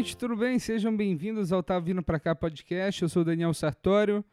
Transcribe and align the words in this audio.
gente, 0.00 0.16
tudo 0.16 0.34
bem? 0.34 0.58
Sejam 0.58 0.96
bem-vindos 0.96 1.52
ao 1.52 1.62
Tá 1.62 1.78
Vindo 1.78 2.02
Pra 2.02 2.18
Cá 2.18 2.34
podcast. 2.34 3.02
Eu 3.02 3.08
sou 3.10 3.20
o 3.20 3.24
Daniel 3.24 3.52
Sartório 3.52 4.24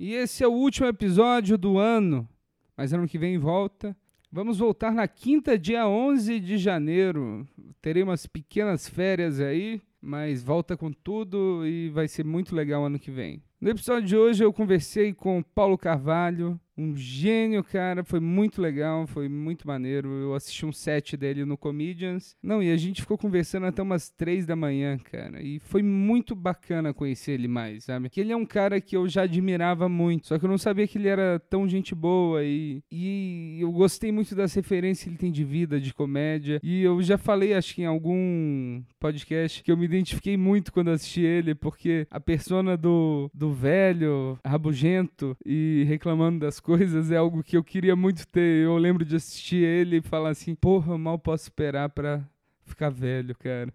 e 0.00 0.12
esse 0.12 0.42
é 0.42 0.48
o 0.48 0.52
último 0.52 0.88
episódio 0.88 1.56
do 1.56 1.78
ano, 1.78 2.28
mas 2.76 2.92
ano 2.92 3.06
que 3.06 3.16
vem 3.16 3.38
volta. 3.38 3.96
Vamos 4.32 4.58
voltar 4.58 4.92
na 4.92 5.06
quinta, 5.06 5.56
dia 5.56 5.86
11 5.86 6.40
de 6.40 6.58
janeiro. 6.58 7.46
Terei 7.80 8.02
umas 8.02 8.26
pequenas 8.26 8.88
férias 8.88 9.38
aí, 9.38 9.80
mas 10.00 10.42
volta 10.42 10.76
com 10.76 10.90
tudo 10.90 11.64
e 11.64 11.88
vai 11.90 12.08
ser 12.08 12.24
muito 12.24 12.52
legal 12.52 12.84
ano 12.84 12.98
que 12.98 13.12
vem. 13.12 13.40
No 13.60 13.70
episódio 13.70 14.08
de 14.08 14.16
hoje 14.16 14.42
eu 14.42 14.52
conversei 14.52 15.14
com 15.14 15.40
Paulo 15.40 15.78
Carvalho, 15.78 16.60
um 16.76 16.96
gênio, 16.96 17.64
cara. 17.64 18.04
Foi 18.04 18.20
muito 18.20 18.60
legal, 18.60 19.06
foi 19.06 19.28
muito 19.28 19.66
maneiro. 19.66 20.08
Eu 20.08 20.34
assisti 20.34 20.66
um 20.66 20.72
set 20.72 21.16
dele 21.16 21.44
no 21.44 21.56
Comedians. 21.56 22.36
Não, 22.42 22.62
e 22.62 22.70
a 22.70 22.76
gente 22.76 23.00
ficou 23.00 23.16
conversando 23.16 23.66
até 23.66 23.82
umas 23.82 24.10
três 24.10 24.44
da 24.44 24.54
manhã, 24.54 24.98
cara. 24.98 25.42
E 25.42 25.58
foi 25.58 25.82
muito 25.82 26.34
bacana 26.34 26.92
conhecer 26.92 27.32
ele 27.32 27.48
mais, 27.48 27.84
sabe? 27.84 28.10
Que 28.10 28.20
ele 28.20 28.32
é 28.32 28.36
um 28.36 28.46
cara 28.46 28.80
que 28.80 28.96
eu 28.96 29.08
já 29.08 29.22
admirava 29.22 29.88
muito, 29.88 30.26
só 30.26 30.38
que 30.38 30.44
eu 30.44 30.50
não 30.50 30.58
sabia 30.58 30.86
que 30.86 30.98
ele 30.98 31.08
era 31.08 31.38
tão 31.38 31.68
gente 31.68 31.94
boa 31.94 32.44
e, 32.44 32.82
e 32.90 33.58
eu 33.60 33.72
gostei 33.72 34.12
muito 34.12 34.34
das 34.34 34.54
referências 34.54 35.04
que 35.04 35.10
ele 35.10 35.18
tem 35.18 35.32
de 35.32 35.44
vida, 35.44 35.80
de 35.80 35.94
comédia. 35.94 36.60
E 36.62 36.82
eu 36.82 37.00
já 37.02 37.16
falei, 37.16 37.54
acho 37.54 37.74
que 37.74 37.82
em 37.82 37.86
algum 37.86 38.82
podcast, 39.00 39.62
que 39.62 39.70
eu 39.70 39.76
me 39.76 39.84
identifiquei 39.84 40.36
muito 40.36 40.72
quando 40.72 40.90
assisti 40.90 41.22
ele, 41.22 41.54
porque 41.54 42.06
a 42.10 42.20
persona 42.20 42.76
do, 42.76 43.30
do 43.32 43.52
velho, 43.52 44.38
rabugento 44.44 45.36
e 45.44 45.84
reclamando 45.86 46.40
das 46.40 46.60
coisas 46.66 47.12
é 47.12 47.16
algo 47.16 47.44
que 47.44 47.56
eu 47.56 47.62
queria 47.62 47.94
muito 47.94 48.26
ter. 48.26 48.64
Eu 48.64 48.76
lembro 48.76 49.04
de 49.04 49.14
assistir 49.14 49.62
ele 49.62 49.98
e 49.98 50.02
falar 50.02 50.30
assim: 50.30 50.52
porra, 50.56 50.92
eu 50.92 50.98
mal 50.98 51.16
posso 51.16 51.44
esperar 51.44 51.88
pra 51.88 52.28
ficar 52.64 52.90
velho, 52.90 53.36
cara. 53.38 53.72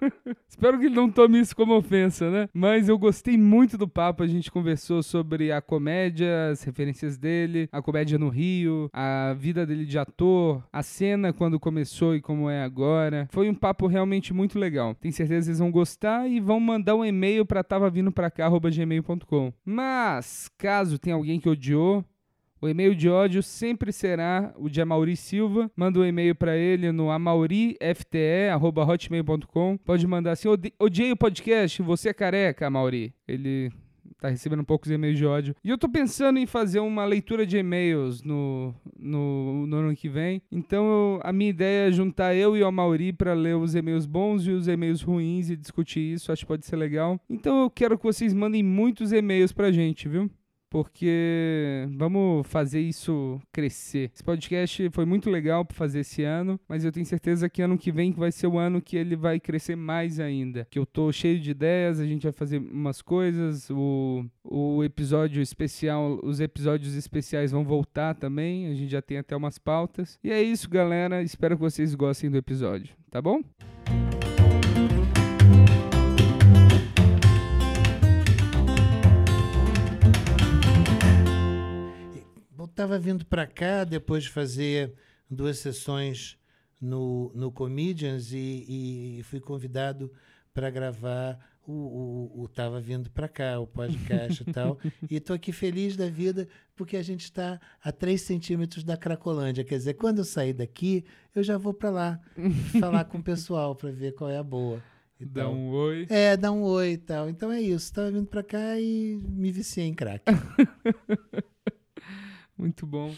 Espero 0.46 0.78
que 0.78 0.86
ele 0.86 0.94
não 0.94 1.10
tome 1.10 1.40
isso 1.40 1.56
como 1.56 1.74
ofensa, 1.74 2.30
né? 2.30 2.48
Mas 2.52 2.88
eu 2.88 2.98
gostei 2.98 3.38
muito 3.38 3.78
do 3.78 3.88
papo. 3.88 4.22
A 4.22 4.26
gente 4.26 4.50
conversou 4.50 5.02
sobre 5.02 5.50
a 5.50 5.62
comédia, 5.62 6.50
as 6.50 6.62
referências 6.62 7.16
dele, 7.16 7.68
a 7.72 7.80
comédia 7.80 8.18
no 8.18 8.28
Rio, 8.28 8.90
a 8.92 9.34
vida 9.38 9.64
dele 9.64 9.86
de 9.86 9.98
ator, 9.98 10.62
a 10.70 10.82
cena 10.82 11.32
quando 11.32 11.58
começou 11.58 12.14
e 12.14 12.20
como 12.20 12.50
é 12.50 12.62
agora. 12.62 13.26
Foi 13.30 13.48
um 13.48 13.54
papo 13.54 13.86
realmente 13.86 14.34
muito 14.34 14.58
legal. 14.58 14.94
Tenho 14.94 15.14
certeza 15.14 15.40
que 15.40 15.46
vocês 15.46 15.58
vão 15.58 15.70
gostar 15.70 16.28
e 16.28 16.38
vão 16.40 16.60
mandar 16.60 16.94
um 16.94 17.04
e-mail 17.04 17.46
para 17.46 17.64
tava 17.64 17.88
vindo 17.88 18.12
pra 18.12 18.30
cá, 18.30 18.48
gmail.com. 18.48 19.52
Mas, 19.64 20.50
caso 20.58 20.98
tenha 20.98 21.16
alguém 21.16 21.40
que 21.40 21.48
odiou, 21.48 22.04
o 22.60 22.68
e-mail 22.68 22.94
de 22.94 23.08
ódio 23.08 23.42
sempre 23.42 23.90
será 23.92 24.52
o 24.56 24.68
de 24.68 24.80
Amauri 24.80 25.16
Silva. 25.16 25.68
Manda 25.76 25.98
um 26.00 26.04
e-mail 26.04 26.34
para 26.34 26.56
ele 26.56 26.90
no 26.92 27.10
amaurifte.hotmail.com. 27.10 29.78
Pode 29.78 30.06
mandar 30.06 30.32
assim: 30.32 30.48
odiei 30.78 31.12
o 31.12 31.16
podcast, 31.16 31.80
você 31.82 32.10
é 32.10 32.14
careca, 32.14 32.66
Amauri. 32.66 33.14
Ele 33.26 33.72
tá 34.20 34.28
recebendo 34.28 34.64
poucos 34.64 34.90
e-mails 34.90 35.16
de 35.16 35.24
ódio. 35.24 35.54
E 35.62 35.70
eu 35.70 35.78
tô 35.78 35.88
pensando 35.88 36.38
em 36.38 36.46
fazer 36.46 36.80
uma 36.80 37.04
leitura 37.04 37.46
de 37.46 37.56
e-mails 37.56 38.22
no, 38.22 38.74
no, 38.98 39.66
no 39.66 39.76
ano 39.76 39.94
que 39.94 40.08
vem. 40.08 40.42
Então 40.50 40.86
eu, 40.86 41.20
a 41.22 41.32
minha 41.32 41.50
ideia 41.50 41.88
é 41.88 41.92
juntar 41.92 42.34
eu 42.34 42.56
e 42.56 42.62
o 42.62 42.66
Amauri 42.66 43.12
para 43.12 43.34
ler 43.34 43.56
os 43.56 43.74
e-mails 43.74 44.06
bons 44.06 44.46
e 44.46 44.50
os 44.50 44.66
e-mails 44.66 45.02
ruins 45.02 45.50
e 45.50 45.56
discutir 45.56 46.00
isso. 46.00 46.32
Acho 46.32 46.42
que 46.42 46.48
pode 46.48 46.66
ser 46.66 46.76
legal. 46.76 47.20
Então 47.30 47.62
eu 47.62 47.70
quero 47.70 47.96
que 47.96 48.04
vocês 48.04 48.34
mandem 48.34 48.62
muitos 48.62 49.12
e-mails 49.12 49.52
pra 49.52 49.70
gente, 49.70 50.08
viu? 50.08 50.28
Porque 50.70 51.86
vamos 51.96 52.46
fazer 52.46 52.80
isso 52.80 53.40
crescer. 53.52 54.10
Esse 54.14 54.22
podcast 54.22 54.90
foi 54.90 55.04
muito 55.04 55.30
legal 55.30 55.64
para 55.64 55.76
fazer 55.76 56.00
esse 56.00 56.22
ano, 56.22 56.60
mas 56.68 56.84
eu 56.84 56.92
tenho 56.92 57.06
certeza 57.06 57.48
que 57.48 57.62
ano 57.62 57.78
que 57.78 57.90
vem 57.90 58.12
vai 58.12 58.32
ser 58.32 58.46
o 58.46 58.58
ano 58.58 58.80
que 58.80 58.96
ele 58.96 59.16
vai 59.16 59.40
crescer 59.40 59.76
mais 59.76 60.20
ainda. 60.20 60.66
Que 60.70 60.78
eu 60.78 60.86
tô 60.86 61.10
cheio 61.12 61.40
de 61.40 61.50
ideias, 61.50 62.00
a 62.00 62.06
gente 62.06 62.22
vai 62.22 62.32
fazer 62.32 62.58
umas 62.58 63.02
coisas, 63.02 63.70
o, 63.70 64.24
o 64.44 64.84
episódio 64.84 65.40
especial, 65.42 66.20
os 66.22 66.40
episódios 66.40 66.94
especiais 66.94 67.52
vão 67.52 67.64
voltar 67.64 68.14
também, 68.14 68.66
a 68.66 68.74
gente 68.74 68.90
já 68.90 69.02
tem 69.02 69.18
até 69.18 69.36
umas 69.36 69.58
pautas. 69.58 70.18
E 70.22 70.30
é 70.30 70.42
isso, 70.42 70.68
galera. 70.68 71.22
Espero 71.22 71.56
que 71.56 71.62
vocês 71.62 71.94
gostem 71.94 72.30
do 72.30 72.36
episódio, 72.36 72.94
tá 73.10 73.20
bom? 73.20 73.42
Estava 82.78 82.96
vindo 82.96 83.26
para 83.26 83.44
cá 83.44 83.82
depois 83.82 84.22
de 84.22 84.30
fazer 84.30 84.94
duas 85.28 85.58
sessões 85.58 86.38
no, 86.80 87.32
no 87.34 87.50
Comedians 87.50 88.30
e, 88.32 89.18
e 89.18 89.22
fui 89.24 89.40
convidado 89.40 90.12
para 90.54 90.70
gravar 90.70 91.36
o, 91.66 91.72
o, 91.72 92.42
o 92.42 92.48
Tava 92.48 92.80
Vindo 92.80 93.10
para 93.10 93.26
cá, 93.26 93.58
o 93.58 93.66
podcast 93.66 94.44
e 94.44 94.46
tal. 94.54 94.78
E 95.10 95.16
estou 95.16 95.34
aqui 95.34 95.50
feliz 95.50 95.96
da 95.96 96.08
vida 96.08 96.46
porque 96.76 96.96
a 96.96 97.02
gente 97.02 97.24
está 97.24 97.60
a 97.82 97.90
3 97.90 98.20
centímetros 98.20 98.84
da 98.84 98.96
Cracolândia. 98.96 99.64
Quer 99.64 99.78
dizer, 99.78 99.94
quando 99.94 100.18
eu 100.18 100.24
sair 100.24 100.52
daqui, 100.52 101.04
eu 101.34 101.42
já 101.42 101.58
vou 101.58 101.74
para 101.74 101.90
lá 101.90 102.20
falar 102.78 103.06
com 103.06 103.18
o 103.18 103.22
pessoal 103.24 103.74
para 103.74 103.90
ver 103.90 104.14
qual 104.14 104.30
é 104.30 104.38
a 104.38 104.44
boa. 104.44 104.80
Dá 105.20 105.50
um 105.50 105.70
oi. 105.70 106.06
É, 106.08 106.36
dá 106.36 106.52
um 106.52 106.62
oi 106.62 106.92
e 106.92 106.98
tal. 106.98 107.28
Então 107.28 107.50
é 107.50 107.60
isso. 107.60 107.86
Estava 107.86 108.12
vindo 108.12 108.28
para 108.28 108.44
cá 108.44 108.78
e 108.78 109.20
me 109.20 109.50
viciei 109.50 109.84
em 109.84 109.94
crack. 109.94 110.22
Muito 112.58 112.86
bom. 112.86 113.14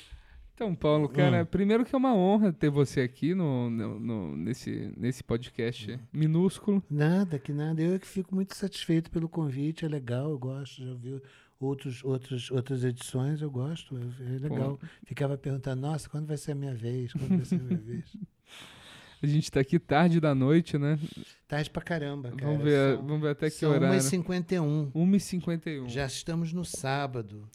Então, 0.55 0.75
Paulo, 0.75 1.09
cara, 1.09 1.43
hum. 1.43 1.47
primeiro 1.47 1.87
que 1.87 1.95
é 1.95 1.97
uma 1.97 2.15
honra 2.15 2.53
ter 2.53 2.69
você 2.69 3.01
aqui 3.01 3.35
no, 3.35 3.71
no, 3.71 3.99
no, 3.99 4.37
nesse, 4.37 4.93
nesse 4.95 5.25
podcast 5.25 5.99
minúsculo. 6.13 6.83
Nada, 6.91 7.39
que 7.39 7.51
nada. 7.51 7.81
Eu 7.81 7.95
é 7.95 7.99
que 7.99 8.07
fico 8.07 8.35
muito 8.35 8.55
satisfeito 8.55 9.11
pelo 9.11 9.27
convite, 9.27 9.87
é 9.87 9.89
legal, 9.89 10.29
eu 10.29 10.39
gosto, 10.39 10.85
já 10.85 10.93
vi 10.93 11.19
outros, 11.59 12.05
outros, 12.05 12.51
outras 12.51 12.85
edições, 12.85 13.41
eu 13.41 13.51
gosto, 13.51 13.97
é, 13.97 14.35
é 14.35 14.39
legal. 14.39 14.77
Pô. 14.77 14.87
Ficava 15.07 15.39
perguntando, 15.39 15.81
nossa, 15.81 16.11
quando 16.11 16.27
vai 16.27 16.37
ser 16.37 16.53
a 16.53 16.55
minha 16.55 16.75
vez? 16.75 17.11
Quando 17.15 17.37
vai 17.37 17.45
ser 17.47 17.55
a 17.55 17.59
minha 17.59 17.79
vez? 17.79 18.05
A 19.23 19.27
gente 19.27 19.51
tá 19.51 19.61
aqui 19.61 19.79
tarde 19.79 20.19
da 20.19 20.35
noite, 20.35 20.79
né? 20.79 20.99
Tarde 21.47 21.69
pra 21.69 21.83
caramba, 21.83 22.31
cara. 22.31 22.53
Vamos 22.53 22.65
ver, 22.65 22.97
são, 22.97 23.07
vamos 23.07 23.21
ver 23.21 23.29
até 23.29 23.51
que 23.51 23.57
são 23.57 23.71
horário. 23.71 23.99
1h51. 23.99 24.93
1h51. 24.93 25.89
Já 25.89 26.07
estamos 26.07 26.55
no 26.55 26.65
sábado. 26.65 27.47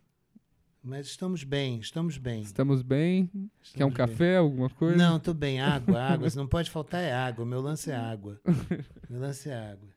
Mas 0.86 1.08
estamos 1.08 1.44
bem, 1.44 1.80
estamos 1.80 2.20
bem. 2.20 2.44
Estamos 2.44 2.84
bem. 2.84 3.28
Estamos 3.60 3.74
Quer 3.74 3.86
um 3.86 3.88
bem. 3.88 3.98
café, 3.98 4.38
alguma 4.38 4.70
coisa? 4.70 4.96
Não, 4.96 5.20
tô 5.20 5.34
bem. 5.34 5.60
Água, 5.60 5.98
água. 6.14 6.30
não 6.36 6.46
pode 6.46 6.70
faltar 6.70 7.02
é 7.02 7.12
água. 7.12 7.44
Meu 7.44 7.60
lance 7.60 7.90
é 7.90 7.96
água. 7.96 8.40
Meu 9.10 9.20
lance 9.20 9.50
é 9.50 9.72
água. 9.72 9.90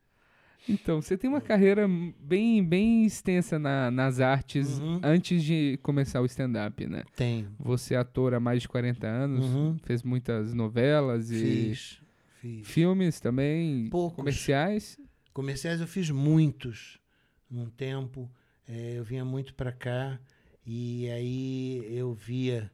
Então, 0.66 1.02
você 1.02 1.18
tem 1.18 1.28
uma 1.28 1.42
carreira 1.42 1.86
bem, 2.18 2.64
bem 2.64 3.04
extensa 3.04 3.58
na, 3.58 3.90
nas 3.90 4.18
artes 4.18 4.78
uhum. 4.78 4.98
antes 5.02 5.44
de 5.44 5.78
começar 5.82 6.22
o 6.22 6.24
stand-up, 6.24 6.86
né? 6.86 7.04
Tenho. 7.14 7.54
Você 7.58 7.92
é 7.92 7.98
ator 7.98 8.32
há 8.32 8.40
mais 8.40 8.62
de 8.62 8.68
40 8.68 9.06
anos, 9.06 9.44
uhum. 9.44 9.76
fez 9.84 10.02
muitas 10.02 10.54
novelas 10.54 11.30
e 11.30 11.38
fiz, 11.38 12.00
fiz. 12.40 12.66
filmes 12.66 13.20
também, 13.20 13.90
Poucos. 13.90 14.16
comerciais. 14.16 14.98
Comerciais 15.34 15.82
eu 15.82 15.86
fiz 15.86 16.08
muitos. 16.10 16.98
Num 17.50 17.68
tempo, 17.68 18.30
é, 18.66 18.94
eu 18.96 19.04
vinha 19.04 19.24
muito 19.24 19.52
para 19.52 19.70
cá. 19.70 20.18
E 20.70 21.08
aí 21.08 21.96
eu 21.96 22.12
via 22.12 22.70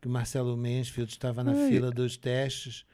que 0.00 0.06
o 0.06 0.10
Marcelo 0.10 0.56
Mansfield 0.56 1.10
estava 1.10 1.42
na 1.42 1.50
Ai. 1.50 1.68
fila 1.68 1.90
dos 1.90 2.16
testes. 2.16 2.86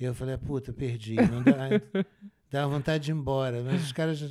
E 0.00 0.04
eu 0.04 0.14
falei, 0.14 0.38
puta, 0.38 0.72
perdi. 0.72 1.16
Não 1.16 1.42
dá, 1.42 1.68
dá 2.50 2.66
vontade 2.66 3.04
de 3.04 3.10
ir 3.10 3.14
embora. 3.14 3.62
Mas 3.62 3.84
os 3.84 3.92
caras 3.92 4.16
já, 4.16 4.28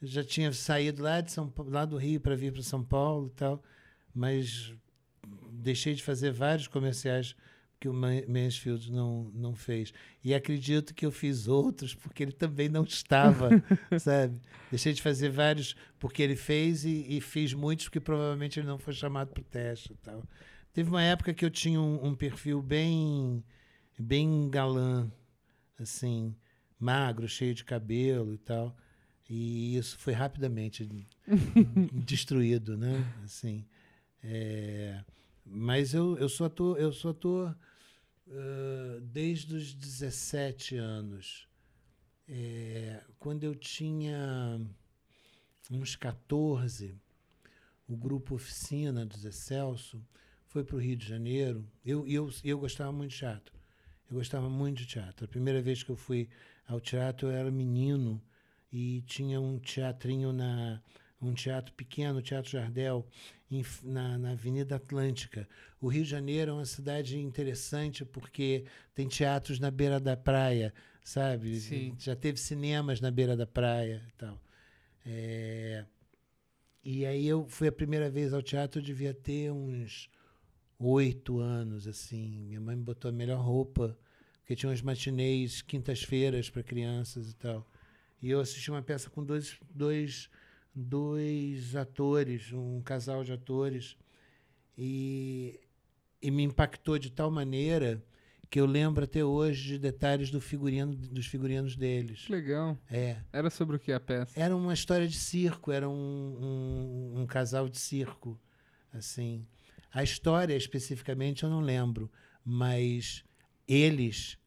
já 0.00 0.24
tinham 0.24 0.50
saído 0.54 1.02
lá, 1.02 1.20
de 1.20 1.30
São, 1.30 1.52
lá 1.66 1.84
do 1.84 1.98
Rio 1.98 2.18
para 2.18 2.34
vir 2.34 2.50
para 2.50 2.62
São 2.62 2.82
Paulo 2.82 3.26
e 3.26 3.36
tal. 3.36 3.62
Mas 4.14 4.72
deixei 5.52 5.92
de 5.92 6.02
fazer 6.02 6.32
vários 6.32 6.66
comerciais 6.66 7.36
que 7.80 7.88
o 7.88 7.94
Mansfield 7.94 8.90
não, 8.90 9.30
não 9.34 9.54
fez. 9.54 9.92
E 10.24 10.34
acredito 10.34 10.94
que 10.94 11.06
eu 11.06 11.12
fiz 11.12 11.46
outros 11.46 11.94
porque 11.94 12.22
ele 12.22 12.32
também 12.32 12.68
não 12.68 12.82
estava, 12.82 13.50
sabe? 14.00 14.40
Deixei 14.70 14.92
de 14.92 15.00
fazer 15.00 15.30
vários 15.30 15.76
porque 15.98 16.22
ele 16.22 16.36
fez 16.36 16.84
e, 16.84 17.06
e, 17.08 17.20
fiz 17.20 17.54
muitos 17.54 17.86
porque 17.86 18.00
provavelmente 18.00 18.58
ele 18.58 18.66
não 18.66 18.78
foi 18.78 18.92
chamado 18.92 19.32
para 19.32 19.40
o 19.40 19.44
teste 19.44 19.92
e 19.92 19.96
tal. 19.96 20.24
Teve 20.72 20.90
uma 20.90 21.02
época 21.02 21.32
que 21.32 21.44
eu 21.44 21.50
tinha 21.50 21.80
um, 21.80 22.06
um, 22.06 22.14
perfil 22.14 22.60
bem, 22.60 23.44
bem 23.98 24.48
galã, 24.50 25.10
assim, 25.78 26.34
magro, 26.78 27.28
cheio 27.28 27.54
de 27.54 27.64
cabelo 27.64 28.34
e 28.34 28.38
tal. 28.38 28.76
E 29.30 29.76
isso 29.76 29.98
foi 29.98 30.14
rapidamente 30.14 30.88
destruído, 31.92 32.76
né? 32.76 33.04
Assim, 33.24 33.64
é, 34.22 35.00
mas 35.50 35.94
eu, 35.94 36.16
eu 36.18 36.28
sou 36.28 36.46
ator, 36.46 36.78
eu 36.78 36.92
sou 36.92 37.10
ator 37.10 37.56
uh, 38.26 39.00
desde 39.00 39.54
os 39.54 39.74
17 39.74 40.76
anos. 40.76 41.48
É, 42.28 43.02
quando 43.18 43.44
eu 43.44 43.54
tinha 43.54 44.60
uns 45.70 45.96
14, 45.96 46.94
o 47.88 47.96
grupo 47.96 48.34
Oficina 48.34 49.06
do 49.06 49.16
Zé 49.16 49.30
Celso 49.30 50.04
foi 50.46 50.62
para 50.62 50.76
o 50.76 50.80
Rio 50.80 50.96
de 50.96 51.06
Janeiro. 51.06 51.66
Eu, 51.84 52.06
eu, 52.06 52.30
eu 52.44 52.58
gostava 52.58 52.92
muito 52.92 53.12
de 53.12 53.18
teatro. 53.18 53.54
Eu 54.10 54.16
gostava 54.16 54.48
muito 54.48 54.78
de 54.78 54.86
teatro. 54.86 55.24
A 55.24 55.28
primeira 55.28 55.60
vez 55.62 55.82
que 55.82 55.90
eu 55.90 55.96
fui 55.96 56.28
ao 56.66 56.80
teatro, 56.80 57.28
eu 57.28 57.32
era 57.32 57.50
menino 57.50 58.22
e 58.70 59.02
tinha 59.02 59.40
um 59.40 59.58
teatrinho 59.58 60.32
na 60.32 60.82
um 61.20 61.34
teatro 61.34 61.72
pequeno, 61.74 62.18
o 62.18 62.22
Teatro 62.22 62.50
Jardel, 62.50 63.06
em, 63.50 63.64
na, 63.82 64.18
na 64.18 64.30
Avenida 64.32 64.76
Atlântica. 64.76 65.48
O 65.80 65.88
Rio 65.88 66.04
de 66.04 66.10
Janeiro 66.10 66.52
é 66.52 66.54
uma 66.54 66.64
cidade 66.64 67.18
interessante 67.18 68.04
porque 68.04 68.64
tem 68.94 69.08
teatros 69.08 69.58
na 69.58 69.70
beira 69.70 69.98
da 69.98 70.16
praia, 70.16 70.72
sabe? 71.02 71.58
Sim. 71.60 71.96
Já 71.98 72.14
teve 72.14 72.38
cinemas 72.38 73.00
na 73.00 73.10
beira 73.10 73.36
da 73.36 73.46
praia 73.46 74.02
e 74.08 74.12
tal. 74.12 74.40
É, 75.04 75.84
e 76.84 77.04
aí 77.04 77.26
eu 77.26 77.46
fui 77.48 77.68
a 77.68 77.72
primeira 77.72 78.08
vez 78.08 78.32
ao 78.32 78.42
teatro, 78.42 78.80
eu 78.80 78.84
devia 78.84 79.12
ter 79.12 79.50
uns 79.50 80.08
oito 80.78 81.38
anos, 81.38 81.86
assim. 81.86 82.40
Minha 82.46 82.60
mãe 82.60 82.76
me 82.76 82.82
botou 82.82 83.08
a 83.08 83.12
melhor 83.12 83.40
roupa, 83.40 83.98
porque 84.38 84.54
tinha 84.54 84.70
uns 84.70 84.82
matinês, 84.82 85.62
quintas-feiras 85.62 86.48
para 86.48 86.62
crianças 86.62 87.30
e 87.30 87.34
tal. 87.34 87.66
E 88.22 88.30
eu 88.30 88.40
assisti 88.40 88.70
uma 88.70 88.82
peça 88.82 89.10
com 89.10 89.24
dois, 89.24 89.58
dois, 89.70 90.30
dois 90.78 91.74
atores, 91.74 92.52
um 92.52 92.80
casal 92.80 93.24
de 93.24 93.32
atores, 93.32 93.96
e, 94.76 95.58
e 96.22 96.30
me 96.30 96.44
impactou 96.44 96.98
de 96.98 97.10
tal 97.10 97.30
maneira 97.30 98.02
que 98.48 98.60
eu 98.60 98.64
lembro 98.64 99.04
até 99.04 99.22
hoje 99.22 99.72
de 99.72 99.78
detalhes 99.78 100.30
do 100.30 100.40
figurino, 100.40 100.94
dos 100.94 101.26
figurinos 101.26 101.76
deles. 101.76 102.28
Legal. 102.28 102.78
É. 102.90 103.16
Era 103.32 103.50
sobre 103.50 103.76
o 103.76 103.78
que 103.78 103.92
a 103.92 104.00
peça? 104.00 104.38
Era 104.38 104.56
uma 104.56 104.72
história 104.72 105.06
de 105.06 105.16
circo, 105.16 105.70
era 105.70 105.88
um, 105.88 105.92
um, 105.92 107.20
um 107.22 107.26
casal 107.26 107.68
de 107.68 107.78
circo, 107.78 108.38
assim. 108.92 109.44
A 109.92 110.02
história 110.02 110.54
especificamente 110.54 111.42
eu 111.42 111.50
não 111.50 111.60
lembro, 111.60 112.10
mas 112.44 113.24
eles, 113.66 114.38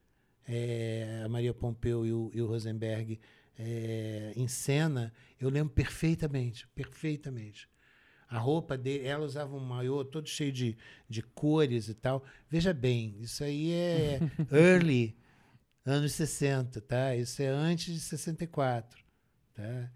é, 0.48 1.22
a 1.24 1.30
Maria 1.30 1.54
Pompeu 1.54 2.06
e 2.06 2.14
o, 2.14 2.32
e 2.34 2.42
o 2.42 2.48
Rosenberg, 2.48 3.20
é, 3.64 4.34
em 4.36 4.48
cena, 4.48 5.14
eu 5.40 5.48
lembro 5.48 5.72
perfeitamente, 5.72 6.68
perfeitamente. 6.70 7.70
A 8.28 8.40
roupa 8.40 8.76
dele, 8.76 9.06
ela 9.06 9.24
usava 9.24 9.56
um 9.56 9.60
maiô 9.60 10.04
todo 10.04 10.28
cheio 10.28 10.52
de, 10.52 10.76
de 11.08 11.22
cores 11.22 11.88
e 11.88 11.94
tal. 11.94 12.24
Veja 12.50 12.74
bem, 12.74 13.16
isso 13.20 13.44
aí 13.44 13.72
é 13.72 14.20
early, 14.52 15.16
anos 15.86 16.14
60, 16.14 16.82
tá? 16.82 17.16
Isso 17.16 17.42
é 17.42 17.48
antes 17.48 17.94
de 17.94 18.00
64, 18.00 19.04
tá? 19.54 19.92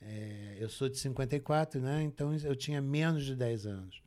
É, 0.00 0.56
eu 0.58 0.68
sou 0.68 0.88
de 0.88 0.98
54, 0.98 1.80
né? 1.80 2.02
Então 2.02 2.34
eu 2.34 2.56
tinha 2.56 2.80
menos 2.80 3.24
de 3.24 3.36
10 3.36 3.66
anos. 3.66 4.02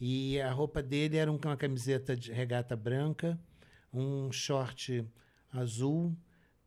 E 0.00 0.40
a 0.40 0.50
roupa 0.50 0.82
dele 0.82 1.16
era 1.16 1.30
uma 1.30 1.56
camiseta 1.56 2.16
de 2.16 2.32
regata 2.32 2.74
branca, 2.74 3.38
um 3.92 4.32
short 4.32 5.06
azul, 5.52 6.16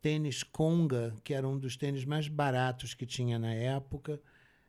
tênis 0.04 0.42
Conga, 0.42 1.16
que 1.24 1.32
era 1.32 1.48
um 1.48 1.58
dos 1.58 1.78
tênis 1.78 2.04
mais 2.04 2.28
baratos 2.28 2.92
que 2.92 3.06
tinha 3.06 3.38
na 3.38 3.54
época. 3.54 4.20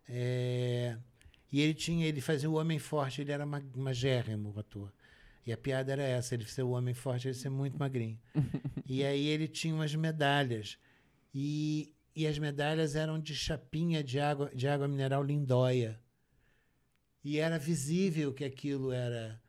É, 0.08 0.98
e 1.52 1.60
ele 1.60 1.74
tinha, 1.74 2.08
ele 2.08 2.22
fazia 2.22 2.50
o 2.50 2.54
homem 2.54 2.80
forte, 2.80 3.20
ele 3.20 3.34
era 3.34 3.46
magérrimo, 3.46 4.54
o 4.56 4.60
ator. 4.62 4.94
E 5.46 5.52
a 5.52 5.58
piada 5.58 5.92
era 5.92 6.04
essa, 6.04 6.36
ele 6.36 6.46
ser 6.46 6.64
o 6.64 6.70
homem 6.70 6.94
forte, 6.94 7.28
ele 7.28 7.34
ser 7.34 7.50
muito 7.50 7.78
magrinho. 7.78 8.18
e 8.88 9.04
aí 9.04 9.28
ele 9.28 9.50
tinha 9.50 9.76
umas 9.76 9.94
medalhas. 9.94 10.78
E, 11.34 11.94
e 12.16 12.26
as 12.26 12.40
medalhas 12.40 12.96
eram 12.96 13.20
de 13.20 13.36
chapinha 13.36 14.02
de 14.02 14.22
água, 14.22 14.50
de 14.56 14.70
água 14.70 14.88
mineral 14.88 15.22
lindóia. 15.22 16.00
E 17.22 17.40
era 17.40 17.60
visível 17.60 18.34
que 18.34 18.46
aquilo 18.46 18.90
era. 18.90 19.42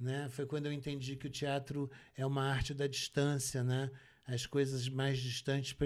Né? 0.00 0.30
Foi 0.30 0.46
quando 0.46 0.64
eu 0.64 0.72
entendi 0.72 1.14
que 1.14 1.26
o 1.26 1.30
teatro 1.30 1.90
é 2.16 2.24
uma 2.24 2.42
arte 2.42 2.72
da 2.72 2.86
distância. 2.86 3.62
Né? 3.62 3.90
As 4.26 4.46
coisas 4.46 4.88
mais 4.88 5.18
distantes 5.18 5.76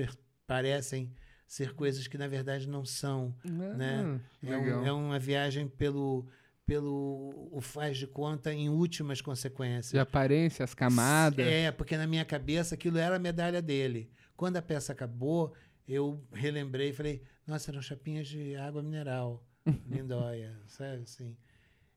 parecem 0.47 1.13
ser 1.47 1.75
coisas 1.75 2.07
que 2.07 2.17
na 2.17 2.29
verdade 2.29 2.69
não 2.69 2.85
são. 2.85 3.35
Ah, 3.45 3.49
né? 3.49 4.21
É, 4.43 4.57
um, 4.57 4.87
é, 4.87 4.93
uma 4.93 5.19
viagem 5.19 5.67
pelo, 5.69 6.27
pelo 6.65 7.49
o 7.51 7.61
faz 7.61 7.99
de 7.99 8.07
conta 8.07 8.53
em 8.53 8.69
últimas 8.69 9.21
consequências. 9.21 9.93
De 9.93 9.99
aparência, 9.99 10.65
as 10.65 10.75
camadas. 10.75 11.45
É, 11.45 11.73
porque 11.73 11.97
na 11.97 12.07
minha 12.07 12.25
cabeça 12.25 12.77
aquilo 12.77 12.99
era 12.99 13.17
a 13.17 13.19
medalha 13.19 13.61
dele. 13.61 14.11
Quando 14.37 14.57
a 14.57 14.63
peça 14.63 14.93
acabou, 14.93 15.53
eu 15.89 16.25
relembrei 16.33 16.91
e 16.91 16.93
falei, 16.93 17.23
nossa, 17.45 17.73
eram 17.73 17.83
chapinhas 17.83 18.29
de 18.29 18.55
água 18.55 18.83
mineral. 18.83 19.45
Lindóia, 19.91 20.57
sabe 20.69 21.03
assim. 21.03 21.37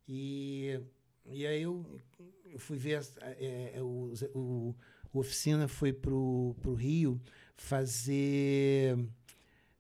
E, 0.07 0.79
e 1.27 1.45
aí 1.45 1.61
eu, 1.61 2.01
fui 2.57 2.77
ver, 2.77 3.01
é, 3.21 3.75
o, 3.79 4.11
o 4.33 4.75
Oficina 5.13 5.68
foi 5.68 5.94
para 5.94 6.13
o 6.13 6.75
Rio 6.75 7.21
fazer 7.56 8.98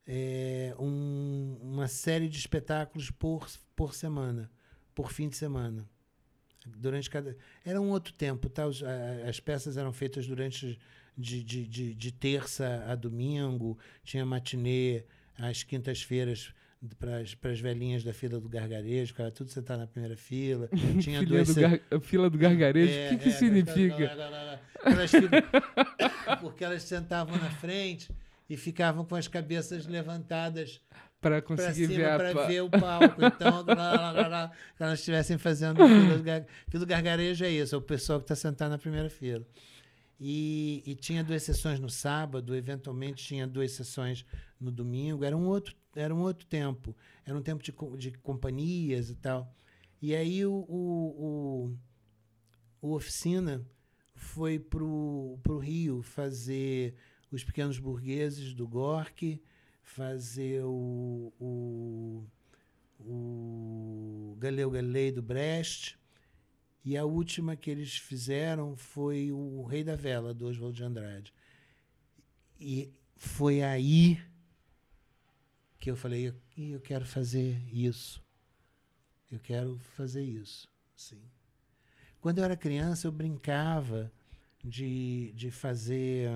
é, 0.05 0.75
um, 0.79 1.57
uma 1.61 1.87
série 1.87 2.29
de 2.29 2.37
espetáculos 2.37 3.09
por, 3.09 3.47
por 3.75 3.93
semana, 3.93 4.51
por 4.93 5.11
fim 5.11 5.27
de 5.27 5.35
semana. 5.35 5.89
Durante 6.65 7.09
cada. 7.09 7.35
Era 7.65 7.81
um 7.81 7.89
outro 7.89 8.13
tempo, 8.13 8.47
tá? 8.47 8.63
As, 8.65 8.81
as 9.27 9.39
peças 9.39 9.75
eram 9.75 9.91
feitas 9.91 10.25
durante 10.25 10.79
de, 11.17 11.43
de, 11.43 11.67
de, 11.67 11.93
de 11.93 12.11
terça 12.11 12.85
a 12.87 12.95
domingo, 12.95 13.77
tinha 14.03 14.25
matinê 14.25 15.03
às 15.37 15.63
quintas-feiras 15.63 16.53
para 16.99 17.51
as 17.51 17.59
velhinhas 17.59 18.03
da 18.03 18.13
fila 18.13 18.39
do 18.39 18.49
gargarejo, 18.49 19.13
cara, 19.13 19.31
tudo 19.31 19.49
você 19.49 19.61
tá 19.61 19.77
na 19.77 19.87
primeira 19.87 20.17
fila. 20.17 20.69
Tinha 21.01 21.23
dois. 21.23 21.53
Do 21.53 21.61
gar... 21.61 21.79
Fila 22.01 22.29
do 22.29 22.37
gargarejo, 22.37 22.91
o 22.91 22.95
é, 22.95 23.09
que, 23.09 23.17
que 23.17 23.29
é, 23.29 23.31
significa? 23.31 24.05
Aquelas, 24.83 25.11
porque 26.41 26.63
elas 26.63 26.83
sentavam 26.83 27.37
na 27.37 27.49
frente 27.51 28.11
e 28.49 28.57
ficavam 28.57 29.05
com 29.05 29.15
as 29.15 29.27
cabeças 29.27 29.87
levantadas 29.87 30.81
para 31.21 31.41
conseguir 31.41 31.87
cima, 31.87 31.95
ver, 31.95 32.05
a... 32.05 32.17
pra 32.17 32.45
ver 32.45 32.61
o 32.61 32.69
palco. 32.69 33.25
Então, 33.25 33.65
lá, 33.65 33.93
lá, 33.93 34.11
lá, 34.11 34.27
lá, 34.27 34.51
quando 34.77 34.89
elas 34.89 34.99
estivessem 34.99 35.37
fazendo 35.37 35.77
fila 35.87 36.17
do, 36.17 36.23
gar... 36.23 36.45
fila 36.67 36.85
do 36.85 36.89
gargarejo, 36.89 37.45
é 37.45 37.49
isso, 37.49 37.73
é 37.73 37.77
o 37.77 37.81
pessoal 37.81 38.19
que 38.19 38.25
está 38.25 38.35
sentado 38.35 38.71
na 38.71 38.77
primeira 38.77 39.09
fila. 39.09 39.45
E, 40.19 40.83
e, 40.85 40.95
tinha 40.95 41.23
duas 41.23 41.43
sessões 41.43 41.79
no 41.79 41.89
sábado, 41.89 42.55
eventualmente 42.55 43.23
tinha 43.23 43.47
duas 43.47 43.71
sessões 43.71 44.25
no 44.59 44.71
domingo. 44.71 45.23
Era 45.23 45.35
um 45.35 45.47
outro, 45.47 45.75
era 45.95 46.13
um 46.13 46.21
outro 46.21 46.45
tempo. 46.45 46.95
Era 47.25 47.37
um 47.37 47.41
tempo 47.41 47.63
de, 47.63 47.73
de 47.97 48.17
companhias 48.19 49.09
e 49.09 49.15
tal. 49.15 49.53
E 50.01 50.15
aí 50.15 50.45
o, 50.45 50.53
o, 50.67 51.75
o, 52.81 52.87
o 52.89 52.95
Oficina 52.95 53.65
foi 54.15 54.59
para 54.59 54.83
o 54.83 55.59
Rio 55.61 56.01
fazer 56.01 56.95
os 57.31 57.43
Pequenos 57.43 57.79
Burgueses 57.79 58.53
do 58.53 58.67
Gorky, 58.67 59.41
fazer 59.81 60.63
o, 60.63 61.33
o, 61.39 62.25
o 62.99 64.35
Galileu 64.39 64.69
Galilei 64.69 65.11
do 65.11 65.21
Brecht. 65.21 65.97
E 66.85 66.97
a 66.97 67.05
última 67.05 67.55
que 67.55 67.71
eles 67.71 67.95
fizeram 67.95 68.75
foi 68.75 69.31
o 69.31 69.63
Rei 69.63 69.83
da 69.83 69.95
Vela, 69.95 70.33
do 70.33 70.47
Oswald 70.47 70.75
de 70.75 70.83
Andrade. 70.83 71.33
E 72.59 72.91
foi 73.15 73.63
aí 73.63 74.19
que 75.83 75.91
eu 75.91 75.97
falei, 75.97 76.29
eu, 76.29 76.33
eu 76.57 76.79
quero 76.79 77.05
fazer 77.05 77.61
isso. 77.69 78.23
Eu 79.29 79.37
quero 79.37 79.77
fazer 79.97 80.23
isso. 80.23 80.69
Sim. 80.95 81.19
Quando 82.21 82.37
eu 82.37 82.45
era 82.45 82.55
criança, 82.55 83.05
eu 83.05 83.11
brincava 83.11 84.09
de, 84.63 85.33
de 85.35 85.51
fazer 85.51 86.29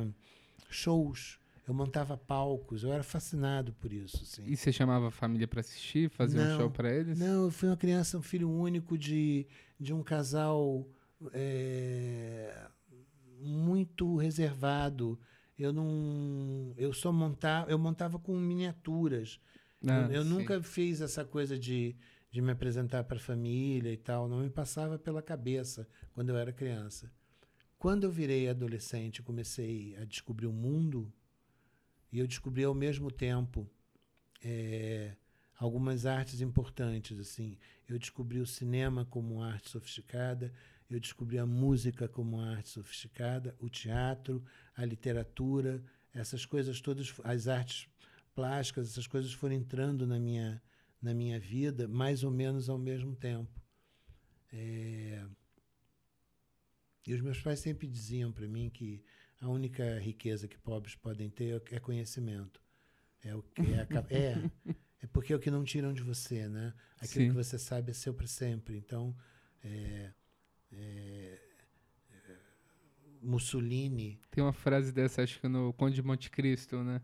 shows. 0.69 1.39
Eu 1.65 1.73
montava 1.73 2.17
palcos, 2.17 2.83
eu 2.83 2.91
era 2.91 3.03
fascinado 3.03 3.71
por 3.75 3.93
isso. 3.93 4.21
Assim. 4.21 4.43
E 4.45 4.57
você 4.57 4.69
chamava 4.73 5.07
a 5.07 5.11
família 5.11 5.47
para 5.47 5.61
assistir, 5.61 6.09
fazer 6.09 6.39
não, 6.39 6.55
um 6.55 6.57
show 6.57 6.69
para 6.69 6.93
eles? 6.93 7.17
Não, 7.17 7.45
eu 7.45 7.51
fui 7.51 7.69
uma 7.69 7.77
criança, 7.77 8.17
um 8.17 8.21
filho 8.21 8.49
único 8.49 8.97
de, 8.97 9.47
de 9.79 9.93
um 9.93 10.03
casal 10.03 10.85
é, 11.31 12.67
muito 13.39 14.17
reservado. 14.17 15.17
Eu 15.57 15.73
não, 15.73 16.73
eu 16.77 16.93
só 16.93 17.11
montava, 17.11 17.69
eu 17.71 17.79
montava 17.79 18.19
com 18.19 18.35
miniaturas. 18.37 19.39
Ah, 19.85 20.07
eu, 20.09 20.17
eu 20.17 20.25
nunca 20.25 20.61
fiz 20.61 21.01
essa 21.01 21.25
coisa 21.25 21.57
de, 21.57 21.95
de 22.29 22.41
me 22.41 22.51
apresentar 22.51 23.03
para 23.03 23.17
a 23.17 23.21
família 23.21 23.91
e 23.91 23.97
tal. 23.97 24.27
Não 24.27 24.39
me 24.39 24.49
passava 24.49 24.99
pela 24.99 25.21
cabeça 25.21 25.87
quando 26.13 26.29
eu 26.29 26.37
era 26.37 26.53
criança. 26.53 27.11
Quando 27.77 28.03
eu 28.03 28.11
virei 28.11 28.49
adolescente, 28.49 29.21
comecei 29.21 29.95
a 29.97 30.05
descobrir 30.05 30.47
o 30.47 30.53
mundo, 30.53 31.11
e 32.11 32.19
eu 32.19 32.27
descobri 32.27 32.63
ao 32.63 32.73
mesmo 32.73 33.11
tempo 33.11 33.69
é, 34.43 35.15
algumas 35.57 36.05
artes 36.05 36.41
importantes. 36.41 37.19
assim. 37.19 37.57
Eu 37.87 37.99
descobri 37.99 38.39
o 38.39 38.45
cinema 38.45 39.05
como 39.05 39.35
uma 39.35 39.51
arte 39.51 39.69
sofisticada, 39.69 40.51
eu 40.89 40.99
descobri 40.99 41.37
a 41.37 41.45
música 41.45 42.07
como 42.07 42.37
uma 42.37 42.51
arte 42.51 42.69
sofisticada, 42.69 43.55
o 43.59 43.69
teatro, 43.69 44.43
a 44.75 44.85
literatura, 44.85 45.83
essas 46.13 46.45
coisas 46.45 46.79
todas, 46.79 47.13
as 47.23 47.47
artes 47.47 47.89
plásticas, 48.33 48.89
essas 48.89 49.07
coisas 49.07 49.33
foram 49.33 49.55
entrando 49.55 50.07
na 50.07 50.19
minha, 50.19 50.61
na 51.01 51.13
minha 51.13 51.39
vida 51.39 51.87
mais 51.87 52.23
ou 52.23 52.31
menos 52.31 52.69
ao 52.69 52.77
mesmo 52.77 53.15
tempo. 53.15 53.61
É, 54.51 55.25
e 57.05 57.13
os 57.13 57.21
meus 57.21 57.41
pais 57.41 57.59
sempre 57.59 57.87
diziam 57.87 58.31
para 58.31 58.47
mim 58.47 58.69
que 58.69 59.03
a 59.39 59.47
única 59.47 59.99
riqueza 59.99 60.47
que 60.47 60.57
pobres 60.57 60.95
podem 60.95 61.29
ter 61.29 61.61
é 61.71 61.79
conhecimento. 61.79 62.61
É 63.23 63.35
o 63.35 63.41
que 63.41 63.61
é, 63.73 63.81
a, 63.81 64.05
é, 64.09 64.51
é 65.01 65.07
porque 65.07 65.33
é 65.33 65.35
o 65.35 65.39
que 65.39 65.51
não 65.51 65.63
tiram 65.63 65.93
de 65.93 66.01
você, 66.01 66.47
né? 66.47 66.73
Aquilo 66.97 67.25
Sim. 67.25 67.29
que 67.29 67.35
você 67.35 67.57
sabe 67.57 67.91
é 67.91 67.93
seu 67.93 68.13
para 68.13 68.27
sempre. 68.27 68.77
Então, 68.77 69.15
é, 69.63 70.11
é, 70.71 71.39
Mussolini. 73.21 74.19
Tem 74.31 74.43
uma 74.43 74.53
frase 74.53 74.91
dessa, 74.91 75.21
acho 75.23 75.39
que 75.39 75.47
no 75.47 75.73
Conde 75.73 75.95
de 75.95 76.01
Monte 76.01 76.29
Cristo, 76.29 76.83
né? 76.83 77.01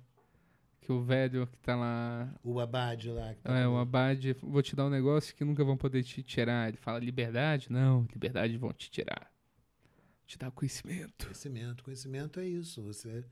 Que 0.81 0.91
o 0.91 1.01
velho 1.01 1.47
que 1.47 1.57
tá 1.59 1.75
lá. 1.75 2.33
O 2.43 2.59
Abade 2.59 3.09
lá. 3.09 3.33
Tá 3.41 3.57
é, 3.57 3.67
o 3.67 3.77
Abade, 3.77 4.33
vou 4.41 4.61
te 4.61 4.75
dar 4.75 4.85
um 4.85 4.89
negócio 4.89 5.33
que 5.35 5.45
nunca 5.45 5.63
vão 5.63 5.77
poder 5.77 6.03
te 6.03 6.21
tirar. 6.21 6.67
Ele 6.67 6.77
fala 6.77 6.99
liberdade? 6.99 7.71
Não, 7.71 8.05
liberdade 8.11 8.57
vão 8.57 8.73
te 8.73 8.91
tirar. 8.91 9.31
Te 10.25 10.37
dar 10.37 10.51
conhecimento. 10.51 11.25
Conhecimento. 11.25 11.83
Conhecimento 11.83 12.39
é 12.39 12.47
isso. 12.47 12.81
Você. 12.83 13.23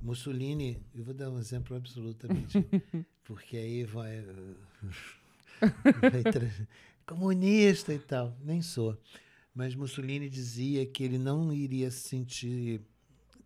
Mussolini, 0.00 0.80
eu 0.94 1.04
vou 1.04 1.14
dar 1.14 1.30
um 1.30 1.38
exemplo 1.38 1.76
absolutamente. 1.76 2.58
porque 3.24 3.56
aí 3.56 3.84
vai. 3.84 4.22
vai 6.00 6.22
comunista 7.06 7.92
e 7.92 7.98
tal. 7.98 8.36
Nem 8.42 8.62
sou. 8.62 8.96
Mas 9.54 9.74
Mussolini 9.74 10.28
dizia 10.28 10.84
que 10.84 11.04
ele 11.04 11.18
não 11.18 11.52
iria 11.52 11.90
se 11.90 12.08
sentir 12.08 12.82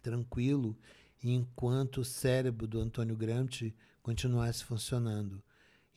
tranquilo 0.00 0.77
enquanto 1.23 1.99
o 1.99 2.05
cérebro 2.05 2.67
do 2.67 2.81
Antônio 2.81 3.17
Gramsci 3.17 3.75
continuasse 4.03 4.65
funcionando. 4.65 5.43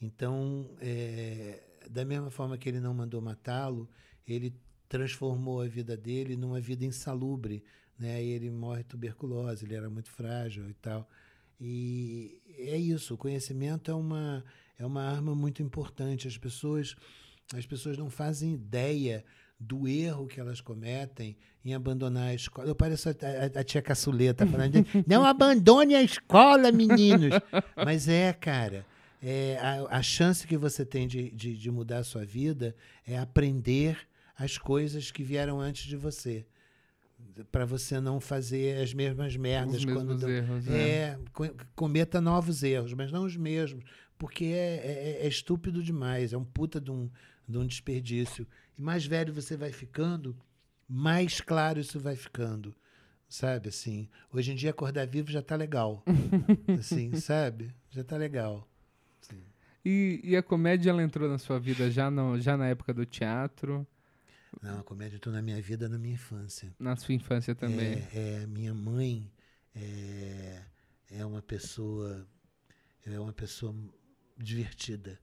Então, 0.01 0.69
é, 0.81 1.63
da 1.89 2.03
mesma 2.03 2.29
forma 2.29 2.57
que 2.57 2.67
ele 2.67 2.79
não 2.79 2.93
mandou 2.93 3.21
matá-lo, 3.21 3.89
ele 4.27 4.53
transformou 4.89 5.61
a 5.61 5.67
vida 5.67 5.95
dele 5.95 6.35
numa 6.35 6.59
vida 6.59 6.83
insalubre. 6.83 7.63
Né? 7.97 8.21
Ele 8.23 8.49
morre 8.49 8.83
tuberculose, 8.83 9.63
ele 9.63 9.75
era 9.75 9.89
muito 9.89 10.09
frágil 10.09 10.69
e 10.69 10.73
tal. 10.73 11.07
E 11.59 12.41
é 12.57 12.75
isso, 12.75 13.13
o 13.13 13.17
conhecimento 13.17 13.91
é 13.91 13.93
uma, 13.93 14.43
é 14.77 14.85
uma 14.85 15.03
arma 15.03 15.35
muito 15.35 15.61
importante. 15.61 16.27
As 16.27 16.37
pessoas, 16.37 16.95
as 17.53 17.65
pessoas 17.65 17.97
não 17.97 18.09
fazem 18.09 18.53
ideia 18.53 19.23
do 19.61 19.87
erro 19.87 20.27
que 20.27 20.39
elas 20.39 20.59
cometem 20.59 21.37
em 21.63 21.73
abandonar 21.73 22.29
a 22.29 22.33
escola. 22.33 22.67
Eu 22.67 22.75
pareço 22.75 23.09
a, 23.09 23.11
a, 23.11 23.59
a 23.59 23.63
tia 23.63 23.81
Caçuleta 23.81 24.45
falando, 24.47 24.85
não 25.05 25.23
abandone 25.23 25.93
a 25.93 26.01
escola, 26.01 26.71
meninos. 26.71 27.29
Mas 27.75 28.07
é, 28.07 28.33
cara, 28.33 28.85
é, 29.21 29.57
a, 29.61 29.97
a 29.97 30.01
chance 30.01 30.47
que 30.47 30.57
você 30.57 30.83
tem 30.83 31.07
de, 31.07 31.29
de, 31.31 31.55
de 31.55 31.71
mudar 31.71 31.99
a 31.99 32.03
sua 32.03 32.25
vida 32.25 32.75
é 33.07 33.17
aprender 33.17 33.99
as 34.37 34.57
coisas 34.57 35.11
que 35.11 35.23
vieram 35.23 35.59
antes 35.59 35.83
de 35.83 35.95
você 35.95 36.45
para 37.51 37.65
você 37.65 37.99
não 37.99 38.19
fazer 38.19 38.81
as 38.81 38.93
mesmas 38.93 39.37
merdas 39.37 39.75
os 39.75 39.85
quando 39.85 40.27
erros, 40.27 40.67
é, 40.67 40.71
é, 40.81 41.19
cometa 41.75 42.19
novos 42.19 42.63
erros, 42.63 42.93
mas 42.93 43.11
não 43.11 43.23
os 43.23 43.37
mesmos, 43.37 43.83
porque 44.17 44.45
é, 44.45 45.19
é, 45.21 45.25
é, 45.25 45.27
estúpido 45.27 45.83
demais, 45.83 46.33
é 46.33 46.37
um 46.37 46.43
puta 46.43 46.81
de 46.81 46.91
um, 46.91 47.09
de 47.51 47.57
um 47.57 47.67
desperdício. 47.67 48.47
E 48.77 48.81
mais 48.81 49.05
velho 49.05 49.33
você 49.33 49.55
vai 49.55 49.71
ficando, 49.71 50.35
mais 50.87 51.41
claro 51.41 51.79
isso 51.79 51.99
vai 51.99 52.15
ficando. 52.15 52.75
Sabe, 53.29 53.69
assim, 53.69 54.09
hoje 54.33 54.51
em 54.51 54.55
dia 54.55 54.71
acordar 54.71 55.07
vivo 55.07 55.31
já 55.31 55.39
está 55.39 55.55
legal. 55.55 56.03
assim, 56.79 57.15
sabe? 57.15 57.73
Já 57.89 58.01
está 58.01 58.17
legal. 58.17 58.67
E, 59.83 60.21
e, 60.23 60.35
a 60.35 60.43
comédia 60.43 60.91
ela 60.91 61.01
entrou 61.01 61.27
na 61.27 61.39
sua 61.39 61.59
vida 61.59 61.89
já, 61.89 62.11
no, 62.11 62.39
já 62.39 62.55
na 62.55 62.67
época 62.67 62.93
do 62.93 63.03
teatro? 63.03 63.87
Não, 64.61 64.79
a 64.79 64.83
comédia 64.83 65.15
entrou 65.15 65.33
na 65.33 65.41
minha 65.41 65.59
vida 65.61 65.89
na 65.89 65.97
minha 65.97 66.13
infância. 66.13 66.71
Na 66.77 66.95
sua 66.95 67.15
infância 67.15 67.55
também? 67.55 67.93
É, 68.13 68.41
é 68.43 68.47
minha 68.47 68.75
mãe 68.75 69.31
é, 69.75 70.61
é 71.09 71.25
uma 71.25 71.41
pessoa 71.41 72.27
é 73.05 73.19
uma 73.19 73.33
pessoa 73.33 73.73
divertida 74.37 75.19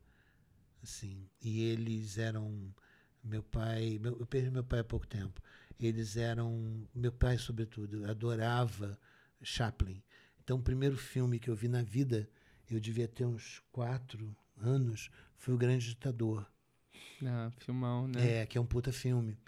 assim. 0.82 1.28
E 1.42 1.62
eles 1.64 2.18
eram 2.18 2.74
meu 3.22 3.42
pai, 3.42 3.98
meu, 4.00 4.18
eu 4.18 4.26
perdi 4.26 4.50
meu 4.50 4.64
pai 4.64 4.80
há 4.80 4.84
pouco 4.84 5.06
tempo. 5.06 5.40
Eles 5.78 6.16
eram 6.16 6.88
meu 6.94 7.12
pai 7.12 7.38
sobretudo 7.38 8.04
adorava 8.10 8.98
Chaplin. 9.42 10.02
Então 10.42 10.58
o 10.58 10.62
primeiro 10.62 10.96
filme 10.96 11.38
que 11.38 11.50
eu 11.50 11.54
vi 11.54 11.68
na 11.68 11.82
vida, 11.82 12.28
eu 12.70 12.80
devia 12.80 13.06
ter 13.06 13.24
uns 13.24 13.62
quatro 13.70 14.36
anos, 14.56 15.10
foi 15.36 15.54
o 15.54 15.58
Grande 15.58 15.86
Ditador. 15.86 16.46
Ah, 17.24 17.50
filmão, 17.58 18.08
né? 18.08 18.40
É, 18.40 18.46
que 18.46 18.58
é 18.58 18.60
um 18.60 18.66
puta 18.66 18.92
filme. 18.92 19.38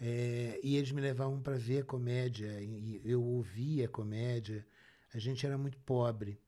É, 0.00 0.60
e 0.62 0.76
eles 0.76 0.92
me 0.92 1.00
levavam 1.00 1.40
para 1.40 1.56
ver 1.56 1.84
comédia, 1.84 2.60
e 2.60 3.00
eu 3.04 3.22
ouvia 3.22 3.88
comédia. 3.88 4.64
A 5.12 5.18
gente 5.18 5.44
era 5.44 5.58
muito 5.58 5.78
pobre. 5.78 6.38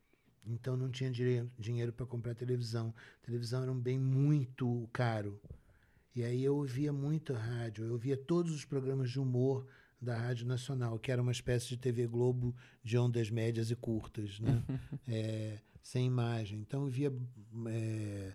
Então 0.46 0.76
não 0.76 0.90
tinha 0.90 1.10
dinheiro 1.58 1.92
para 1.92 2.06
comprar 2.06 2.34
televisão. 2.34 2.94
A 3.22 3.26
televisão 3.26 3.62
era 3.62 3.70
um 3.72 3.78
bem 3.78 3.98
muito 3.98 4.88
caro. 4.92 5.40
E 6.14 6.24
aí 6.24 6.42
eu 6.42 6.56
ouvia 6.56 6.92
muito 6.92 7.32
a 7.32 7.38
rádio, 7.38 7.84
eu 7.84 7.92
ouvia 7.92 8.16
todos 8.16 8.52
os 8.52 8.64
programas 8.64 9.10
de 9.10 9.20
humor 9.20 9.66
da 10.00 10.16
Rádio 10.16 10.46
Nacional, 10.46 10.98
que 10.98 11.12
era 11.12 11.20
uma 11.20 11.30
espécie 11.30 11.68
de 11.68 11.76
TV 11.76 12.06
Globo 12.06 12.54
de 12.82 12.98
ondas 12.98 13.30
médias 13.30 13.70
e 13.70 13.76
curtas, 13.76 14.40
né? 14.40 14.62
é, 15.06 15.58
sem 15.82 16.06
imagem. 16.06 16.58
Então 16.60 16.84
eu 16.84 16.90
via 16.90 17.12
é, 17.68 18.32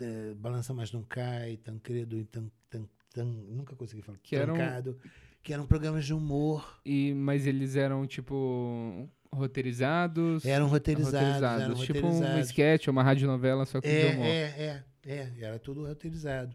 é, 0.00 0.34
Balança 0.34 0.74
Mais 0.74 0.92
Não 0.92 1.02
Cai, 1.02 1.56
Tancredo 1.56 2.16
e 2.16 2.24
tan, 2.24 2.50
tan, 2.68 2.86
tan, 3.12 3.24
nunca 3.24 3.74
consegui 3.74 4.02
falar, 4.02 4.18
que 4.18 4.36
Tancado, 4.36 4.90
eram... 4.90 5.10
que 5.42 5.52
eram 5.52 5.66
programas 5.66 6.04
de 6.04 6.12
humor. 6.12 6.80
E, 6.84 7.14
mas 7.14 7.46
eles 7.46 7.74
eram, 7.74 8.06
tipo, 8.06 9.08
roteirizados. 9.32 10.44
Eram 10.44 10.66
roteirizados. 10.68 11.20
roteirizados. 11.20 11.64
Eram 11.64 11.74
tipo 11.74 12.00
roteirizados. 12.00 12.36
um 12.36 12.40
sketch, 12.40 12.88
uma 12.88 13.02
radionovela, 13.02 13.64
só 13.66 13.80
que 13.80 13.88
é, 13.88 14.08
de 14.08 14.16
humor. 14.16 14.26
É, 14.26 14.30
é, 14.32 14.84
é. 15.04 15.32
Era 15.40 15.58
tudo 15.58 15.86
roteirizado. 15.86 16.54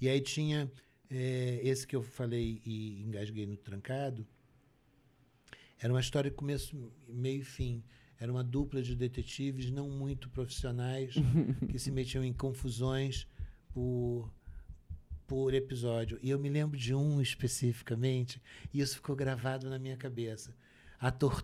E 0.00 0.08
aí 0.08 0.20
tinha 0.20 0.70
é, 1.10 1.60
esse 1.62 1.86
que 1.86 1.94
eu 1.94 2.02
falei 2.02 2.60
e 2.64 3.02
engasguei 3.02 3.46
no 3.46 3.56
trancado. 3.56 4.26
Era 5.80 5.92
uma 5.92 6.00
história 6.00 6.30
de 6.30 6.36
começo, 6.36 6.92
meio 7.08 7.40
e 7.40 7.44
fim. 7.44 7.82
Era 8.18 8.30
uma 8.30 8.44
dupla 8.44 8.82
de 8.82 8.94
detetives 8.94 9.70
não 9.70 9.88
muito 9.90 10.30
profissionais 10.30 11.14
que 11.70 11.78
se 11.78 11.90
metiam 11.90 12.24
em 12.24 12.32
confusões 12.32 13.26
por 13.72 14.32
por 15.26 15.54
episódio. 15.54 16.18
E 16.22 16.28
eu 16.28 16.38
me 16.38 16.50
lembro 16.50 16.78
de 16.78 16.94
um 16.94 17.18
especificamente, 17.18 18.42
e 18.72 18.80
isso 18.80 18.96
ficou 18.96 19.16
gravado 19.16 19.70
na 19.70 19.78
minha 19.78 19.96
cabeça 19.96 20.54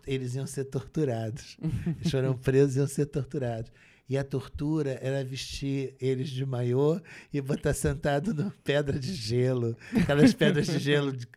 eles 0.06 0.34
iam 0.34 0.46
ser 0.46 0.64
torturados. 0.64 1.56
Eles 2.00 2.10
foram 2.10 2.36
presos 2.36 2.76
e 2.76 2.78
iam 2.78 2.86
ser 2.86 3.06
torturados. 3.06 3.70
E 4.08 4.18
a 4.18 4.24
tortura 4.24 4.98
era 5.00 5.22
vestir 5.22 5.94
eles 6.00 6.30
de 6.30 6.44
maiô 6.44 7.00
e 7.32 7.40
botar 7.40 7.72
sentado 7.72 8.34
numa 8.34 8.52
pedra 8.64 8.98
de 8.98 9.14
gelo. 9.14 9.76
Aquelas 9.94 10.34
pedras 10.34 10.66
de 10.66 10.80
gelo, 10.80 11.12
de, 11.12 11.28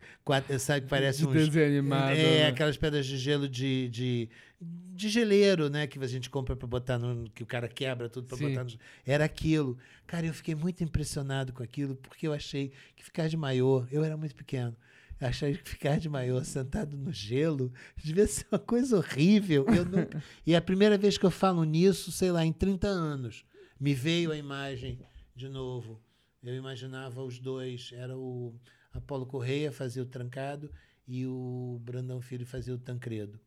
sabe, 0.58 0.80
que 0.80 0.88
parece 0.88 1.24
um. 1.24 1.30
Desenho 1.30 1.66
animado. 1.66 2.10
É, 2.10 2.16
né? 2.16 2.46
aquelas 2.48 2.76
pedras 2.76 3.06
de 3.06 3.16
gelo 3.16 3.48
de, 3.48 3.88
de, 3.90 4.28
de 4.60 5.08
geleiro, 5.08 5.70
né? 5.70 5.86
Que 5.86 6.00
a 6.02 6.06
gente 6.08 6.28
compra 6.28 6.56
para 6.56 6.66
botar 6.66 6.98
no. 6.98 7.30
que 7.30 7.44
o 7.44 7.46
cara 7.46 7.68
quebra 7.68 8.08
tudo 8.08 8.26
para 8.26 8.38
botar 8.38 8.64
no. 8.64 8.70
Era 9.06 9.24
aquilo. 9.24 9.78
Cara, 10.04 10.26
eu 10.26 10.34
fiquei 10.34 10.56
muito 10.56 10.82
impressionado 10.82 11.52
com 11.52 11.62
aquilo, 11.62 11.94
porque 11.94 12.26
eu 12.26 12.32
achei 12.32 12.72
que 12.96 13.04
ficar 13.04 13.28
de 13.28 13.36
maiô, 13.36 13.86
eu 13.92 14.02
era 14.02 14.16
muito 14.16 14.34
pequeno 14.34 14.76
achar 15.20 15.52
que 15.52 15.68
ficar 15.68 15.98
de 15.98 16.08
maiô 16.08 16.42
sentado 16.44 16.96
no 16.96 17.12
gelo 17.12 17.72
devia 17.96 18.26
ser 18.26 18.46
uma 18.50 18.58
coisa 18.58 18.96
horrível. 18.96 19.64
Nunca... 19.66 20.22
e 20.46 20.54
a 20.54 20.60
primeira 20.60 20.98
vez 20.98 21.16
que 21.16 21.24
eu 21.24 21.30
falo 21.30 21.64
nisso, 21.64 22.12
sei 22.12 22.30
lá, 22.30 22.44
em 22.44 22.52
30 22.52 22.86
anos, 22.86 23.44
me 23.78 23.94
veio 23.94 24.32
a 24.32 24.36
imagem 24.36 24.98
de 25.34 25.48
novo. 25.48 26.00
Eu 26.42 26.54
imaginava 26.54 27.22
os 27.22 27.38
dois, 27.38 27.90
era 27.94 28.16
o 28.16 28.54
Apolo 28.94 29.26
Correia 29.26 29.72
fazia 29.72 30.02
o 30.02 30.06
trancado 30.06 30.70
e 31.06 31.26
o 31.26 31.80
Brandão 31.82 32.20
Filho 32.20 32.46
fazia 32.46 32.74
o 32.74 32.78
Tancredo. 32.78 33.40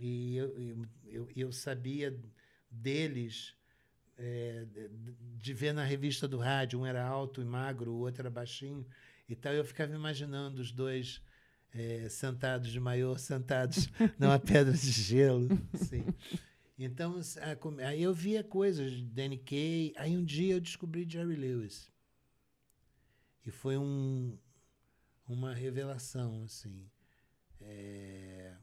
E 0.00 0.36
eu, 0.36 0.86
eu, 1.06 1.28
eu 1.34 1.52
sabia 1.52 2.16
deles 2.70 3.54
é, 4.18 4.66
de 5.38 5.54
ver 5.54 5.72
na 5.72 5.84
revista 5.84 6.28
do 6.28 6.38
rádio, 6.38 6.80
um 6.80 6.86
era 6.86 7.04
alto 7.04 7.40
e 7.40 7.44
magro, 7.44 7.92
o 7.92 8.00
outro 8.00 8.22
era 8.22 8.30
baixinho. 8.30 8.86
Então 9.32 9.50
eu 9.52 9.64
ficava 9.64 9.94
imaginando 9.94 10.60
os 10.60 10.70
dois 10.70 11.22
é, 11.72 12.06
sentados 12.08 12.70
de 12.70 12.78
maior, 12.78 13.18
sentados 13.18 13.88
numa 14.18 14.38
pedra 14.38 14.72
de 14.72 14.92
gelo. 14.92 15.48
Assim. 15.72 16.04
Então, 16.78 17.18
aí 17.86 18.02
eu 18.02 18.12
via 18.12 18.44
coisas 18.44 18.92
de 18.92 19.04
Danny 19.04 19.38
Kaye. 19.38 19.94
Aí 19.96 20.16
um 20.16 20.24
dia 20.24 20.54
eu 20.54 20.60
descobri 20.60 21.08
Jerry 21.08 21.36
Lewis. 21.36 21.90
E 23.46 23.50
foi 23.50 23.78
um, 23.78 24.36
uma 25.26 25.54
revelação, 25.54 26.42
assim. 26.44 26.88
É... 27.60 28.54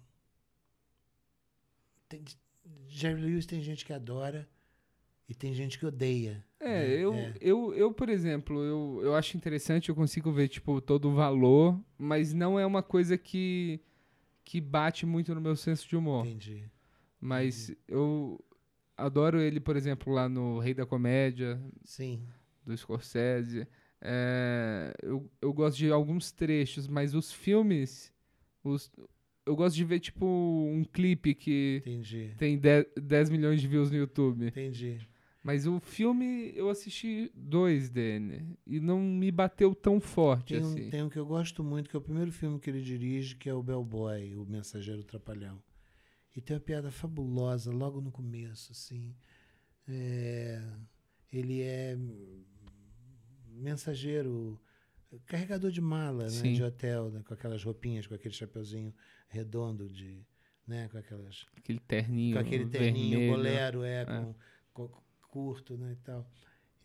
Tem, 2.08 2.24
Jerry 2.88 3.22
Lewis 3.22 3.46
tem 3.46 3.62
gente 3.62 3.86
que 3.86 3.94
adora 3.94 4.48
e 5.28 5.34
tem 5.34 5.54
gente 5.54 5.80
que 5.80 5.86
odeia. 5.86 6.46
É, 6.60 6.68
né? 6.68 7.04
eu, 7.04 7.14
é. 7.14 7.34
Eu, 7.40 7.74
eu, 7.74 7.94
por 7.94 8.10
exemplo, 8.10 8.64
eu, 8.64 9.00
eu 9.04 9.16
acho 9.16 9.38
interessante, 9.38 9.90
eu 9.90 9.96
consigo 9.96 10.32
ver, 10.32 10.50
tipo, 10.50 10.82
todo 10.82 11.10
o 11.10 11.14
valor, 11.14 11.80
mas 11.98 12.34
não 12.34 12.60
é 12.60 12.66
uma 12.66 12.84
coisa 12.84 13.18
que, 13.18 13.80
que 14.44 14.60
bate 14.60 15.06
muito 15.06 15.34
no 15.34 15.40
meu 15.42 15.56
senso 15.56 15.88
de 15.88 15.96
humor. 15.96 16.26
Entendi. 16.26 16.66
Mas 17.20 17.74
eu 17.88 18.40
adoro 18.96 19.40
ele, 19.40 19.60
por 19.60 19.76
exemplo, 19.76 20.14
lá 20.14 20.28
no 20.28 20.60
Rei 20.60 20.74
da 20.74 20.86
Comédia, 20.86 21.60
Sim. 21.84 22.22
do 22.66 22.76
Scorsese. 22.78 23.68
É, 24.02 24.94
eu, 25.02 25.30
eu 25.42 25.54
gosto 25.54 25.78
de 25.78 25.92
alguns 25.92 26.32
trechos, 26.32 26.88
mas 26.88 27.14
os 27.14 27.32
filmes. 27.32 28.14
Os, 28.64 28.92
eu 29.46 29.56
gosto 29.56 29.76
de 29.76 29.84
ver, 29.84 30.00
tipo, 30.00 30.26
um 30.26 30.84
clipe 30.84 31.34
que 31.34 31.82
Entendi. 31.86 32.34
tem 32.38 32.58
10, 32.58 32.86
10 33.02 33.30
milhões 33.30 33.62
de 33.62 33.68
views 33.68 33.90
no 33.90 33.98
YouTube. 33.98 34.48
Entendi. 34.48 35.00
Mas 35.42 35.66
o 35.66 35.80
filme 35.80 36.52
eu 36.56 36.70
assisti 36.70 37.32
dois 37.34 37.90
dele. 37.90 38.46
E 38.68 38.80
não 38.80 39.00
me 39.02 39.32
bateu 39.32 39.74
tão 39.74 40.00
forte 40.00 40.54
Tem 40.56 40.64
um, 40.64 40.68
assim. 40.68 40.90
tem 40.90 41.04
um 41.04 41.10
que 41.10 41.18
eu 41.18 41.26
gosto 41.26 41.64
muito, 41.64 41.90
que 41.90 41.96
é 41.96 42.00
o 42.00 42.02
primeiro 42.02 42.32
filme 42.32 42.60
que 42.60 42.70
ele 42.70 42.82
dirige, 42.82 43.36
que 43.36 43.50
é 43.50 43.54
o 43.54 43.64
Bellboy, 43.64 44.36
o 44.36 44.46
Mensageiro 44.46 45.04
Trapalhão. 45.04 45.62
E 46.36 46.42
tem 46.42 46.56
uma 46.56 46.62
piada 46.62 46.92
fabulosa 46.92 47.72
logo 47.72 48.02
no 48.02 48.12
começo, 48.12 48.72
assim. 48.74 49.16
É, 49.88 50.62
ele 51.32 51.62
é 51.62 51.98
mensageiro, 53.48 54.60
carregador 55.26 55.72
de 55.72 55.82
mala, 55.82 56.26
né, 56.26 56.54
de 56.54 56.64
hotel, 56.64 57.10
né, 57.12 57.22
com 57.26 57.34
aquelas 57.34 57.64
roupinhas, 57.64 58.08
com 58.08 58.14
aquele 58.14 58.34
chapeuzinho 58.34 58.94
redondo 59.28 59.90
de, 59.90 60.26
né, 60.68 60.88
com 60.90 60.98
aquelas 60.98 61.46
Aquele 61.58 61.80
terninho. 61.80 62.36
com 62.36 62.40
aquele 62.42 62.66
terninho 62.68 63.10
vermelho. 63.20 63.32
bolero, 63.38 63.84
é, 63.84 64.06
com, 64.06 64.36
com- 64.74 65.02
curto, 65.30 65.78
né, 65.78 65.94
e 65.94 65.96
tal. 66.04 66.30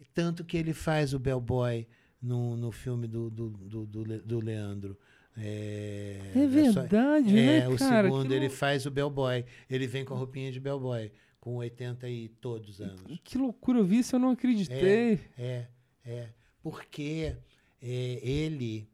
E 0.01 0.05
tanto 0.05 0.45
que 0.45 0.57
ele 0.57 0.73
faz 0.73 1.15
o 1.15 1.19
bellboy 1.19 1.87
no, 2.21 2.57
no 2.57 2.71
filme 2.73 3.07
do, 3.07 3.31
do, 3.31 3.51
do, 3.51 3.87
do 3.87 4.05
Le- 4.05 4.19
do 4.21 4.41
Leandro. 4.41 4.99
É, 5.37 6.31
É 6.35 6.47
verdade, 6.47 7.37
é, 7.39 7.61
né, 7.61 7.69
o 7.69 7.77
cara? 7.77 8.09
segundo 8.09 8.29
que, 8.29 8.35
ele 8.35 8.49
faz 8.49 8.87
o 8.87 8.91
bellboy. 8.91 9.45
Ele 9.69 9.87
vem 9.87 10.05
com 10.05 10.15
a 10.15 10.17
roupinha 10.17 10.51
de 10.53 10.61
bellboy, 10.61 11.11
com 11.41 11.57
80 11.57 12.09
e 12.09 12.29
todos 12.29 12.81
anos. 12.81 13.03
que 13.25 13.37
loucura, 13.39 13.79
eu 13.79 13.85
vi 13.85 13.99
isso, 13.99 14.15
eu 14.17 14.21
não 14.21 14.31
acreditei. 14.31 15.21
É, 15.37 15.67
é. 16.05 16.29
Porque 16.63 17.37
é, 17.83 18.21
ele 18.29 18.89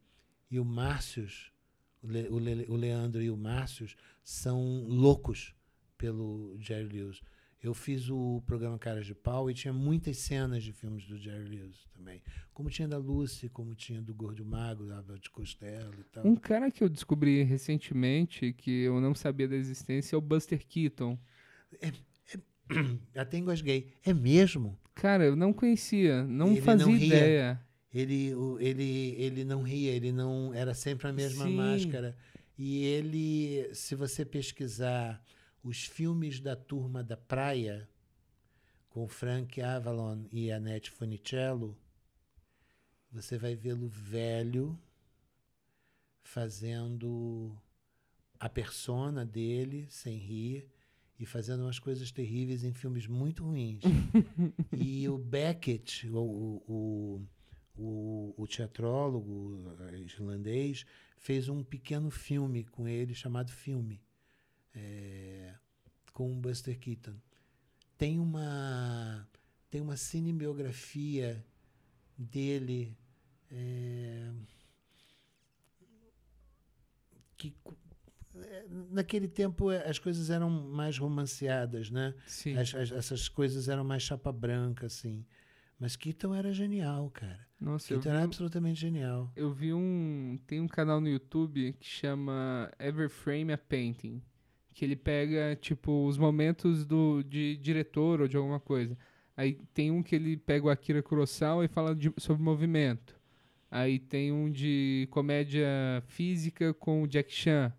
e 0.49 0.59
o 0.59 0.65
Márcios, 0.65 1.51
o, 2.01 2.07
Le- 2.07 2.27
o 2.29 2.39
Le- 2.39 2.65
o 2.67 2.75
Leandro 2.75 3.21
e 3.21 3.29
o 3.29 3.37
Márcios, 3.37 3.95
são 4.23 4.83
loucos 4.87 5.53
pelo 5.97 6.55
Jerry 6.59 6.89
Lewis. 6.89 7.21
Eu 7.63 7.75
fiz 7.75 8.09
o 8.09 8.41
programa 8.47 8.79
Caras 8.79 9.05
de 9.05 9.13
Pau 9.13 9.49
e 9.49 9.53
tinha 9.53 9.71
muitas 9.71 10.17
cenas 10.17 10.63
de 10.63 10.73
filmes 10.73 11.05
do 11.05 11.15
Jerry 11.15 11.45
Lewis 11.45 11.87
também. 11.95 12.19
Como 12.53 12.71
tinha 12.71 12.87
da 12.87 12.97
Lucy, 12.97 13.49
como 13.49 13.75
tinha 13.75 14.01
do 14.01 14.15
Gordo 14.15 14.43
Magro, 14.43 14.87
da 14.87 14.97
Abel 14.97 15.19
de 15.19 15.29
Costello 15.29 15.93
e 15.99 16.03
tal. 16.05 16.25
Um 16.25 16.35
cara 16.35 16.71
que 16.71 16.83
eu 16.83 16.89
descobri 16.89 17.43
recentemente, 17.43 18.51
que 18.51 18.81
eu 18.81 18.99
não 18.99 19.13
sabia 19.13 19.47
da 19.47 19.55
existência, 19.55 20.15
é 20.15 20.17
o 20.17 20.21
Buster 20.21 20.65
Keaton. 20.65 21.19
Até 23.15 23.37
engasguei. 23.37 23.93
É 24.03 24.11
mesmo? 24.11 24.75
Cara, 24.95 25.25
eu 25.25 25.35
não 25.35 25.53
conhecia, 25.53 26.23
não 26.23 26.51
Ele 26.51 26.61
fazia 26.61 26.85
não 26.87 26.95
ideia. 26.95 27.61
Ele, 27.93 28.33
ele, 28.59 29.15
ele 29.19 29.43
não 29.43 29.61
ria, 29.61 29.91
ele 29.91 30.11
não 30.11 30.51
era 30.53 30.73
sempre 30.73 31.07
a 31.07 31.13
mesma 31.13 31.45
Sim. 31.45 31.55
máscara. 31.55 32.17
E 32.57 32.83
ele, 32.85 33.69
se 33.73 33.93
você 33.95 34.25
pesquisar 34.25 35.21
os 35.63 35.85
filmes 35.85 36.39
da 36.39 36.55
turma 36.55 37.03
da 37.03 37.17
praia, 37.17 37.89
com 38.89 39.07
Frank 39.07 39.61
Avalon 39.61 40.25
e 40.31 40.51
Annette 40.51 40.91
Funicello, 40.91 41.77
você 43.11 43.37
vai 43.37 43.55
vê-lo 43.55 43.87
velho 43.87 44.79
fazendo 46.23 47.57
a 48.39 48.49
persona 48.49 49.25
dele 49.25 49.85
sem 49.89 50.17
rir 50.17 50.67
e 51.19 51.25
fazendo 51.25 51.63
umas 51.63 51.77
coisas 51.77 52.11
terríveis 52.11 52.63
em 52.63 52.73
filmes 52.73 53.05
muito 53.05 53.43
ruins. 53.43 53.83
e 54.75 55.07
o 55.07 55.17
Beckett, 55.17 56.09
o, 56.09 56.17
o, 56.67 57.27
o, 57.77 58.33
o, 58.35 58.47
teatrólogo 58.47 59.71
eh, 59.91 59.99
islandês, 59.99 60.85
fez 61.17 61.47
um 61.47 61.63
pequeno 61.63 62.09
filme 62.09 62.63
com 62.63 62.87
ele 62.87 63.13
chamado 63.13 63.51
Filme, 63.51 64.01
eh, 64.75 65.53
com 66.13 66.31
o 66.31 66.35
Buster 66.35 66.77
Keaton. 66.79 67.15
Tem 67.97 68.19
uma, 68.19 69.27
tem 69.69 69.79
uma 69.81 69.95
cinebiografia 69.97 71.45
dele 72.17 72.97
eh, 73.51 74.31
que 77.37 77.55
eh, 78.35 78.65
naquele 78.91 79.27
tempo 79.27 79.71
eh, 79.71 79.87
as 79.89 79.99
coisas 79.99 80.29
eram 80.29 80.49
mais 80.49 80.97
romanceadas, 80.97 81.89
né? 81.89 82.13
Sim. 82.25 82.57
As- 82.57 82.73
as- 82.75 82.91
essas 82.91 83.27
coisas 83.29 83.67
eram 83.67 83.83
mais 83.83 84.03
chapa 84.03 84.31
branca, 84.31 84.85
assim. 84.87 85.25
Mas 85.79 85.95
Keaton 85.95 86.35
era 86.35 86.53
genial, 86.53 87.09
cara. 87.09 87.47
Nossa, 87.59 87.87
Keaton 87.87 88.01
vi, 88.03 88.09
era 88.09 88.23
absolutamente 88.23 88.79
genial. 88.79 89.31
eu 89.35 89.51
vi 89.51 89.73
um. 89.73 90.39
Tem 90.45 90.59
um 90.61 90.67
canal 90.67 91.01
no 91.01 91.07
YouTube 91.09 91.73
que 91.79 91.87
chama 91.87 92.71
Every 92.79 93.09
Frame 93.09 93.51
a 93.53 93.57
Painting. 93.57 94.21
Que 94.73 94.85
ele 94.85 94.95
pega, 94.95 95.57
tipo, 95.59 96.05
os 96.07 96.17
momentos 96.17 96.85
do, 96.85 97.21
de 97.23 97.57
diretor 97.57 98.21
ou 98.21 98.27
de 98.27 98.37
alguma 98.37 98.59
coisa. 98.59 98.97
Aí 99.35 99.57
tem 99.73 99.91
um 99.91 100.01
que 100.03 100.15
ele 100.15 100.37
pega 100.37 100.65
o 100.65 100.69
Akira 100.69 101.01
Kurosawa 101.03 101.65
e 101.65 101.67
fala 101.67 101.93
de- 101.95 102.13
sobre 102.17 102.41
movimento. 102.43 103.19
Aí 103.69 103.99
tem 103.99 104.31
um 104.31 104.49
de 104.49 105.07
comédia 105.11 105.67
física 106.07 106.73
com 106.73 107.03
o 107.03 107.07
Jack 107.07 107.33
Chan. 107.33 107.73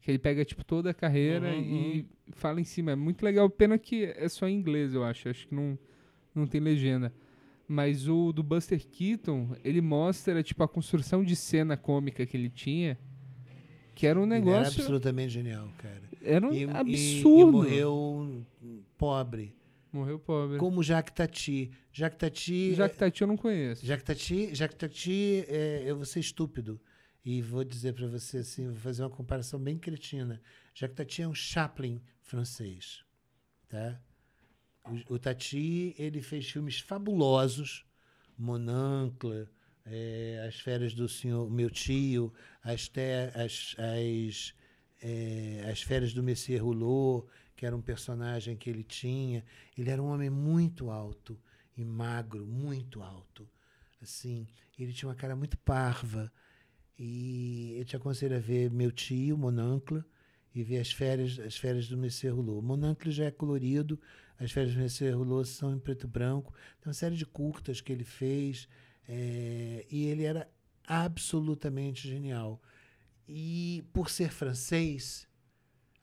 Que 0.00 0.10
ele 0.12 0.18
pega, 0.18 0.44
tipo, 0.44 0.64
toda 0.64 0.90
a 0.90 0.94
carreira 0.94 1.48
Uhum, 1.52 1.60
e 1.96 2.06
fala 2.32 2.60
em 2.60 2.64
cima. 2.64 2.92
É 2.92 2.96
muito 2.96 3.24
legal. 3.24 3.50
Pena 3.50 3.76
que 3.76 4.04
é 4.04 4.28
só 4.28 4.46
em 4.48 4.54
inglês, 4.56 4.94
eu 4.94 5.02
acho. 5.02 5.28
Acho 5.28 5.48
que 5.48 5.54
não, 5.54 5.76
não 6.34 6.46
tem 6.46 6.60
legenda. 6.60 7.12
Mas 7.66 8.08
o 8.08 8.32
do 8.32 8.42
Buster 8.44 8.80
Keaton, 8.86 9.56
ele 9.64 9.80
mostra, 9.80 10.40
tipo, 10.44 10.62
a 10.62 10.68
construção 10.68 11.24
de 11.24 11.34
cena 11.34 11.76
cômica 11.76 12.24
que 12.24 12.36
ele 12.36 12.48
tinha. 12.48 12.96
Que 13.96 14.06
era 14.06 14.20
um 14.20 14.24
Ele 14.24 14.34
era 14.34 14.44
negócio. 14.44 14.80
absolutamente 14.80 15.32
genial, 15.32 15.68
cara. 15.78 16.02
Era 16.26 16.46
um 16.48 16.52
E, 16.52 16.64
e- 16.64 16.70
absurdo. 16.70 17.48
E, 17.68 17.80
morreu 17.80 18.46
pobre. 18.98 19.54
Morreu 19.92 20.18
pobre. 20.18 20.58
Como 20.58 20.82
Jacques 20.82 21.14
Tati. 21.14 21.70
Jacques 21.92 22.18
Tati... 22.18 22.74
Jacques 22.74 22.98
Tati 22.98 23.22
eu 23.22 23.28
não 23.28 23.36
conheço. 23.36 23.86
Jacques 23.86 24.04
Tati, 24.04 24.54
Jacques 24.54 24.76
Tati 24.76 25.44
é, 25.48 25.84
eu 25.86 25.96
vou 25.96 26.04
ser 26.04 26.20
estúpido. 26.20 26.80
E 27.24 27.40
vou 27.42 27.64
dizer 27.64 27.92
para 27.94 28.06
você 28.06 28.38
assim, 28.38 28.66
vou 28.68 28.76
fazer 28.76 29.02
uma 29.02 29.10
comparação 29.10 29.58
bem 29.58 29.78
cretina. 29.78 30.40
Jacques 30.74 30.96
Tati 30.96 31.22
é 31.22 31.28
um 31.28 31.34
Chaplin 31.34 32.00
francês, 32.20 33.04
tá? 33.68 34.00
O, 35.08 35.14
o 35.14 35.18
Tati, 35.18 35.94
ele 35.98 36.20
fez 36.22 36.48
filmes 36.48 36.78
fabulosos, 36.78 37.84
Monancle, 38.38 39.48
é, 39.84 40.44
As 40.46 40.60
Férias 40.60 40.94
do 40.94 41.08
Senhor, 41.08 41.50
Meu 41.50 41.70
Tio, 41.70 42.32
As, 42.62 42.86
te, 42.88 43.00
as, 43.34 43.74
as, 43.78 44.54
é, 45.02 45.68
as 45.70 45.82
Férias 45.82 46.12
do 46.12 46.22
Messias 46.22 46.60
Rouleau, 46.60 47.28
que 47.54 47.64
era 47.64 47.76
um 47.76 47.80
personagem 47.80 48.56
que 48.56 48.68
ele 48.68 48.84
tinha. 48.84 49.44
Ele 49.76 49.90
era 49.90 50.02
um 50.02 50.06
homem 50.06 50.30
muito 50.30 50.90
alto 50.90 51.38
e 51.76 51.84
magro, 51.84 52.46
muito 52.46 53.02
alto. 53.02 53.48
Assim, 54.00 54.46
ele 54.78 54.92
tinha 54.92 55.08
uma 55.08 55.14
cara 55.14 55.34
muito 55.34 55.56
parva. 55.58 56.32
E 56.98 57.74
eu 57.78 57.84
te 57.84 57.96
aconselho 57.96 58.36
a 58.36 58.40
ver 58.40 58.70
Meu 58.70 58.90
Tio, 58.90 59.36
Monancle, 59.36 60.02
e 60.54 60.62
ver 60.62 60.78
as 60.78 60.90
férias, 60.90 61.38
as 61.38 61.56
férias 61.56 61.88
do 61.88 61.96
Messias 61.96 62.34
Rouleau. 62.34 62.62
Monancle 62.62 63.10
já 63.10 63.24
é 63.24 63.30
colorido, 63.30 64.00
as 64.38 64.50
férias 64.50 64.74
do 64.74 64.80
Messias 64.80 65.14
Rouleau 65.14 65.44
são 65.44 65.74
em 65.74 65.78
preto 65.78 66.06
e 66.06 66.10
branco. 66.10 66.54
Tem 66.80 66.88
uma 66.88 66.94
série 66.94 67.16
de 67.16 67.26
curtas 67.26 67.82
que 67.82 67.92
ele 67.92 68.04
fez, 68.04 68.66
é, 69.06 69.86
e 69.90 70.06
ele 70.06 70.24
era 70.24 70.48
absolutamente 70.86 72.08
genial. 72.08 72.62
E 73.28 73.84
por 73.92 74.08
ser 74.08 74.30
francês, 74.30 75.26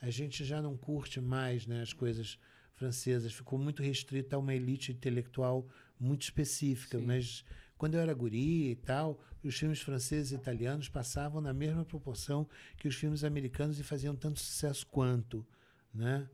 a 0.01 0.09
gente 0.09 0.43
já 0.43 0.61
não 0.61 0.75
curte 0.75 1.21
mais 1.21 1.65
né, 1.65 1.81
as 1.81 1.93
coisas 1.93 2.37
francesas. 2.73 3.33
Ficou 3.33 3.57
muito 3.57 3.81
restrito 3.81 4.35
a 4.35 4.39
uma 4.39 4.53
elite 4.53 4.91
intelectual 4.91 5.67
muito 5.99 6.23
específica. 6.23 6.99
Sim. 6.99 7.05
Mas 7.05 7.45
quando 7.77 7.95
eu 7.95 8.01
era 8.01 8.13
guri 8.13 8.71
e 8.71 8.75
tal, 8.75 9.19
os 9.43 9.57
filmes 9.57 9.79
franceses 9.79 10.31
e 10.31 10.35
italianos 10.35 10.89
passavam 10.89 11.41
na 11.41 11.53
mesma 11.53 11.85
proporção 11.85 12.47
que 12.77 12.87
os 12.87 12.95
filmes 12.95 13.23
americanos 13.23 13.79
e 13.79 13.83
faziam 13.83 14.15
tanto 14.15 14.39
sucesso 14.39 14.85
quanto, 14.87 15.45
né? 15.93 16.29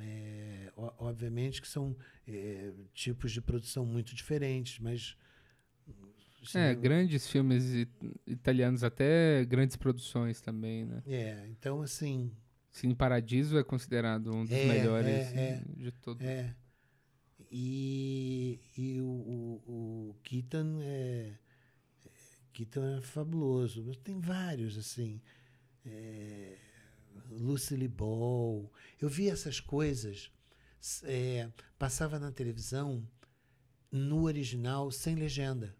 É, 0.00 0.72
obviamente 0.76 1.60
que 1.60 1.66
são 1.66 1.96
é, 2.26 2.72
tipos 2.94 3.32
de 3.32 3.40
produção 3.40 3.84
muito 3.84 4.14
diferentes, 4.14 4.78
mas 4.78 5.16
É, 6.54 6.74
grandes 6.74 7.28
filmes 7.28 7.64
italianos, 8.26 8.84
até 8.84 9.44
grandes 9.44 9.76
produções 9.76 10.40
também, 10.40 10.84
né? 10.84 11.02
é, 11.06 11.46
então 11.48 11.82
assim, 11.82 12.30
Cine 12.70 12.94
Paradiso 12.94 13.58
é 13.58 13.64
considerado 13.64 14.32
um 14.32 14.44
dos 14.44 14.52
É, 14.52 14.66
melhores 14.66 15.08
é, 15.08 15.34
é. 15.34 15.62
de 15.76 15.90
todos. 15.92 16.24
É. 16.24 16.54
E, 17.50 18.60
e 18.76 19.00
o, 19.00 19.06
o, 19.06 20.10
o 20.10 20.16
Keaton 20.22 20.78
é, 20.82 21.32
Keaton 22.52 22.98
é 22.98 23.00
fabuloso. 23.00 23.94
Tem 24.02 24.20
vários, 24.20 24.76
assim. 24.76 25.20
É, 25.86 26.56
Lucille 27.30 27.88
Ball. 27.88 28.70
Eu 29.00 29.08
via 29.08 29.32
essas 29.32 29.60
coisas, 29.60 30.30
é, 31.04 31.48
passava 31.78 32.18
na 32.18 32.32
televisão 32.32 33.06
no 33.90 34.24
original 34.24 34.90
sem 34.90 35.14
legenda. 35.14 35.74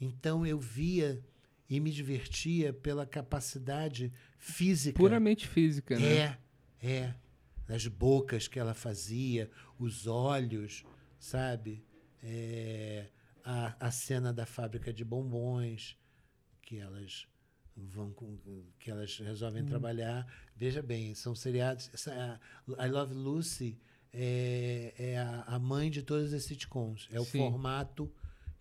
Então 0.00 0.46
eu 0.46 0.58
via 0.58 1.22
e 1.68 1.80
me 1.80 1.90
divertia 1.90 2.72
pela 2.72 3.04
capacidade 3.06 4.12
física. 4.38 4.96
Puramente 4.96 5.46
física, 5.46 5.98
né? 5.98 6.38
É, 6.82 6.86
é. 6.88 7.14
As 7.68 7.86
bocas 7.86 8.46
que 8.46 8.58
ela 8.58 8.74
fazia, 8.74 9.50
os 9.78 10.06
olhos, 10.06 10.84
sabe? 11.18 11.84
É, 12.22 13.08
a, 13.44 13.86
a 13.86 13.90
cena 13.90 14.32
da 14.32 14.46
fábrica 14.46 14.92
de 14.92 15.04
bombons, 15.04 15.98
que 16.62 16.78
elas 16.78 17.26
vão 17.76 18.10
com, 18.12 18.38
que 18.78 18.90
elas 18.90 19.18
resolvem 19.18 19.62
hum. 19.62 19.66
trabalhar. 19.66 20.26
Veja 20.54 20.82
bem, 20.82 21.14
são 21.14 21.34
seriados. 21.34 21.90
Essa, 21.92 22.40
I 22.68 22.88
Love 22.88 23.14
Lucy 23.14 23.78
é, 24.12 24.94
é 24.96 25.18
a, 25.18 25.42
a, 25.42 25.58
mãe 25.58 25.90
de 25.90 26.02
todas 26.02 26.32
as 26.32 26.44
sitcoms. 26.44 27.08
É 27.10 27.20
o 27.20 27.24
Sim. 27.24 27.38
formato 27.38 28.10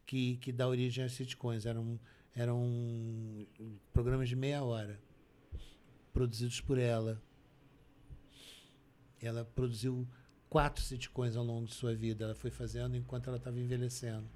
que, 0.06 0.38
que 0.38 0.52
dá 0.52 0.68
origem 0.68 1.04
às 1.04 1.14
sitcoms. 1.14 1.66
Eram, 1.66 2.00
eram 2.36 3.48
programas 3.92 4.30
de 4.30 4.36
meia 4.36 4.64
hora, 4.64 5.00
produzidos 6.14 6.62
por 6.62 6.78
ela. 6.78 7.22
Ela 9.22 9.44
produziu 9.44 10.08
quatro 10.50 10.84
sitcoms 10.84 11.36
ao 11.36 11.44
longo 11.44 11.66
de 11.66 11.74
sua 11.74 11.96
vida. 11.96 12.26
Ela 12.26 12.36
foi 12.36 12.52
fazendo 12.52 12.96
enquanto 12.96 13.28
ela 13.28 13.38
estava 13.38 13.60
envelhecendo. 13.60 14.30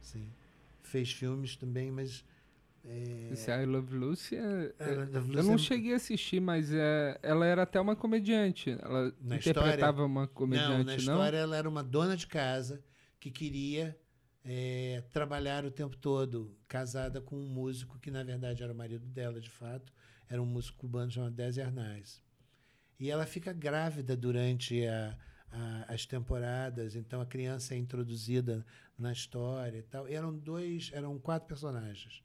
Sim. 0.00 0.28
Fez 0.82 1.12
filmes 1.12 1.56
também, 1.56 1.90
mas 1.90 2.24
é... 2.84 3.30
Esse 3.32 3.50
I 3.50 3.64
Love 3.64 3.94
Lucy, 3.94 4.36
é, 4.36 4.74
é, 4.78 4.94
Love 4.94 5.36
eu 5.36 5.42
não 5.44 5.54
é... 5.54 5.58
cheguei 5.58 5.92
a 5.92 5.96
assistir, 5.96 6.40
mas 6.40 6.72
é, 6.72 7.18
ela 7.22 7.46
era 7.46 7.62
até 7.62 7.80
uma 7.80 7.94
comediante. 7.94 8.76
Ela 8.80 9.14
na 9.20 9.36
interpretava 9.36 9.70
história, 9.70 10.04
uma 10.04 10.26
comediante, 10.26 10.76
não? 10.76 10.84
Na 10.84 10.96
história, 10.96 11.36
ela 11.36 11.56
era 11.56 11.68
uma 11.68 11.84
dona 11.84 12.16
de 12.16 12.26
casa 12.26 12.82
que 13.20 13.30
queria 13.30 13.96
é, 14.44 15.02
trabalhar 15.12 15.64
o 15.64 15.70
tempo 15.70 15.96
todo, 15.96 16.56
casada 16.68 17.20
com 17.20 17.36
um 17.36 17.48
músico 17.48 17.98
que, 17.98 18.10
na 18.10 18.22
verdade, 18.22 18.62
era 18.62 18.72
o 18.72 18.76
marido 18.76 19.06
dela, 19.06 19.40
de 19.40 19.50
fato. 19.50 19.92
Era 20.28 20.42
um 20.42 20.46
músico 20.46 20.78
cubano 20.78 21.10
chamado 21.10 21.34
Desi 21.34 21.60
Arnaz. 21.60 22.22
E 22.98 23.10
ela 23.10 23.26
fica 23.26 23.52
grávida 23.52 24.16
durante 24.16 24.86
a, 24.86 25.18
a, 25.50 25.92
as 25.94 26.06
temporadas, 26.06 26.94
então 26.94 27.20
a 27.20 27.26
criança 27.26 27.74
é 27.74 27.78
introduzida 27.78 28.64
na 28.98 29.12
história 29.12 29.78
e 29.78 29.82
tal. 29.82 30.08
E 30.08 30.14
eram 30.14 30.36
dois, 30.36 30.90
eram 30.92 31.18
quatro 31.18 31.48
personagens 31.48 32.22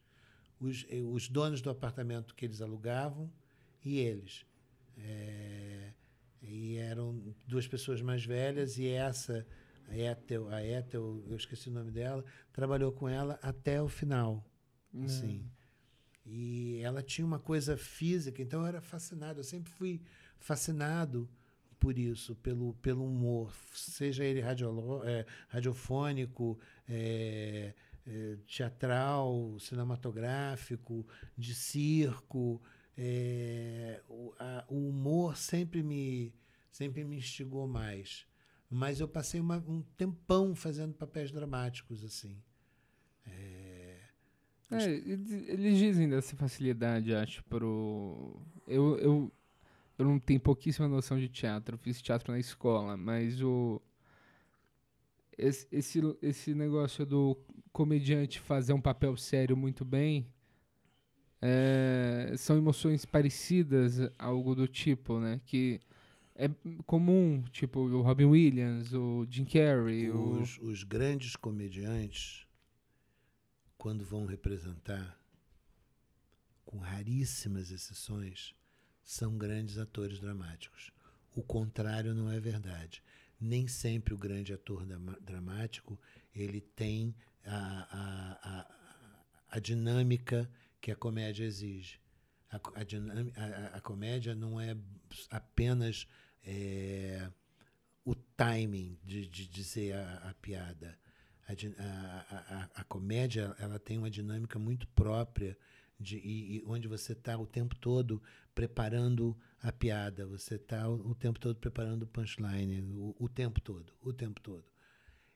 os, 0.59 0.85
eh, 0.89 1.01
os 1.01 1.27
donos 1.29 1.61
do 1.61 1.69
apartamento 1.69 2.35
que 2.35 2.45
eles 2.45 2.61
alugavam 2.61 3.31
e 3.83 3.99
eles. 3.99 4.45
É, 4.97 5.91
e 6.41 6.77
eram 6.77 7.35
duas 7.47 7.67
pessoas 7.67 8.01
mais 8.01 8.25
velhas 8.25 8.77
e 8.77 8.87
essa, 8.87 9.45
a 9.87 9.97
Ethel, 9.97 10.49
a 10.49 10.63
Ethel, 10.63 11.23
eu 11.27 11.35
esqueci 11.35 11.69
o 11.69 11.71
nome 11.71 11.91
dela, 11.91 12.23
trabalhou 12.51 12.91
com 12.91 13.07
ela 13.07 13.39
até 13.41 13.81
o 13.81 13.87
final. 13.87 14.45
Hum. 14.93 15.05
Assim. 15.05 15.49
E 16.25 16.79
ela 16.83 17.01
tinha 17.01 17.25
uma 17.25 17.39
coisa 17.39 17.77
física, 17.77 18.41
então 18.41 18.61
eu 18.61 18.67
era 18.67 18.81
fascinado. 18.81 19.39
Eu 19.39 19.43
sempre 19.45 19.71
fui 19.71 20.01
fascinado 20.39 21.29
por 21.79 21.97
isso, 21.97 22.35
pelo, 22.35 22.73
pelo 22.75 23.05
humor, 23.05 23.53
seja 23.71 24.23
ele 24.25 24.41
é, 24.41 25.25
radiofônico, 25.47 26.59
é, 26.87 27.73
é, 28.05 28.37
teatral, 28.47 29.57
cinematográfico, 29.59 31.05
de 31.37 31.53
circo. 31.53 32.61
É, 32.97 34.01
o, 34.09 34.33
a, 34.39 34.65
o, 34.67 34.89
humor 34.89 35.37
sempre 35.37 35.83
me, 35.83 36.33
sempre 36.71 37.03
me 37.03 37.17
instigou 37.17 37.67
mais. 37.67 38.25
Mas 38.69 38.99
eu 38.99 39.07
passei 39.07 39.39
uma, 39.39 39.57
um 39.67 39.81
tempão 39.97 40.53
fazendo 40.53 40.93
papéis 40.93 41.31
dramáticos, 41.31 42.03
assim. 42.03 42.41
É, 43.25 43.99
é, 44.71 44.91
eles 44.91 45.77
dizem 45.77 46.09
dessa 46.09 46.35
facilidade, 46.35 47.13
acho, 47.13 47.43
pro... 47.45 48.41
Eu, 48.67 48.97
eu, 48.97 49.31
eu 49.97 50.05
não 50.05 50.19
tenho 50.19 50.39
pouquíssima 50.39 50.87
noção 50.87 51.17
de 51.17 51.29
teatro, 51.29 51.75
eu 51.75 51.79
fiz 51.79 52.01
teatro 52.01 52.33
na 52.33 52.39
escola, 52.39 52.97
mas 52.97 53.41
o... 53.41 53.81
Esse, 55.37 55.67
esse, 55.71 56.01
esse 56.21 56.53
negócio 56.53 57.05
do 57.05 57.37
comediante 57.71 58.39
fazer 58.39 58.73
um 58.73 58.81
papel 58.81 59.15
sério 59.15 59.55
muito 59.55 59.85
bem, 59.85 60.27
é, 61.41 62.33
são 62.37 62.57
emoções 62.57 63.05
parecidas, 63.05 63.99
algo 64.17 64.55
do 64.55 64.67
tipo, 64.67 65.19
né? 65.19 65.39
Que 65.45 65.79
é 66.37 66.49
comum, 66.85 67.43
tipo 67.51 67.79
o 67.79 68.01
Robin 68.01 68.25
Williams, 68.25 68.93
o 68.93 69.25
Jim 69.29 69.43
Carrey. 69.43 70.09
Os, 70.11 70.57
o... 70.59 70.67
os 70.67 70.83
grandes 70.83 71.35
comediantes, 71.35 72.45
quando 73.77 74.05
vão 74.05 74.25
representar, 74.25 75.19
com 76.63 76.77
raríssimas 76.77 77.71
exceções, 77.71 78.53
são 79.03 79.37
grandes 79.37 79.77
atores 79.77 80.19
dramáticos. 80.19 80.91
O 81.35 81.41
contrário 81.41 82.13
não 82.13 82.31
é 82.31 82.39
verdade. 82.39 83.01
Nem 83.39 83.67
sempre 83.67 84.13
o 84.13 84.17
grande 84.17 84.53
ator 84.53 84.85
dramático 85.21 85.99
ele 86.35 86.61
tem 86.61 87.15
a, 87.45 87.87
a, 87.89 88.49
a, 88.49 89.55
a 89.57 89.59
dinâmica 89.59 90.49
que 90.79 90.91
a 90.91 90.95
comédia 90.95 91.45
exige. 91.45 91.99
A, 92.51 92.57
a, 92.57 93.77
a 93.77 93.81
comédia 93.81 94.35
não 94.35 94.59
é 94.59 94.75
apenas 95.29 96.07
é, 96.47 97.29
o 98.05 98.15
timing 98.15 98.97
de, 99.03 99.27
de 99.27 99.47
dizer 99.47 99.93
a, 99.95 100.33
piada. 100.41 100.97
A, 102.73 102.83
comédia 102.83 103.55
ela 103.59 103.77
tem 103.79 103.97
uma 103.97 104.09
dinâmica 104.09 104.57
muito 104.57 104.87
própria 104.89 105.57
de, 105.99 106.17
e, 106.17 106.57
e 106.57 106.63
onde 106.65 106.87
você 106.87 107.13
está 107.13 107.37
o 107.37 107.45
tempo 107.45 107.75
todo 107.75 108.21
preparando 108.55 109.37
a 109.61 109.71
piada, 109.71 110.25
você 110.25 110.55
está 110.55 110.89
o, 110.89 111.11
o, 111.11 111.15
tempo 111.15 111.39
todo 111.39 111.57
preparando 111.57 112.03
o 112.03 112.07
punchline, 112.07 112.81
o, 112.81 113.15
o 113.19 113.29
tempo 113.29 113.61
todo, 113.61 113.93
o 114.01 114.11
tempo 114.11 114.41
todo. 114.41 114.65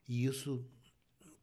E 0.08 0.26
isso 0.26 0.66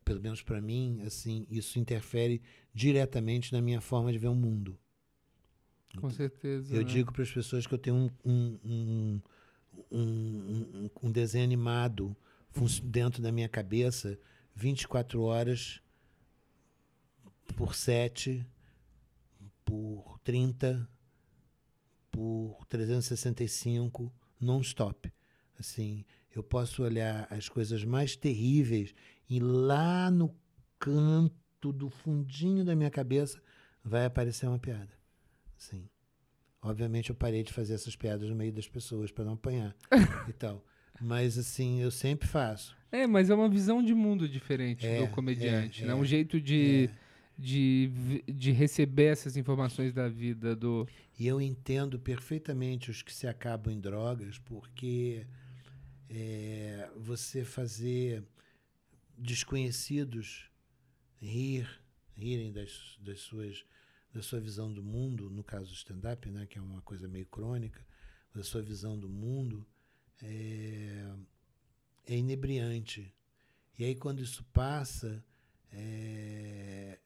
pelo 0.08 0.22
menos 0.22 0.40
para 0.40 0.58
mim, 0.58 1.02
assim, 1.02 1.46
isso 1.50 1.78
interfere 1.78 2.40
diretamente 2.72 3.52
na 3.52 3.60
minha 3.60 3.78
forma 3.78 4.10
de 4.10 4.16
ver 4.16 4.28
o 4.28 4.34
mundo. 4.34 4.78
Com 6.00 6.08
certeza. 6.08 6.74
Eu 6.74 6.82
né? 6.82 6.84
digo 6.84 7.12
para 7.12 7.22
as 7.22 7.30
pessoas 7.30 7.66
que 7.66 7.74
eu 7.74 7.78
tenho 7.78 7.96
um, 7.96 8.10
um, 8.24 8.58
um, 8.64 9.20
um, 9.90 11.10
desenho 11.10 11.44
animado 11.44 12.16
dentro 12.82 13.22
da 13.22 13.30
minha 13.30 13.48
cabeça 13.48 14.18
24 14.54 15.22
horas 15.22 15.80
por 17.56 17.74
7, 17.74 18.46
por 19.64 20.18
30, 20.24 20.88
por 22.10 22.64
365, 22.68 24.12
non-stop. 24.40 25.12
Assim, 25.58 26.04
eu 26.34 26.42
posso 26.42 26.82
olhar 26.82 27.26
as 27.30 27.48
coisas 27.48 27.84
mais 27.84 28.16
terríveis 28.16 28.94
e 29.28 29.40
lá 29.40 30.10
no 30.10 30.34
canto 30.78 31.72
do 31.72 31.90
fundinho 31.90 32.64
da 32.64 32.74
minha 32.74 32.90
cabeça 32.90 33.42
vai 33.82 34.04
aparecer 34.04 34.46
uma 34.46 34.58
piada. 34.58 34.92
Sim. 35.56 35.88
Obviamente 36.60 37.10
eu 37.10 37.16
parei 37.16 37.42
de 37.42 37.52
fazer 37.52 37.74
essas 37.74 37.94
piadas 37.94 38.28
no 38.28 38.34
meio 38.34 38.52
das 38.52 38.66
pessoas 38.66 39.10
para 39.10 39.24
não 39.24 39.34
apanhar 39.34 39.76
e 40.28 40.32
tal. 40.32 40.64
Mas 41.00 41.38
assim, 41.38 41.80
eu 41.80 41.90
sempre 41.90 42.26
faço. 42.26 42.76
É, 42.90 43.06
mas 43.06 43.30
é 43.30 43.34
uma 43.34 43.48
visão 43.48 43.82
de 43.82 43.94
mundo 43.94 44.28
diferente 44.28 44.86
é, 44.86 45.00
do 45.00 45.08
comediante, 45.12 45.84
é, 45.84 45.86
né? 45.86 45.94
Um 45.94 46.04
jeito 46.04 46.40
de, 46.40 46.90
é. 46.90 46.90
de, 47.38 48.24
de 48.26 48.50
receber 48.50 49.04
essas 49.04 49.36
informações 49.36 49.92
da 49.92 50.08
vida 50.08 50.56
do 50.56 50.88
E 51.18 51.26
eu 51.26 51.40
entendo 51.40 51.98
perfeitamente 51.98 52.90
os 52.90 53.02
que 53.02 53.12
se 53.12 53.26
acabam 53.28 53.72
em 53.72 53.78
drogas, 53.78 54.38
porque 54.38 55.26
é, 56.08 56.88
você 56.96 57.44
fazer 57.44 58.24
desconhecidos 59.16 60.50
rir, 61.20 61.68
rirem 62.14 62.52
das, 62.52 62.96
das 63.00 63.20
suas, 63.20 63.64
da 64.12 64.22
sua 64.22 64.40
visão 64.40 64.72
do 64.72 64.82
mundo, 64.82 65.30
no 65.30 65.44
caso 65.44 65.66
do 65.66 65.74
stand-up, 65.74 66.28
né, 66.30 66.46
que 66.46 66.58
é 66.58 66.62
uma 66.62 66.80
coisa 66.82 67.06
meio 67.06 67.26
crônica, 67.26 67.84
da 68.34 68.42
sua 68.42 68.62
visão 68.62 68.98
do 68.98 69.08
mundo, 69.08 69.66
é, 70.22 71.14
é 72.06 72.16
inebriante. 72.16 73.14
E 73.78 73.84
aí, 73.84 73.94
quando 73.94 74.22
isso 74.22 74.44
passa, 74.52 75.24
é, 75.70 76.98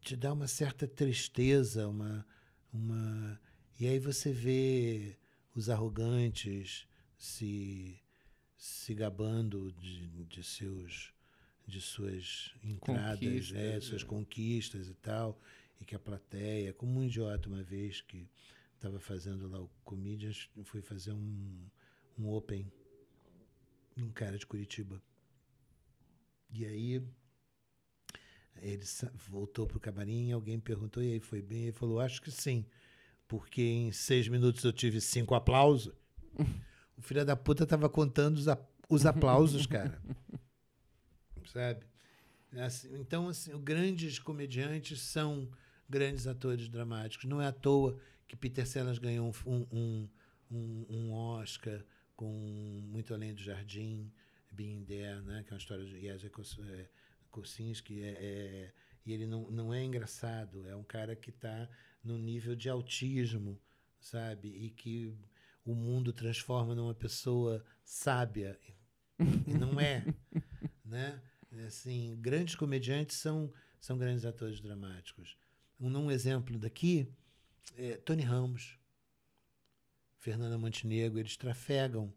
te 0.00 0.16
dá 0.16 0.32
uma 0.32 0.46
certa 0.46 0.86
tristeza, 0.86 1.88
uma, 1.88 2.26
uma. 2.72 3.40
E 3.78 3.86
aí 3.86 3.98
você 3.98 4.32
vê 4.32 5.18
os 5.54 5.68
arrogantes 5.68 6.86
se 7.16 8.02
se 8.62 8.94
gabando 8.94 9.72
de, 9.72 10.06
de 10.26 10.44
seus 10.44 11.12
de 11.66 11.80
suas 11.80 12.54
entradas, 12.62 13.18
conquistas, 13.18 13.56
é, 13.56 13.80
suas 13.80 14.02
é. 14.02 14.04
conquistas 14.04 14.88
e 14.88 14.94
tal, 14.94 15.38
e 15.80 15.84
que 15.84 15.94
a 15.94 15.98
plateia, 15.98 16.72
como 16.72 16.98
um 16.98 17.04
idiota 17.04 17.48
uma 17.48 17.62
vez 17.62 18.00
que 18.00 18.28
estava 18.74 18.98
fazendo 18.98 19.48
lá 19.48 19.60
o 19.60 19.70
Comedians, 19.84 20.48
fui 20.64 20.82
fazer 20.82 21.12
um, 21.12 21.66
um 22.18 22.28
open 22.28 22.70
um 23.96 24.10
cara 24.10 24.38
de 24.38 24.46
Curitiba. 24.46 25.00
E 26.50 26.64
aí 26.64 27.02
ele 28.60 28.84
voltou 29.28 29.66
pro 29.66 29.80
camarim, 29.80 30.32
alguém 30.32 30.58
perguntou, 30.60 31.02
e 31.02 31.12
aí 31.12 31.20
foi 31.20 31.42
bem? 31.42 31.64
Ele 31.64 31.72
falou, 31.72 32.00
acho 32.00 32.20
que 32.20 32.30
sim, 32.30 32.64
porque 33.26 33.62
em 33.62 33.92
seis 33.92 34.28
minutos 34.28 34.62
eu 34.64 34.72
tive 34.72 35.00
cinco 35.00 35.34
aplausos. 35.34 35.92
o 36.96 37.02
filho 37.02 37.24
da 37.24 37.36
puta 37.36 37.66
tava 37.66 37.88
contando 37.88 38.36
os, 38.36 38.46
os 38.88 39.06
aplausos, 39.06 39.66
cara. 39.66 40.00
Sabe? 41.52 41.84
Assim, 42.64 42.88
então, 42.98 43.28
assim, 43.28 43.58
grandes 43.62 44.18
comediantes 44.18 45.00
são 45.00 45.50
grandes 45.88 46.26
atores 46.26 46.68
dramáticos. 46.68 47.28
Não 47.28 47.40
é 47.40 47.46
à 47.46 47.52
toa 47.52 47.98
que 48.26 48.34
Peter 48.34 48.66
Sellers 48.66 48.98
ganhou 48.98 49.30
um, 49.46 49.66
um, 49.70 50.08
um, 50.50 50.86
um 50.88 51.12
Oscar 51.12 51.84
com 52.16 52.30
Muito 52.84 53.12
Além 53.12 53.34
do 53.34 53.42
Jardim, 53.42 54.10
Being 54.50 54.84
There, 54.84 55.20
né? 55.22 55.42
que 55.42 55.52
é 55.52 55.54
uma 55.54 55.58
história 55.58 55.84
de 55.84 56.00
Jerzy 56.00 56.30
Kosinski. 57.30 58.02
É, 58.02 58.16
é, 58.18 58.72
e 59.04 59.12
ele 59.12 59.26
não, 59.26 59.50
não 59.50 59.74
é 59.74 59.82
engraçado, 59.84 60.66
é 60.66 60.76
um 60.76 60.84
cara 60.84 61.14
que 61.14 61.30
está 61.30 61.68
no 62.02 62.16
nível 62.16 62.54
de 62.54 62.68
autismo, 62.68 63.60
sabe? 64.00 64.48
E 64.48 64.70
que 64.70 65.12
o 65.64 65.74
mundo 65.74 66.12
transforma 66.12 66.74
numa 66.74 66.94
pessoa 66.94 67.64
sábia. 67.84 68.58
E 69.46 69.54
não 69.54 69.80
é, 69.80 70.04
né? 70.84 71.20
Assim, 71.66 72.16
grandes 72.20 72.54
comediantes 72.54 73.16
são, 73.16 73.52
são 73.80 73.98
grandes 73.98 74.24
atores 74.24 74.60
dramáticos. 74.60 75.36
Um, 75.78 75.88
um 75.96 76.10
exemplo 76.10 76.58
daqui 76.58 77.08
é 77.76 77.96
Tony 77.96 78.22
Ramos, 78.22 78.78
Fernanda 80.18 80.56
Montenegro, 80.56 81.18
eles 81.18 81.36
trafegam 81.36 82.12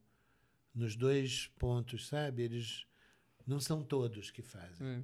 nos 0.73 0.95
dois 0.95 1.47
pontos, 1.57 2.07
sabe? 2.07 2.43
Eles 2.43 2.85
não 3.47 3.59
são 3.59 3.83
todos 3.83 4.31
que 4.31 4.41
fazem. 4.41 4.87
É. 4.87 5.03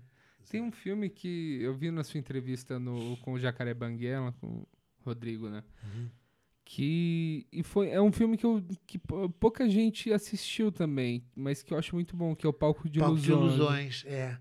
Tem 0.50 0.62
um 0.62 0.72
filme 0.72 1.10
que 1.10 1.62
eu 1.62 1.76
vi 1.76 1.92
na 1.92 2.04
sua 2.04 2.20
entrevista 2.20 2.80
no, 2.80 3.16
com 3.18 3.34
o 3.34 3.40
Jacaré 3.40 3.74
Banguela, 3.74 4.34
com 4.34 4.48
o 4.48 4.68
Rodrigo, 5.00 5.50
né? 5.50 5.64
Uhum. 5.84 6.10
Que 6.64 7.46
e 7.52 7.64
foi, 7.64 7.90
é 7.90 8.02
um 8.02 8.12
filme 8.12 8.38
que, 8.38 8.46
eu, 8.46 8.64
que 8.88 8.98
pouca 9.40 9.68
gente 9.70 10.12
assistiu 10.14 10.72
também, 10.72 11.24
mas 11.36 11.62
que 11.62 11.74
eu 11.74 11.78
acho 11.78 11.96
muito 11.96 12.16
bom, 12.16 12.36
que 12.36 12.46
é 12.46 12.50
o 12.50 12.54
Palco 12.54 12.90
de 12.90 13.00
Palco 13.00 13.18
Ilusões. 13.18 13.26
de 13.26 13.58
Ilusões, 13.58 14.06
é. 14.06 14.38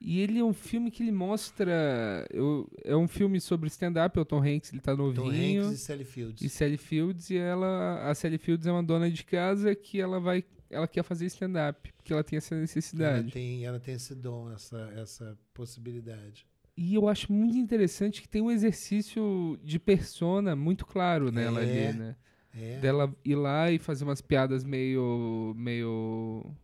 E 0.00 0.20
ele 0.20 0.38
é 0.38 0.44
um 0.44 0.52
filme 0.52 0.90
que 0.90 1.02
ele 1.02 1.12
mostra. 1.12 2.26
Eu, 2.30 2.70
é 2.84 2.94
um 2.94 3.08
filme 3.08 3.40
sobre 3.40 3.68
stand-up, 3.68 4.18
é 4.18 4.20
o 4.20 4.24
Tom 4.24 4.42
Hanks, 4.42 4.70
ele 4.70 4.82
tá 4.82 4.94
novinho. 4.94 5.62
Tom 5.62 5.68
Hanks 5.68 5.80
e 5.80 5.82
Sally 5.82 6.04
Fields. 6.04 6.42
E 6.42 6.48
Sally 6.50 6.76
Fields, 6.76 7.30
e 7.30 7.38
ela. 7.38 8.10
A 8.10 8.14
Sally 8.14 8.36
Fields 8.36 8.66
é 8.66 8.72
uma 8.72 8.82
dona 8.82 9.10
de 9.10 9.24
casa 9.24 9.74
que 9.74 9.98
ela 9.98 10.20
vai. 10.20 10.44
Ela 10.68 10.86
quer 10.86 11.02
fazer 11.02 11.24
stand-up, 11.26 11.90
porque 11.96 12.12
ela 12.12 12.22
tem 12.22 12.36
essa 12.36 12.54
necessidade. 12.54 13.22
Ela 13.22 13.30
tem, 13.30 13.64
ela 13.64 13.80
tem 13.80 13.94
esse 13.94 14.14
dom, 14.14 14.52
essa, 14.52 14.92
essa 14.94 15.38
possibilidade. 15.54 16.46
E 16.76 16.94
eu 16.94 17.08
acho 17.08 17.32
muito 17.32 17.56
interessante 17.56 18.20
que 18.20 18.28
tem 18.28 18.42
um 18.42 18.50
exercício 18.50 19.58
de 19.62 19.78
persona 19.78 20.56
muito 20.56 20.84
claro 20.84 21.30
nela 21.30 21.60
é, 21.60 21.88
ali, 21.88 21.98
né? 21.98 22.16
É. 22.52 22.78
Dela 22.78 23.14
ir 23.24 23.36
lá 23.36 23.70
e 23.70 23.78
fazer 23.78 24.04
umas 24.04 24.20
piadas 24.20 24.64
meio. 24.64 25.54
meio 25.56 26.54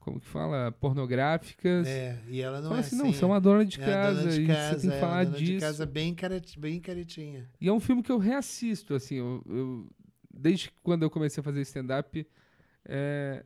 como 0.00 0.20
que 0.20 0.26
fala, 0.26 0.70
pornográficas. 0.70 1.86
É, 1.86 2.20
e 2.28 2.42
ela 2.42 2.60
não 2.60 2.68
fala 2.68 2.76
é 2.76 2.80
assim, 2.80 2.96
assim, 2.96 3.04
não, 3.04 3.12
você 3.12 3.24
é 3.24 3.26
uma 3.26 3.40
dona 3.40 3.64
de 3.64 3.80
é 3.80 3.84
casa, 3.86 4.20
dona 4.20 4.32
de 4.32 4.46
casa, 4.46 4.76
e 4.76 4.80
você 4.80 4.80
tem 4.80 4.90
que 4.90 4.96
é 4.96 5.00
falar 5.00 5.24
dona 5.24 5.36
disso. 5.38 5.52
de 5.52 5.60
casa 5.60 5.86
bem, 5.86 6.14
caret, 6.14 6.58
bem 6.58 6.80
caretinha. 6.80 7.48
E 7.58 7.68
é 7.68 7.72
um 7.72 7.80
filme 7.80 8.02
que 8.02 8.12
eu 8.12 8.18
reassisto, 8.18 8.94
assim, 8.94 9.14
eu, 9.14 9.42
eu 9.46 9.88
desde 10.30 10.70
quando 10.82 11.04
eu 11.04 11.10
comecei 11.10 11.40
a 11.40 11.44
fazer 11.44 11.62
stand-up, 11.62 12.26
é, 12.84 13.42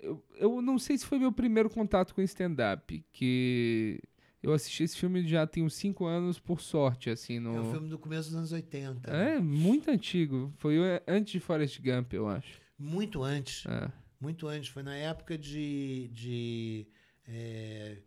eu, 0.00 0.24
eu 0.36 0.62
não 0.62 0.78
sei 0.78 0.96
se 0.96 1.04
foi 1.04 1.18
meu 1.18 1.30
primeiro 1.30 1.68
contato 1.68 2.14
com 2.14 2.22
stand-up, 2.22 3.04
que 3.12 4.00
eu 4.42 4.52
assisti 4.52 4.82
esse 4.82 4.96
filme 4.96 5.26
já 5.26 5.46
tem 5.46 5.62
uns 5.62 5.74
5 5.74 6.04
anos, 6.04 6.38
por 6.38 6.60
sorte, 6.60 7.10
assim. 7.10 7.38
No... 7.38 7.54
É 7.54 7.60
um 7.60 7.70
filme 7.70 7.88
do 7.88 7.98
começo 7.98 8.30
dos 8.30 8.38
anos 8.38 8.52
80. 8.52 9.10
É, 9.10 9.34
né? 9.34 9.38
muito 9.38 9.90
antigo. 9.90 10.52
Foi 10.56 10.76
antes 11.06 11.32
de 11.32 11.40
Forrest 11.40 11.80
Gump, 11.80 12.12
eu 12.12 12.28
acho. 12.28 12.60
Muito 12.78 13.22
antes. 13.22 13.64
É 13.66 14.02
muito 14.22 14.46
antes, 14.46 14.68
foi 14.68 14.84
na 14.84 14.94
época 14.94 15.36
de, 15.36 16.08
de 16.12 16.86
é, 17.26 17.98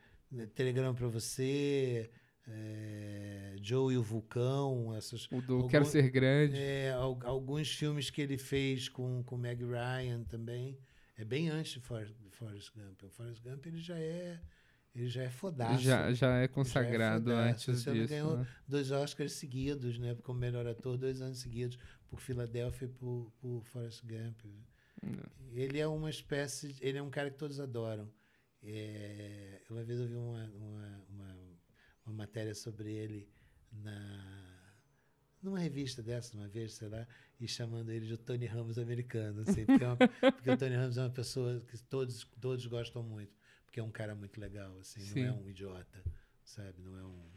Telegrama 0.56 0.94
para 0.94 1.08
você, 1.08 2.10
é, 2.48 3.56
Joe 3.62 3.94
e 3.94 3.98
o 3.98 4.02
Vulcão, 4.02 4.96
essas. 4.96 5.30
O 5.30 5.42
do 5.42 5.56
algum, 5.56 5.68
Quero 5.68 5.84
Ser 5.84 6.10
Grande. 6.10 6.58
É, 6.58 6.94
alguns 6.94 7.70
filmes 7.70 8.10
que 8.10 8.22
ele 8.22 8.38
fez 8.38 8.88
com, 8.88 9.22
com 9.24 9.38
Meg 9.38 9.62
Ryan 9.62 10.24
também. 10.24 10.80
É 11.18 11.26
bem 11.26 11.50
antes 11.50 11.74
de 11.74 11.80
Forrest, 11.82 12.14
Forrest 12.32 12.72
Gump. 12.74 13.04
O 13.04 13.10
Forrest 13.10 13.44
Gump 13.44 13.66
ele 13.66 13.80
já 13.80 13.98
é. 13.98 14.40
Ele 14.96 15.10
já 15.10 15.24
é 15.24 15.30
fodaço. 15.30 15.84
Já, 15.84 16.14
já 16.14 16.38
é 16.38 16.48
consagrado 16.48 17.30
já 17.30 17.46
é 17.46 17.50
antes 17.50 17.66
Você 17.66 17.92
disso. 17.92 18.08
ganhou 18.08 18.38
né? 18.38 18.48
dois 18.66 18.92
Oscars 18.92 19.34
seguidos, 19.34 20.00
né? 20.00 20.16
Como 20.24 20.40
melhor 20.40 20.66
ator, 20.66 20.98
dois 20.98 21.22
anos 21.22 21.40
seguidos, 21.40 21.78
por 22.08 22.22
Filadélfia 22.22 22.86
e 22.86 22.90
por, 22.90 23.32
por 23.42 23.66
Forrest 23.66 24.04
Gump. 24.06 24.46
Ele 25.52 25.80
é 25.80 25.88
uma 25.88 26.10
espécie, 26.10 26.76
ele 26.80 26.98
é 26.98 27.04
um 27.04 27.10
cara 27.10 27.30
que 27.30 27.38
todos 27.38 27.60
adoram. 27.60 28.10
É, 28.64 29.62
uma 29.70 29.84
vez 29.84 30.00
eu 30.00 30.08
vi 30.08 30.16
uma, 30.16 30.44
uma, 30.46 31.06
uma, 31.10 31.38
uma, 32.06 32.14
matéria 32.16 32.56
sobre 32.56 32.92
ele 32.92 33.30
na 33.72 34.52
numa 35.40 35.60
revista 35.60 36.02
dessa, 36.02 36.36
uma 36.36 36.48
vez, 36.48 36.74
sei 36.74 36.90
lá, 36.90 37.08
e 37.40 37.48
chamando 37.48 37.92
ele 37.92 38.08
de 38.08 38.18
Tony 38.18 38.48
Ramos 38.48 38.80
americano, 38.80 39.42
assim, 39.42 39.64
porque, 39.64 39.84
é 39.84 39.88
uma, 39.88 39.98
porque 40.34 40.50
o 40.50 40.58
Tony 40.58 40.76
Ramos 40.76 40.98
é 40.98 41.02
uma 41.02 41.12
pessoa 41.12 41.62
que 41.70 41.78
todos, 41.84 42.24
todos 42.42 42.66
gostam 42.66 43.04
muito, 43.04 43.32
porque 43.76 43.82
é 43.82 43.84
um 43.84 43.92
cara 43.92 44.16
muito 44.16 44.40
legal, 44.40 44.80
assim, 44.80 45.02
Sim. 45.02 45.26
não 45.26 45.28
é 45.28 45.34
um 45.34 45.50
idiota, 45.50 46.02
sabe? 46.46 46.82
Não 46.82 46.98
é 46.98 47.04
um, 47.04 47.30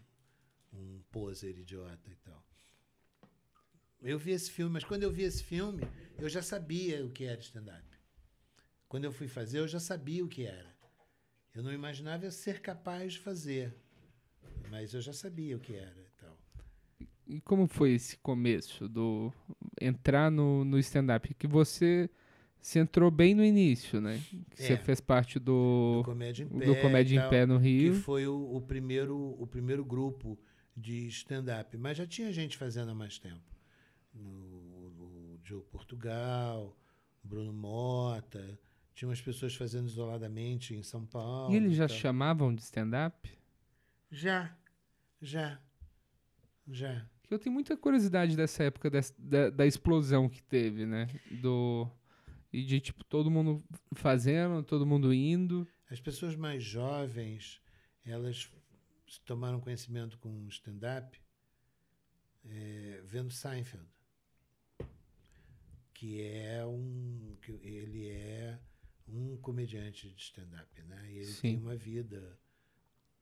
um 0.72 1.02
poser 1.10 1.58
idiota 1.58 2.08
e 2.08 2.14
tal. 2.14 2.46
Eu 4.00 4.20
vi 4.20 4.30
esse 4.30 4.48
filme, 4.48 4.74
mas 4.74 4.84
quando 4.84 5.02
eu 5.02 5.10
vi 5.10 5.24
esse 5.24 5.42
filme, 5.42 5.82
eu 6.16 6.28
já 6.28 6.40
sabia 6.40 7.04
o 7.04 7.10
que 7.10 7.24
era 7.24 7.40
stand-up. 7.40 7.84
Quando 8.88 9.04
eu 9.04 9.10
fui 9.10 9.26
fazer, 9.26 9.58
eu 9.58 9.66
já 9.66 9.80
sabia 9.80 10.24
o 10.24 10.28
que 10.28 10.46
era. 10.46 10.72
Eu 11.52 11.64
não 11.64 11.72
imaginava 11.72 12.30
ser 12.30 12.60
capaz 12.60 13.14
de 13.14 13.18
fazer, 13.18 13.74
mas 14.70 14.94
eu 14.94 15.00
já 15.00 15.12
sabia 15.12 15.56
o 15.56 15.60
que 15.60 15.74
era. 15.74 16.06
Então. 16.14 16.36
E 17.26 17.40
como 17.40 17.66
foi 17.66 17.94
esse 17.94 18.16
começo 18.16 18.88
do 18.88 19.32
entrar 19.80 20.30
no, 20.30 20.64
no 20.64 20.78
stand-up? 20.78 21.34
Que 21.34 21.48
você 21.48 22.08
se 22.60 22.78
entrou 22.78 23.10
bem 23.10 23.34
no 23.34 23.44
início, 23.44 24.00
né? 24.00 24.20
É, 24.58 24.62
você 24.62 24.76
fez 24.76 25.00
parte 25.00 25.38
do, 25.38 25.98
do 25.98 26.04
Comédia 26.04 26.44
em 26.44 26.48
Pé, 26.48 26.66
do 26.66 26.76
Comédia 26.76 27.20
em 27.20 27.30
Pé 27.30 27.46
no 27.46 27.56
Rio. 27.56 27.94
Que 27.94 28.00
foi 28.00 28.26
o, 28.26 28.56
o, 28.56 28.60
primeiro, 28.60 29.36
o 29.38 29.46
primeiro 29.46 29.84
grupo 29.84 30.38
de 30.76 31.06
stand-up. 31.08 31.76
Mas 31.76 31.96
já 31.96 32.06
tinha 32.06 32.32
gente 32.32 32.56
fazendo 32.56 32.90
há 32.90 32.94
mais 32.94 33.18
tempo 33.18 33.58
no, 34.14 34.90
no 34.90 35.40
Joe 35.42 35.62
Portugal, 35.62 36.76
Bruno 37.22 37.52
Mota, 37.52 38.58
tinha 38.94 39.08
umas 39.08 39.20
pessoas 39.20 39.54
fazendo 39.54 39.86
isoladamente 39.86 40.74
em 40.74 40.82
São 40.82 41.06
Paulo. 41.06 41.52
E 41.52 41.56
eles 41.56 41.74
já 41.74 41.86
chamavam 41.86 42.54
de 42.54 42.62
stand-up? 42.62 43.30
Já, 44.10 44.56
já, 45.20 45.60
já. 46.66 47.06
Eu 47.30 47.38
tenho 47.38 47.52
muita 47.52 47.76
curiosidade 47.76 48.34
dessa 48.36 48.64
época, 48.64 48.90
da, 48.90 49.50
da 49.50 49.66
explosão 49.66 50.28
que 50.28 50.42
teve, 50.42 50.86
né? 50.86 51.06
Do, 51.30 51.88
e 52.52 52.64
de, 52.64 52.80
tipo, 52.80 53.04
todo 53.04 53.30
mundo 53.30 53.62
fazendo, 53.94 54.62
todo 54.62 54.86
mundo 54.86 55.12
indo. 55.12 55.66
As 55.90 56.00
pessoas 56.00 56.34
mais 56.36 56.62
jovens, 56.62 57.60
elas 58.04 58.50
tomaram 59.24 59.60
conhecimento 59.60 60.18
com 60.18 60.46
stand-up 60.48 61.18
é, 62.44 63.02
vendo 63.04 63.30
Seinfeld 63.30 63.88
que 65.98 66.22
é 66.22 66.64
um 66.64 67.36
que 67.42 67.50
ele 67.50 68.08
é 68.08 68.56
um 69.08 69.36
comediante 69.38 70.08
de 70.08 70.22
stand-up, 70.22 70.82
né? 70.82 71.10
E 71.10 71.16
ele 71.16 71.24
Sim. 71.24 71.40
tem 71.40 71.56
uma 71.56 71.74
vida 71.74 72.38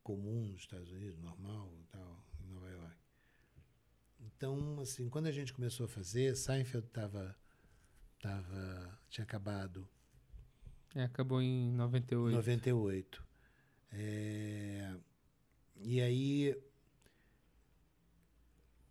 comum 0.03 0.45
nos 0.49 0.61
Estados 0.61 0.91
Unidos, 0.93 1.19
normal, 1.19 1.73
tal, 1.91 2.23
em 2.39 2.47
Nova 2.49 2.69
York. 2.69 2.97
Então, 4.21 4.79
assim, 4.79 5.09
quando 5.09 5.27
a 5.27 5.33
gente 5.33 5.55
começou 5.55 5.87
a 5.87 5.89
fazer, 5.89 6.37
Seinfeld 6.37 6.87
tava, 6.89 7.35
tava 8.21 8.99
tinha 9.09 9.25
acabado. 9.25 9.89
É, 10.95 11.05
acabou 11.05 11.43
em 11.43 11.73
98. 11.73 12.35
98. 12.35 13.25
É, 13.93 14.97
e 15.77 16.01
aí, 16.01 16.57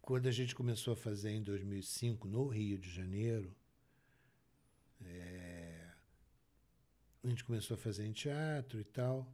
quando 0.01 0.27
a 0.27 0.31
gente 0.31 0.53
começou 0.53 0.93
a 0.93 0.95
fazer 0.95 1.31
em 1.31 1.41
2005, 1.41 2.27
no 2.27 2.47
Rio 2.47 2.77
de 2.77 2.89
Janeiro, 2.89 3.55
é, 5.03 5.89
a 7.23 7.27
gente 7.27 7.43
começou 7.43 7.75
a 7.75 7.77
fazer 7.77 8.05
em 8.05 8.13
teatro 8.13 8.79
e 8.79 8.83
tal. 8.83 9.27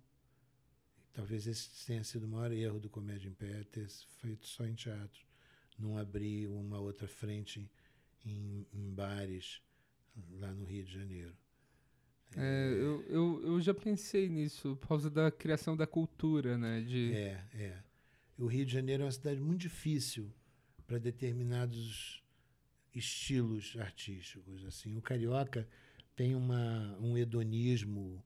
talvez 1.13 1.45
esse 1.45 1.86
tenha 1.86 2.04
sido 2.04 2.23
o 2.25 2.27
maior 2.30 2.51
erro 2.51 2.80
do 2.80 2.89
Comédia 2.89 3.27
em 3.27 3.34
Pé, 3.34 3.63
ter 3.65 3.88
feito 3.89 4.47
só 4.47 4.65
em 4.65 4.73
teatro, 4.73 5.25
não 5.77 5.97
abrir 5.97 6.47
uma 6.47 6.80
outra 6.80 7.08
frente 7.08 7.69
em, 8.25 8.65
em 8.73 8.93
bares 8.93 9.62
lá 10.39 10.54
no 10.54 10.65
Rio 10.65 10.84
de 10.84 10.93
Janeiro. 10.93 11.36
É, 12.36 12.69
eu, 12.71 13.04
eu, 13.10 13.43
eu 13.45 13.62
já 13.62 13.74
pensei 13.74 14.30
nisso, 14.30 14.78
por 14.78 14.88
causa 14.88 15.10
da 15.10 15.30
criação 15.30 15.76
da 15.76 15.86
cultura, 15.86 16.58
né? 16.58 16.82
De... 16.82 17.13
É, 17.13 17.45
é. 17.54 17.84
O 18.38 18.45
Rio 18.45 18.65
de 18.65 18.71
Janeiro 18.74 19.04
é 19.04 19.06
uma 19.06 19.12
cidade 19.12 19.41
muito 19.41 19.62
difícil 19.62 20.32
para 20.88 20.97
determinados 20.97 22.24
estilos 22.93 23.76
artísticos. 23.80 24.65
Assim, 24.65 24.97
o 24.97 25.02
carioca 25.02 25.67
tem 26.15 26.36
uma, 26.36 26.97
um 27.00 27.17
hedonismo 27.17 28.24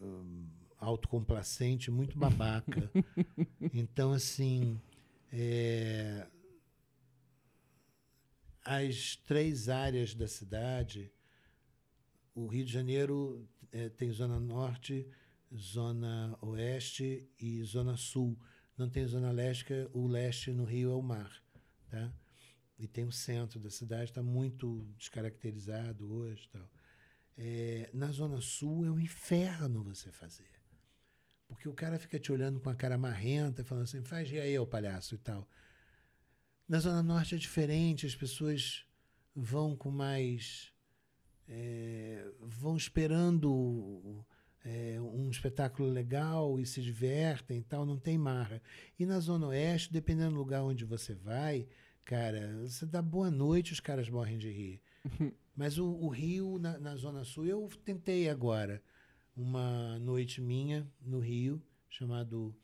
um, 0.00 0.46
autocomplacente 0.78 1.90
muito 1.90 2.18
babaca. 2.18 2.90
então, 3.72 4.12
assim, 4.12 4.80
é, 5.32 6.26
as 8.64 9.16
três 9.16 9.68
áreas 9.68 10.14
da 10.14 10.28
cidade, 10.28 11.12
o 12.34 12.46
Rio 12.46 12.64
de 12.64 12.72
Janeiro 12.72 13.48
é, 13.70 13.88
tem 13.88 14.10
zona 14.12 14.38
norte, 14.38 15.08
zona 15.54 16.36
oeste 16.40 17.28
e 17.38 17.62
zona 17.64 17.96
sul. 17.96 18.38
Não 18.76 18.88
tem 18.88 19.06
zona 19.06 19.30
leste, 19.30 19.72
o 19.92 20.06
leste 20.06 20.50
no 20.50 20.64
Rio 20.64 20.92
é 20.92 20.94
o 20.94 21.02
mar. 21.02 21.42
Tá? 21.88 22.12
E 22.78 22.86
tem 22.86 23.04
o 23.04 23.12
centro 23.12 23.60
da 23.60 23.70
cidade, 23.70 24.10
está 24.10 24.22
muito 24.22 24.86
descaracterizado 24.96 26.10
hoje. 26.12 26.48
Tal. 26.48 26.70
É, 27.36 27.90
na 27.92 28.10
zona 28.10 28.40
sul 28.40 28.86
é 28.86 28.90
um 28.90 29.00
inferno 29.00 29.82
você 29.82 30.10
fazer. 30.10 30.50
Porque 31.48 31.68
o 31.68 31.74
cara 31.74 31.98
fica 31.98 32.18
te 32.18 32.32
olhando 32.32 32.60
com 32.60 32.70
a 32.70 32.74
cara 32.74 32.96
marrenta, 32.96 33.62
falando 33.62 33.84
assim, 33.84 34.02
faz 34.02 34.30
rir 34.30 34.40
aí, 34.40 34.58
ô 34.58 34.66
palhaço 34.66 35.14
e 35.14 35.18
tal. 35.18 35.46
Na 36.68 36.78
Zona 36.78 37.02
Norte 37.02 37.34
é 37.34 37.38
diferente, 37.38 38.06
as 38.06 38.14
pessoas 38.14 38.84
vão 39.34 39.76
com 39.76 39.90
mais. 39.90 40.72
É, 41.48 42.24
vão 42.40 42.76
esperando 42.76 44.24
é, 44.64 45.00
um 45.00 45.28
espetáculo 45.28 45.88
legal 45.88 46.58
e 46.60 46.66
se 46.66 46.80
divertem 46.80 47.58
e 47.58 47.62
tal, 47.62 47.84
não 47.84 47.98
tem 47.98 48.16
marra. 48.16 48.62
E 48.98 49.04
na 49.04 49.18
Zona 49.18 49.48
Oeste, 49.48 49.92
dependendo 49.92 50.32
do 50.32 50.38
lugar 50.38 50.62
onde 50.62 50.84
você 50.84 51.14
vai, 51.14 51.66
cara, 52.04 52.58
você 52.62 52.86
dá 52.86 53.02
boa 53.02 53.30
noite, 53.30 53.72
os 53.72 53.80
caras 53.80 54.08
morrem 54.08 54.38
de 54.38 54.50
rir. 54.50 54.80
Mas 55.54 55.78
o, 55.78 55.86
o 55.86 56.08
Rio, 56.08 56.58
na, 56.58 56.78
na, 56.78 56.96
Zona 56.96 57.24
Sul, 57.24 57.44
eu 57.44 57.68
tentei 57.84 58.28
agora 58.28 58.82
uma 59.36 59.98
noite 59.98 60.40
minha 60.40 60.86
no 61.00 61.18
Rio, 61.18 61.62
chamado 61.90 62.54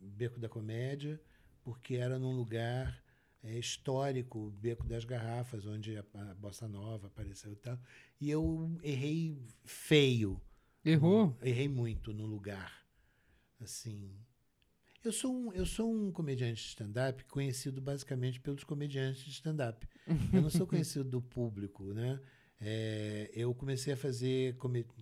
Beco 0.00 0.40
da 0.40 0.48
Comédia, 0.48 1.20
porque 1.64 1.96
era 1.96 2.18
num 2.18 2.36
lugar 2.36 3.02
é, 3.42 3.58
histórico, 3.58 4.50
Beco 4.60 4.86
das 4.86 5.04
Garrafas, 5.04 5.66
onde 5.66 5.96
a, 5.96 6.04
a 6.14 6.34
Bossa 6.34 6.68
Nova 6.68 7.06
apareceu 7.08 7.52
e 7.52 7.56
tal. 7.56 7.78
E 8.20 8.30
eu 8.30 8.78
errei 8.82 9.36
feio. 9.64 10.40
Errou? 10.84 11.36
Errei 11.42 11.68
muito 11.68 12.12
no 12.12 12.26
lugar. 12.26 12.84
Assim. 13.60 14.10
Eu 15.02 15.12
sou 15.12 15.34
um, 15.34 15.52
eu 15.52 15.66
sou 15.66 15.92
um 15.92 16.10
comediante 16.10 16.62
de 16.62 16.68
stand-up 16.68 17.24
conhecido 17.24 17.80
basicamente 17.80 18.40
pelos 18.40 18.64
comediantes 18.64 19.22
de 19.24 19.30
stand-up. 19.30 19.86
Eu 20.32 20.40
não 20.40 20.50
sou 20.50 20.66
conhecido 20.68 21.04
do 21.04 21.20
público, 21.20 21.92
né? 21.92 22.20
É, 22.60 23.30
eu 23.34 23.54
comecei 23.54 23.92
a 23.92 23.96
fazer 23.96 24.56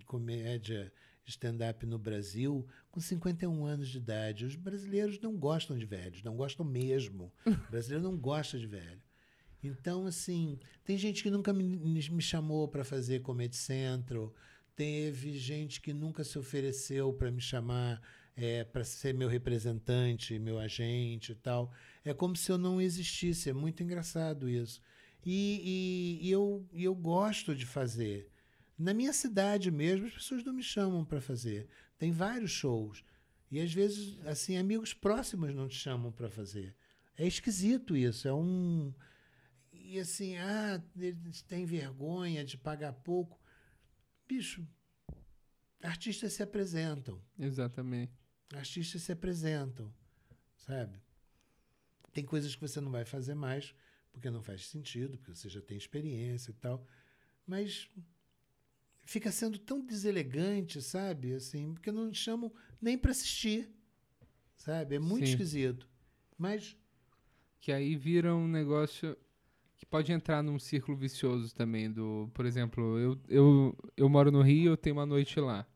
comédia 0.07 0.93
stand-up 1.25 1.85
no 1.87 1.99
Brasil 1.99 2.67
com 2.91 3.01
51 3.01 3.65
anos 3.65 3.89
de 3.89 3.99
idade. 3.99 4.45
Os 4.45 4.57
brasileiros 4.57 5.21
não 5.21 5.37
gostam 5.37 5.79
de 5.79 5.87
velhos, 5.87 6.23
não 6.23 6.37
gostam 6.37 6.65
mesmo. 6.65 7.33
O 7.47 7.71
brasileiro 7.71 8.05
não 8.05 8.17
gosta 8.17 8.59
de 8.59 8.67
velho. 8.67 9.03
Então, 9.63 10.07
assim, 10.07 10.59
tem 10.85 10.99
gente 10.99 11.23
que 11.23 11.31
nunca 11.31 11.53
me, 11.53 11.65
me 11.65 12.23
chamou 12.23 12.67
para 12.67 12.85
fazer 12.85 13.21
Comedy 13.21 13.57
Central, 13.57 14.35
teve 14.75 15.39
gente 15.39 15.81
que 15.81 15.93
nunca 15.93 16.25
se 16.25 16.37
ofereceu 16.39 17.13
para 17.13 17.31
me 17.31 17.41
chamar 17.41 18.03
é, 18.37 18.65
para 18.65 18.83
ser 18.83 19.15
meu 19.15 19.29
representante, 19.29 20.39
meu 20.39 20.59
agente 20.59 21.33
e 21.33 21.35
tal. 21.35 21.71
É 22.05 22.13
como 22.13 22.35
se 22.35 22.51
eu 22.51 22.59
não 22.59 22.81
existisse. 22.81 23.51
É 23.51 23.53
muito 23.53 23.83
engraçado 23.83 24.49
isso. 24.49 24.81
E, 25.25 26.19
e, 26.21 26.29
e 26.29 26.31
eu, 26.31 26.67
e 26.73 26.85
eu 26.85 26.95
gosto 26.95 27.55
de 27.55 27.67
fazer. 27.67 28.32
Na 28.79 28.95
minha 28.95 29.13
cidade 29.13 29.71
mesmo, 29.71 30.07
as 30.07 30.15
pessoas 30.15 30.45
não 30.45 30.53
me 30.53 30.63
chamam 30.63 31.05
para 31.05 31.21
fazer. 31.21 31.69
Tem 31.99 32.11
vários 32.11 32.51
shows. 32.51 33.05
E 33.51 33.61
às 33.61 33.73
vezes, 33.73 34.19
assim, 34.27 34.57
amigos 34.57 34.95
próximos 34.95 35.55
não 35.55 35.69
te 35.69 35.77
chamam 35.77 36.11
para 36.11 36.31
fazer. 36.31 36.75
É 37.17 37.27
esquisito 37.27 37.97
isso. 37.97 38.27
É 38.27 38.33
um. 38.33 38.95
E 39.73 39.99
assim, 40.01 40.37
ah, 40.37 40.83
eles 40.97 41.43
têm 41.43 41.67
vergonha 41.67 42.45
de 42.45 42.57
pagar 42.57 42.93
pouco. 42.93 43.39
Bicho, 44.27 44.67
artistas 45.83 46.33
se 46.33 46.43
apresentam. 46.43 47.23
Exatamente. 47.39 48.13
Artistas 48.55 49.03
se 49.03 49.13
apresentam, 49.13 49.93
sabe? 50.57 50.99
Tem 52.13 52.25
coisas 52.25 52.55
que 52.55 52.61
você 52.61 52.81
não 52.81 52.91
vai 52.91 53.05
fazer 53.05 53.35
mais, 53.35 53.75
porque 54.11 54.31
não 54.31 54.43
faz 54.43 54.67
sentido, 54.67 55.19
porque 55.19 55.35
você 55.35 55.49
já 55.49 55.61
tem 55.61 55.77
experiência 55.77 56.51
e 56.51 56.55
tal. 56.55 56.87
Mas 57.47 57.91
fica 59.13 59.31
sendo 59.31 59.59
tão 59.59 59.85
deselegante, 59.85 60.81
sabe? 60.81 61.35
Assim, 61.35 61.75
porque 61.75 61.93
não 61.93 62.15
chamam 62.15 62.51
nem 62.81 62.97
para 62.97 63.11
assistir, 63.11 63.69
sabe? 64.57 64.95
É 64.95 64.99
muito 64.99 65.27
Sim. 65.27 65.33
esquisito. 65.33 65.87
Mas 66.39 66.77
que 67.61 67.71
aí 67.71 67.95
vira 67.95 68.35
um 68.35 68.49
negócio 68.49 69.15
que 69.77 69.85
pode 69.85 70.11
entrar 70.13 70.43
num 70.43 70.59
círculo 70.59 70.97
vicioso 70.97 71.55
também 71.55 71.91
do, 71.91 72.31
por 72.33 72.47
exemplo, 72.47 72.99
eu, 72.99 73.21
eu, 73.29 73.79
eu 73.99 74.09
moro 74.09 74.33
no 74.33 74.41
Rio, 74.41 74.73
eu 74.73 74.77
tenho 74.79 74.97
uma 74.97 75.05
noite 75.05 75.39
lá. 75.39 75.67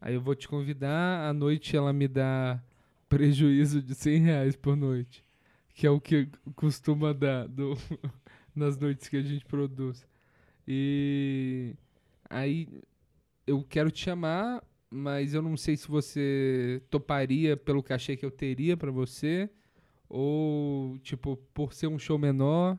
Aí 0.00 0.14
eu 0.14 0.20
vou 0.22 0.34
te 0.34 0.48
convidar, 0.48 1.28
a 1.28 1.32
noite 1.34 1.76
ela 1.76 1.92
me 1.92 2.08
dá 2.08 2.60
prejuízo 3.06 3.82
de 3.82 3.94
100 3.94 4.18
reais 4.22 4.56
por 4.56 4.74
noite, 4.74 5.22
que 5.74 5.86
é 5.86 5.90
o 5.90 6.00
que 6.00 6.26
costuma 6.56 7.12
dar 7.12 7.46
do, 7.46 7.76
nas 8.56 8.78
noites 8.78 9.08
que 9.08 9.16
a 9.18 9.22
gente 9.22 9.44
produz. 9.44 10.06
E 10.66 11.76
Aí 12.32 12.66
eu 13.46 13.62
quero 13.62 13.90
te 13.90 14.04
chamar, 14.04 14.64
mas 14.88 15.34
eu 15.34 15.42
não 15.42 15.54
sei 15.54 15.76
se 15.76 15.86
você 15.86 16.82
toparia 16.88 17.58
pelo 17.58 17.82
cachê 17.82 18.16
que 18.16 18.24
eu 18.24 18.30
teria 18.30 18.74
para 18.74 18.90
você 18.90 19.50
ou 20.08 20.98
tipo 21.00 21.36
por 21.52 21.74
ser 21.74 21.88
um 21.88 21.98
show 21.98 22.18
menor. 22.18 22.78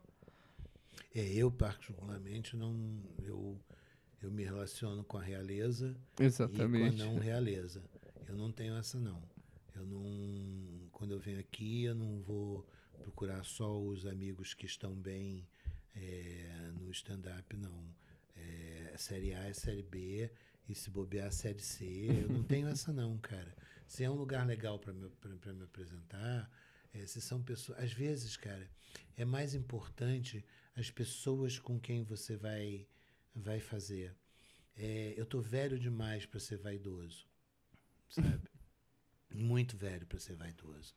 É, 1.13 1.21
eu 1.33 1.51
particularmente 1.51 2.55
não 2.55 2.99
eu 3.21 3.59
eu 4.23 4.31
me 4.31 4.43
relaciono 4.43 5.03
com 5.03 5.19
a 5.19 5.21
realeza 5.21 5.95
Exatamente. 6.19 6.95
e 6.95 6.97
com 6.97 7.03
a 7.03 7.05
não 7.05 7.19
realeza. 7.19 7.83
Eu 8.27 8.35
não 8.35 8.51
tenho 8.51 8.75
essa 8.75 8.99
não. 8.99 9.21
Eu 9.75 9.85
não 9.85 10.89
quando 10.91 11.11
eu 11.11 11.19
venho 11.19 11.39
aqui 11.39 11.83
eu 11.83 11.93
não 11.93 12.21
vou 12.21 12.67
procurar 12.97 13.43
só 13.43 13.79
os 13.79 14.07
amigos 14.07 14.55
que 14.55 14.65
estão 14.65 14.95
bem 14.95 15.47
é, 15.93 16.71
no 16.73 16.89
stand-up 16.89 17.55
não 17.55 17.93
é, 18.93 18.97
série 18.97 19.33
A 19.33 19.43
é 19.45 19.53
série 19.53 19.81
B, 19.81 20.31
e 20.69 20.75
se 20.75 20.89
bobear 20.89 21.31
série 21.31 21.59
C. 21.59 21.85
Eu 22.23 22.29
não 22.29 22.43
tenho 22.43 22.67
essa 22.67 22.93
não, 22.93 23.17
cara. 23.17 23.53
Se 23.87 24.03
é 24.03 24.09
um 24.09 24.15
lugar 24.15 24.45
legal 24.45 24.79
para 24.79 24.93
me, 24.93 25.09
me 25.09 25.63
apresentar, 25.63 26.49
é, 26.93 27.05
se 27.05 27.19
são 27.19 27.41
pessoas. 27.41 27.79
Às 27.79 27.91
vezes, 27.91 28.37
cara, 28.37 28.69
é 29.17 29.25
mais 29.25 29.55
importante 29.55 30.45
as 30.75 30.89
pessoas 30.89 31.59
com 31.59 31.79
quem 31.79 32.03
você 32.03 32.35
vai, 32.37 32.87
vai 33.35 33.59
fazer. 33.59 34.15
É, 34.75 35.13
eu 35.17 35.25
tô 35.25 35.41
velho 35.41 35.77
demais 35.79 36.25
para 36.25 36.39
ser 36.39 36.57
vaidoso, 36.57 37.27
sabe? 38.09 38.47
Muito 39.33 39.75
velho 39.75 40.05
para 40.05 40.19
ser 40.19 40.35
vaidoso. 40.35 40.93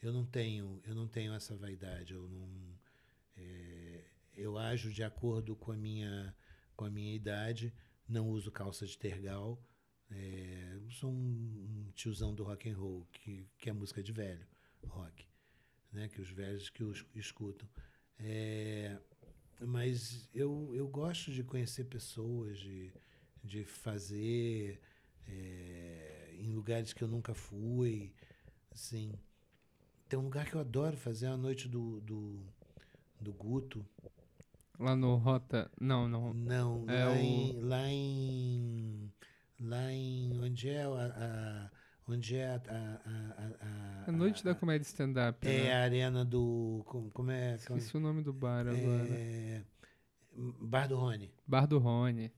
Eu 0.00 0.12
não 0.12 0.24
tenho, 0.24 0.80
eu 0.84 0.94
não 0.94 1.06
tenho 1.06 1.34
essa 1.34 1.56
vaidade. 1.56 2.14
Eu 2.14 2.28
não, 2.28 2.78
é, 3.36 4.04
eu 4.34 4.56
ajo 4.56 4.92
de 4.92 5.02
acordo 5.02 5.54
com 5.56 5.72
a 5.72 5.76
minha 5.76 6.34
com 6.80 6.86
a 6.86 6.90
minha 6.90 7.14
idade, 7.14 7.74
não 8.08 8.30
uso 8.30 8.50
calça 8.50 8.86
de 8.86 8.96
tergal. 8.96 9.62
É, 10.10 10.78
sou 10.88 11.10
um, 11.10 11.14
um, 11.14 11.90
tiozão 11.94 12.34
do 12.34 12.42
rock 12.42 12.70
and 12.70 12.74
roll, 12.78 13.06
que, 13.12 13.46
que 13.58 13.68
é 13.68 13.72
música 13.74 14.02
de 14.02 14.10
velho, 14.12 14.46
rock, 14.86 15.28
né? 15.92 16.08
Que 16.08 16.22
os 16.22 16.30
velhos 16.30 16.70
que 16.70 16.82
os 16.82 17.04
escutam. 17.14 17.68
É, 18.18 18.98
mas 19.60 20.26
eu, 20.32 20.72
eu 20.74 20.88
gosto 20.88 21.30
de 21.30 21.44
conhecer 21.44 21.84
pessoas, 21.84 22.58
de, 22.58 22.90
de 23.44 23.62
fazer 23.62 24.80
é, 25.28 26.34
em 26.38 26.50
lugares 26.54 26.94
que 26.94 27.04
eu 27.04 27.08
nunca 27.08 27.34
fui, 27.34 28.10
assim. 28.70 29.12
Tem 30.08 30.18
um 30.18 30.22
lugar 30.22 30.48
que 30.48 30.54
eu 30.54 30.60
adoro 30.60 30.96
fazer, 30.96 31.26
a 31.26 31.36
noite 31.36 31.68
do, 31.68 32.00
do, 32.00 32.42
do 33.20 33.34
Guto, 33.34 33.86
Lá 34.80 34.96
no 34.96 35.16
Rota. 35.16 35.70
Não, 35.78 36.08
não. 36.08 36.32
Não, 36.32 36.86
é 36.88 37.04
lá, 37.04 37.12
o... 37.12 37.16
em, 37.16 37.60
lá 37.60 37.88
em. 37.88 39.12
Lá 39.60 39.92
em. 39.92 40.40
Onde 40.42 40.70
é 40.70 40.82
a, 40.84 40.88
a 40.88 41.70
onde 42.08 42.36
é 42.36 42.48
a. 42.48 42.62
a, 42.66 44.04
a, 44.06 44.08
a 44.08 44.12
noite 44.12 44.42
da 44.42 44.54
comédia 44.54 44.86
stand-up. 44.86 45.46
É 45.46 45.64
né? 45.64 45.72
a 45.74 45.82
arena 45.82 46.24
do. 46.24 46.82
Como, 46.86 47.10
como 47.10 47.30
é? 47.30 47.56
Esqueci 47.56 47.94
o 47.94 48.00
nome 48.00 48.22
do 48.22 48.32
bar 48.32 48.66
agora. 48.66 49.08
É, 49.10 49.62
bar 50.62 50.88
do 50.88 50.96
Rony. 50.96 51.30
Bar 51.46 51.66
do 51.66 51.78
Rony. 51.78 52.32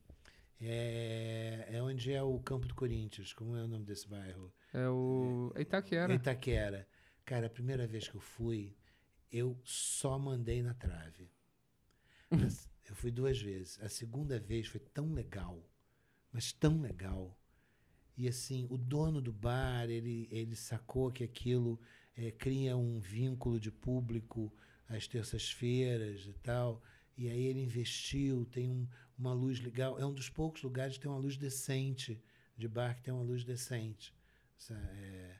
É, 0.60 1.68
é 1.70 1.80
onde 1.80 2.12
é 2.12 2.24
o 2.24 2.40
campo 2.40 2.66
do 2.66 2.74
Corinthians. 2.74 3.32
Como 3.32 3.56
é 3.56 3.62
o 3.62 3.68
nome 3.68 3.84
desse 3.84 4.08
bairro? 4.08 4.52
É 4.74 4.88
o. 4.88 5.52
É 5.54 5.62
Itaquera. 5.62 6.12
Itaquera. 6.12 6.88
Cara, 7.24 7.46
a 7.46 7.50
primeira 7.50 7.86
vez 7.86 8.08
que 8.08 8.16
eu 8.16 8.20
fui, 8.20 8.76
eu 9.30 9.56
só 9.62 10.18
mandei 10.18 10.60
na 10.60 10.74
trave. 10.74 11.30
Eu 12.88 12.94
fui 12.94 13.10
duas 13.10 13.40
vezes. 13.40 13.78
A 13.80 13.88
segunda 13.88 14.38
vez 14.38 14.66
foi 14.66 14.80
tão 14.80 15.12
legal, 15.12 15.68
mas 16.32 16.52
tão 16.52 16.80
legal. 16.80 17.38
E 18.16 18.28
assim, 18.28 18.66
o 18.70 18.76
dono 18.76 19.20
do 19.20 19.32
bar, 19.32 19.88
ele, 19.88 20.28
ele 20.30 20.54
sacou 20.54 21.10
que 21.10 21.24
aquilo 21.24 21.80
é, 22.16 22.30
cria 22.30 22.76
um 22.76 22.98
vínculo 22.98 23.58
de 23.58 23.70
público 23.70 24.52
às 24.88 25.06
terças-feiras 25.06 26.26
e 26.26 26.32
tal. 26.34 26.82
E 27.16 27.28
aí 27.28 27.44
ele 27.44 27.62
investiu, 27.62 28.44
tem 28.46 28.68
um, 28.68 28.86
uma 29.18 29.32
luz 29.32 29.60
legal. 29.60 29.98
É 29.98 30.04
um 30.04 30.12
dos 30.12 30.28
poucos 30.28 30.62
lugares 30.62 30.96
que 30.96 31.02
tem 31.02 31.10
uma 31.10 31.20
luz 31.20 31.36
decente, 31.36 32.22
de 32.56 32.68
bar 32.68 32.94
que 32.94 33.02
tem 33.02 33.12
uma 33.12 33.22
luz 33.22 33.44
decente. 33.44 34.14
É, 34.70 35.36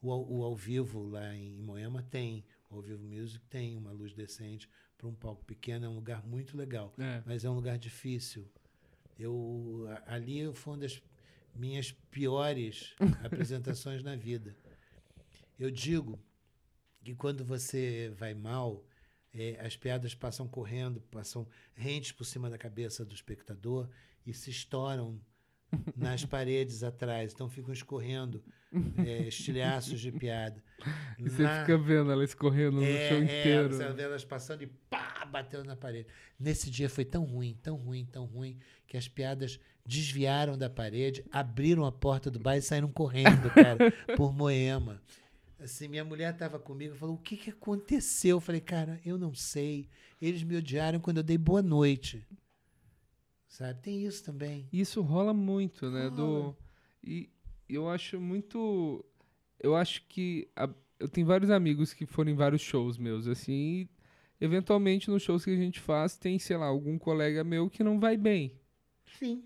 o, 0.00 0.38
o 0.38 0.44
ao 0.44 0.56
vivo 0.56 1.02
lá 1.02 1.34
em 1.34 1.60
Moema 1.60 2.02
tem, 2.02 2.44
o 2.70 2.76
ao 2.76 2.82
vivo 2.82 3.04
music 3.04 3.44
tem 3.46 3.76
uma 3.76 3.92
luz 3.92 4.14
decente 4.14 4.68
para 5.02 5.08
um 5.08 5.14
palco 5.14 5.44
pequeno, 5.44 5.86
é 5.86 5.88
um 5.88 5.96
lugar 5.96 6.24
muito 6.24 6.56
legal, 6.56 6.94
é. 6.96 7.20
mas 7.26 7.44
é 7.44 7.50
um 7.50 7.54
lugar 7.54 7.76
difícil. 7.76 8.48
Eu 9.18 9.84
ali 10.06 10.54
foi 10.54 10.74
uma 10.74 10.78
das 10.78 11.02
minhas 11.52 11.90
piores 11.90 12.94
apresentações 13.24 14.04
na 14.04 14.14
vida. 14.14 14.56
Eu 15.58 15.72
digo 15.72 16.20
que 17.02 17.16
quando 17.16 17.44
você 17.44 18.12
vai 18.16 18.32
mal, 18.32 18.86
é, 19.34 19.58
as 19.60 19.76
piadas 19.76 20.14
passam 20.14 20.46
correndo, 20.46 21.00
passam 21.10 21.48
rentes 21.74 22.12
por 22.12 22.24
cima 22.24 22.48
da 22.48 22.56
cabeça 22.56 23.04
do 23.04 23.12
espectador 23.12 23.88
e 24.24 24.32
se 24.32 24.50
estouram 24.50 25.20
nas 25.96 26.24
paredes 26.24 26.84
atrás, 26.84 27.32
então 27.32 27.48
ficam 27.48 27.72
escorrendo 27.72 28.42
é, 29.04 29.22
estilhaços 29.28 30.00
de 30.00 30.12
piada. 30.12 30.62
E 31.18 31.28
você 31.28 31.42
na... 31.42 31.60
fica 31.60 31.78
vendo 31.78 32.10
ela 32.10 32.24
escorrendo 32.24 32.76
no 32.76 32.84
é, 32.84 33.08
chão 33.08 33.18
é, 33.18 33.24
inteiro. 33.24 33.74
Você 33.74 33.92
vê 33.92 34.02
elas 34.02 34.24
passando 34.24 34.62
e 34.62 34.66
batendo 35.32 35.64
na 35.64 35.74
parede. 35.74 36.06
Nesse 36.38 36.70
dia 36.70 36.88
foi 36.88 37.04
tão 37.04 37.24
ruim, 37.24 37.58
tão 37.62 37.76
ruim, 37.76 38.04
tão 38.04 38.26
ruim, 38.26 38.58
que 38.86 38.96
as 38.96 39.08
piadas 39.08 39.58
desviaram 39.84 40.56
da 40.56 40.70
parede, 40.70 41.24
abriram 41.32 41.84
a 41.84 41.90
porta 41.90 42.30
do 42.30 42.38
bar 42.38 42.56
e 42.56 42.62
saíram 42.62 42.92
correndo, 42.92 43.50
cara, 43.50 43.78
por 44.16 44.32
Moema. 44.32 45.02
Assim, 45.58 45.88
minha 45.88 46.04
mulher 46.04 46.32
estava 46.32 46.58
comigo 46.58 46.94
e 46.94 46.98
falou: 46.98 47.14
O 47.14 47.18
que, 47.18 47.36
que 47.36 47.50
aconteceu? 47.50 48.36
Eu 48.36 48.40
falei: 48.40 48.60
Cara, 48.60 49.00
eu 49.04 49.16
não 49.16 49.32
sei. 49.34 49.88
Eles 50.20 50.42
me 50.42 50.56
odiaram 50.56 51.00
quando 51.00 51.18
eu 51.18 51.22
dei 51.22 51.38
boa 51.38 51.62
noite. 51.62 52.26
Sabe? 53.46 53.80
Tem 53.80 54.04
isso 54.04 54.24
também. 54.24 54.68
Isso 54.72 55.00
rola 55.02 55.32
muito, 55.32 55.90
né? 55.90 56.08
Rola. 56.08 56.16
Do, 56.16 56.56
e 57.02 57.30
eu 57.68 57.88
acho 57.88 58.20
muito. 58.20 59.04
Eu 59.60 59.76
acho 59.76 60.02
que. 60.08 60.48
A, 60.56 60.68
eu 60.98 61.08
tenho 61.08 61.26
vários 61.26 61.50
amigos 61.50 61.92
que 61.92 62.06
foram 62.06 62.30
em 62.30 62.34
vários 62.34 62.60
shows 62.60 62.98
meus, 62.98 63.26
assim. 63.28 63.88
Eventualmente, 64.42 65.08
nos 65.08 65.22
shows 65.22 65.44
que 65.44 65.52
a 65.52 65.56
gente 65.56 65.78
faz, 65.78 66.16
tem, 66.16 66.36
sei 66.36 66.56
lá, 66.56 66.66
algum 66.66 66.98
colega 66.98 67.44
meu 67.44 67.70
que 67.70 67.84
não 67.84 68.00
vai 68.00 68.16
bem. 68.16 68.58
Sim. 69.16 69.44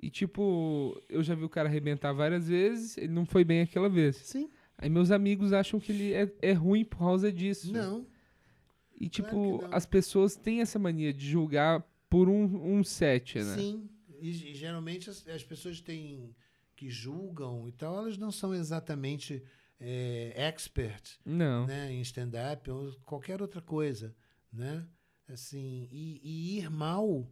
E, 0.00 0.08
tipo, 0.08 0.98
eu 1.10 1.22
já 1.22 1.34
vi 1.34 1.44
o 1.44 1.48
cara 1.48 1.68
arrebentar 1.68 2.10
várias 2.14 2.48
vezes, 2.48 2.96
ele 2.96 3.12
não 3.12 3.26
foi 3.26 3.44
bem 3.44 3.60
aquela 3.60 3.86
vez. 3.86 4.16
Sim. 4.16 4.48
Aí 4.78 4.88
meus 4.88 5.10
amigos 5.10 5.52
acham 5.52 5.78
que 5.78 5.92
ele 5.92 6.14
é, 6.14 6.32
é 6.40 6.52
ruim 6.52 6.86
por 6.86 7.00
causa 7.00 7.30
disso. 7.30 7.70
Não. 7.70 8.06
E, 8.98 9.10
tipo, 9.10 9.58
Claro 9.58 9.74
as 9.74 9.84
pessoas 9.84 10.34
têm 10.34 10.62
essa 10.62 10.78
mania 10.78 11.12
de 11.12 11.28
julgar 11.28 11.86
por 12.08 12.26
um, 12.26 12.78
um 12.78 12.82
set, 12.82 13.38
né? 13.40 13.56
Sim. 13.56 13.90
E, 14.22 14.30
e 14.30 14.54
geralmente 14.54 15.10
as, 15.10 15.28
as 15.28 15.44
pessoas 15.44 15.82
têm 15.82 16.34
que 16.74 16.88
julgam 16.88 17.68
e 17.68 17.72
tal, 17.72 17.98
elas 17.98 18.16
não 18.16 18.30
são 18.30 18.54
exatamente 18.54 19.42
é, 19.80 20.32
expert 20.36 21.18
Não. 21.24 21.66
né, 21.66 21.90
em 21.92 22.00
stand-up 22.00 22.70
ou 22.70 22.92
qualquer 23.04 23.40
outra 23.42 23.60
coisa, 23.60 24.14
né? 24.52 24.86
Assim, 25.28 25.88
e, 25.90 26.20
e 26.22 26.58
ir 26.58 26.70
mal 26.70 27.26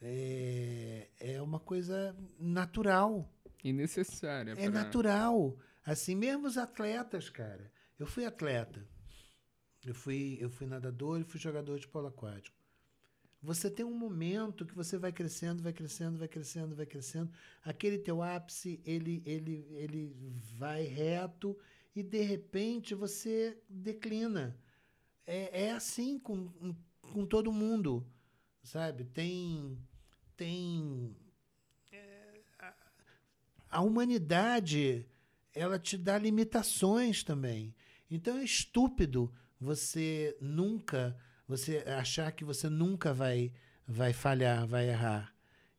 é, 0.00 1.08
é 1.20 1.42
uma 1.42 1.60
coisa 1.60 2.16
natural. 2.38 3.30
E 3.62 3.72
necessária. 3.72 4.52
É 4.52 4.54
pra- 4.54 4.70
natural. 4.70 5.56
Assim, 5.84 6.14
mesmo 6.14 6.46
os 6.46 6.56
atletas, 6.58 7.28
cara. 7.30 7.70
Eu 7.98 8.06
fui 8.06 8.24
atleta. 8.24 8.86
Eu 9.84 9.94
fui, 9.94 10.38
eu 10.40 10.48
fui 10.50 10.66
nadador 10.66 11.20
e 11.20 11.24
fui 11.24 11.38
jogador 11.40 11.78
de 11.78 11.86
polo 11.88 12.06
aquático. 12.08 12.56
Você 13.42 13.68
tem 13.68 13.84
um 13.84 13.94
momento 13.94 14.64
que 14.64 14.74
você 14.74 14.96
vai 14.96 15.10
crescendo, 15.10 15.62
vai 15.62 15.72
crescendo, 15.72 16.16
vai 16.16 16.28
crescendo, 16.28 16.76
vai 16.76 16.86
crescendo. 16.86 17.30
Aquele 17.64 17.98
teu 17.98 18.22
ápice, 18.22 18.80
ele, 18.86 19.20
ele, 19.26 19.66
ele 19.70 20.16
vai 20.56 20.84
reto 20.84 21.58
e 21.94 22.02
de 22.02 22.22
repente 22.22 22.94
você 22.94 23.58
declina. 23.68 24.56
É, 25.26 25.64
é 25.64 25.72
assim 25.72 26.20
com, 26.20 26.48
com 27.00 27.26
todo 27.26 27.52
mundo, 27.52 28.06
sabe? 28.62 29.04
Tem, 29.04 29.76
tem 30.36 31.16
é, 31.90 32.40
a, 32.60 32.74
a 33.70 33.80
humanidade, 33.80 35.04
ela 35.52 35.80
te 35.80 35.98
dá 35.98 36.16
limitações 36.16 37.24
também. 37.24 37.74
Então 38.08 38.38
é 38.38 38.44
estúpido 38.44 39.32
você 39.58 40.36
nunca, 40.40 41.16
você 41.52 41.84
achar 41.86 42.32
que 42.32 42.44
você 42.44 42.68
nunca 42.68 43.12
vai, 43.12 43.52
vai 43.86 44.12
falhar, 44.14 44.66
vai 44.66 44.88
errar, 44.88 45.34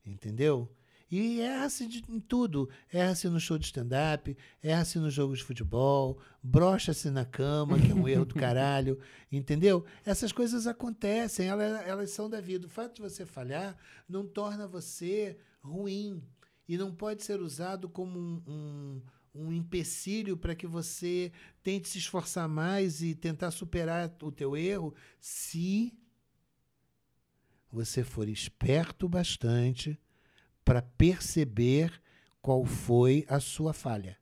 entendeu? 0.06 0.70
E 1.10 1.40
erra-se 1.40 1.84
em 2.08 2.20
tudo. 2.20 2.68
Erra-se 2.92 3.28
no 3.28 3.38
show 3.38 3.58
de 3.58 3.66
stand-up, 3.66 4.36
erra-se 4.62 4.98
no 4.98 5.10
jogo 5.10 5.36
de 5.36 5.42
futebol, 5.44 6.18
brocha-se 6.42 7.10
na 7.10 7.24
cama, 7.24 7.78
que 7.78 7.90
é 7.90 7.94
um 7.94 8.08
erro 8.08 8.24
do 8.24 8.34
caralho, 8.34 8.98
entendeu? 9.30 9.84
Essas 10.04 10.32
coisas 10.32 10.66
acontecem, 10.66 11.48
elas, 11.48 11.86
elas 11.86 12.10
são 12.10 12.30
da 12.30 12.40
vida. 12.40 12.66
O 12.66 12.70
fato 12.70 12.96
de 12.96 13.02
você 13.02 13.26
falhar 13.26 13.76
não 14.08 14.26
torna 14.26 14.66
você 14.66 15.36
ruim 15.60 16.22
e 16.68 16.76
não 16.78 16.94
pode 16.94 17.22
ser 17.22 17.40
usado 17.40 17.88
como 17.88 18.18
um, 18.18 18.42
um, 18.46 19.02
um 19.34 19.52
empecilho 19.52 20.36
para 20.36 20.54
que 20.54 20.66
você 20.66 21.32
tente 21.62 21.88
se 21.88 21.98
esforçar 21.98 22.48
mais 22.48 23.02
e 23.02 23.14
tentar 23.14 23.50
superar 23.50 24.14
o 24.22 24.30
teu 24.30 24.56
erro 24.56 24.94
se 25.18 25.92
você 27.70 28.04
for 28.04 28.28
esperto 28.28 29.08
bastante 29.08 29.98
para 30.64 30.80
perceber 30.80 32.00
qual 32.40 32.64
foi 32.64 33.26
a 33.28 33.40
sua 33.40 33.72
falha. 33.72 34.16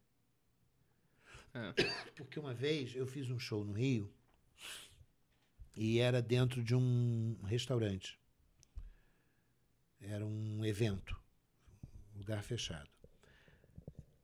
É. 1.54 1.72
Porque 2.16 2.40
uma 2.40 2.54
vez 2.54 2.96
eu 2.96 3.06
fiz 3.06 3.30
um 3.30 3.38
show 3.38 3.64
no 3.64 3.74
Rio 3.74 4.10
e 5.76 5.98
era 5.98 6.22
dentro 6.22 6.62
de 6.62 6.74
um 6.74 7.36
restaurante. 7.44 8.18
Era 10.00 10.26
um 10.26 10.64
evento, 10.64 11.20
um 12.14 12.18
lugar 12.18 12.42
fechado. 12.42 12.91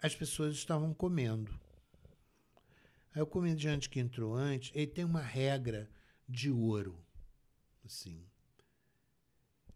As 0.01 0.14
pessoas 0.14 0.55
estavam 0.55 0.94
comendo. 0.94 1.53
Aí 3.14 3.22
o 3.22 3.26
comediante 3.26 3.88
que 3.88 3.99
entrou 3.99 4.34
antes, 4.34 4.70
ele 4.74 4.86
tem 4.86 5.05
uma 5.05 5.20
regra 5.20 5.90
de 6.28 6.51
ouro, 6.51 7.03
assim. 7.84 8.24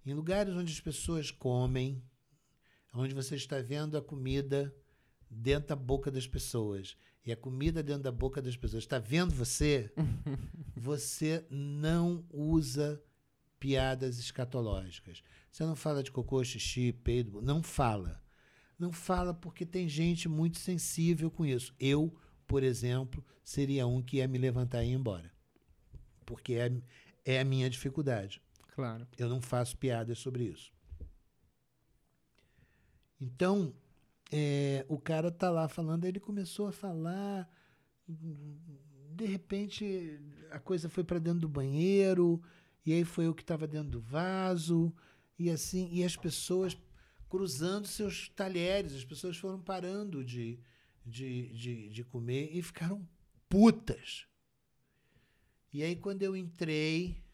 Em 0.05 0.15
lugares 0.15 0.55
onde 0.55 0.73
as 0.73 0.81
pessoas 0.81 1.31
comem, 1.31 2.03
onde 2.95 3.15
você 3.15 3.37
está 3.37 3.61
vendo 3.61 3.97
a 3.97 4.03
comida 4.03 4.75
dentro 5.31 5.71
da 5.71 5.77
boca 5.77 6.11
das 6.11 6.27
pessoas 6.27 6.97
e 7.25 7.33
a 7.33 7.37
comida 7.37 7.83
dentro 7.83 8.03
da 8.03 8.13
boca 8.13 8.43
das 8.43 8.57
pessoas 8.57 8.83
está 8.83 8.99
vendo 8.99 9.35
você, 9.35 9.93
você 10.77 11.47
não 11.49 12.27
usa 12.31 13.03
piadas 13.59 14.19
escatológicas. 14.19 15.23
Você 15.51 15.65
não 15.65 15.77
fala 15.77 16.03
de 16.03 16.11
cocô, 16.11 16.43
xixi, 16.43 16.93
peido, 16.93 17.41
não 17.41 17.63
fala. 17.63 18.21
Não 18.83 18.91
fala 18.91 19.33
porque 19.33 19.65
tem 19.65 19.89
gente 19.89 20.29
muito 20.29 20.59
sensível 20.59 21.31
com 21.31 21.47
isso. 21.47 21.73
Eu, 21.79 22.13
por 22.49 22.65
exemplo, 22.65 23.25
seria 23.45 23.87
um 23.87 24.03
que 24.03 24.17
ia 24.17 24.27
me 24.27 24.39
levantar 24.39 24.83
e 24.83 24.89
ir 24.89 24.95
embora. 24.95 25.33
Porque 26.27 26.55
é, 26.55 26.83
é 27.25 27.39
a 27.39 27.45
minha 27.45 27.71
dificuldade. 27.71 28.43
Claro. 28.75 29.07
Eu 29.17 29.29
não 29.29 29.41
faço 29.41 29.79
piadas 29.79 30.19
sobre 30.19 30.47
isso. 30.47 30.73
Então, 33.21 33.73
é, 34.33 34.85
o 34.89 34.99
cara 34.99 35.31
tá 35.31 35.49
lá 35.49 35.69
falando, 35.69 36.05
ele 36.05 36.19
começou 36.19 36.67
a 36.67 36.73
falar, 36.73 37.49
de 38.09 39.27
repente 39.27 40.19
a 40.51 40.59
coisa 40.59 40.89
foi 40.89 41.05
para 41.05 41.21
dentro 41.21 41.39
do 41.39 41.49
banheiro, 41.49 42.43
e 42.85 42.93
aí 42.93 43.05
foi 43.05 43.29
eu 43.29 43.35
que 43.35 43.43
estava 43.43 43.69
dentro 43.69 43.91
do 43.91 44.01
vaso, 44.01 44.93
e 45.39 45.51
assim, 45.51 45.89
e 45.93 46.03
as 46.03 46.17
pessoas 46.17 46.77
cruzando 47.33 47.89
seus 47.89 48.29
talheres, 48.29 48.93
as 48.93 49.07
pessoas 49.07 49.39
foram 49.39 49.59
parando 49.59 50.23
de, 50.23 50.61
de, 51.03 51.49
de, 51.55 51.89
de 51.89 52.05
comer 52.05 52.51
e 52.53 52.61
ficaram 52.61 53.09
putas. 53.49 54.27
E 55.73 55.83
aí, 55.83 55.97
quando 55.97 56.23
eu 56.23 56.37
entrei, 56.37 57.25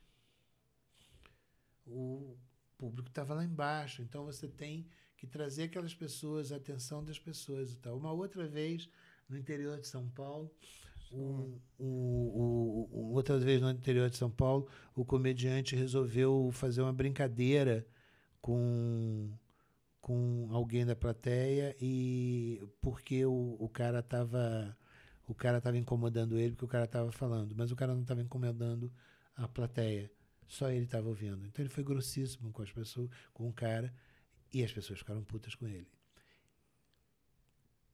o 1.84 2.36
público 2.76 3.08
estava 3.08 3.34
lá 3.34 3.44
embaixo. 3.44 4.00
Então, 4.00 4.24
você 4.24 4.46
tem 4.46 4.88
que 5.16 5.26
trazer 5.26 5.64
aquelas 5.64 5.92
pessoas, 5.92 6.52
a 6.52 6.58
atenção 6.58 7.04
das 7.04 7.18
pessoas 7.18 7.72
e 7.72 7.76
tal. 7.78 7.98
Uma 7.98 8.12
outra 8.12 8.46
vez, 8.46 8.88
no 9.28 9.36
interior 9.36 9.80
de 9.80 9.88
São 9.88 10.08
Paulo, 10.10 10.48
um, 11.10 11.58
um, 11.76 12.88
um, 12.92 13.12
outra 13.14 13.36
vez 13.36 13.60
no 13.60 13.68
interior 13.68 14.08
de 14.08 14.16
São 14.16 14.30
Paulo, 14.30 14.68
o 14.94 15.04
comediante 15.04 15.74
resolveu 15.74 16.50
fazer 16.52 16.82
uma 16.82 16.92
brincadeira 16.92 17.84
com 18.40 19.36
com 20.08 20.48
alguém 20.50 20.86
da 20.86 20.96
plateia 20.96 21.76
e 21.78 22.66
porque 22.80 23.26
o, 23.26 23.56
o 23.60 23.68
cara 23.68 23.98
estava 23.98 24.74
o 25.26 25.34
cara 25.34 25.58
estava 25.58 25.76
incomodando 25.76 26.38
ele 26.38 26.52
porque 26.52 26.64
o 26.64 26.68
cara 26.68 26.86
estava 26.86 27.12
falando, 27.12 27.54
mas 27.54 27.70
o 27.70 27.76
cara 27.76 27.92
não 27.92 28.00
estava 28.00 28.22
incomodando 28.22 28.90
a 29.36 29.46
plateia, 29.46 30.10
só 30.46 30.70
ele 30.70 30.86
estava 30.86 31.06
ouvindo. 31.06 31.46
Então 31.46 31.62
ele 31.62 31.68
foi 31.68 31.84
grossíssimo 31.84 32.50
com 32.50 32.62
as 32.62 32.72
pessoas, 32.72 33.10
com 33.34 33.50
o 33.50 33.52
cara 33.52 33.92
e 34.50 34.64
as 34.64 34.72
pessoas 34.72 34.98
ficaram 34.98 35.22
putas 35.22 35.54
com 35.54 35.68
ele. 35.68 35.86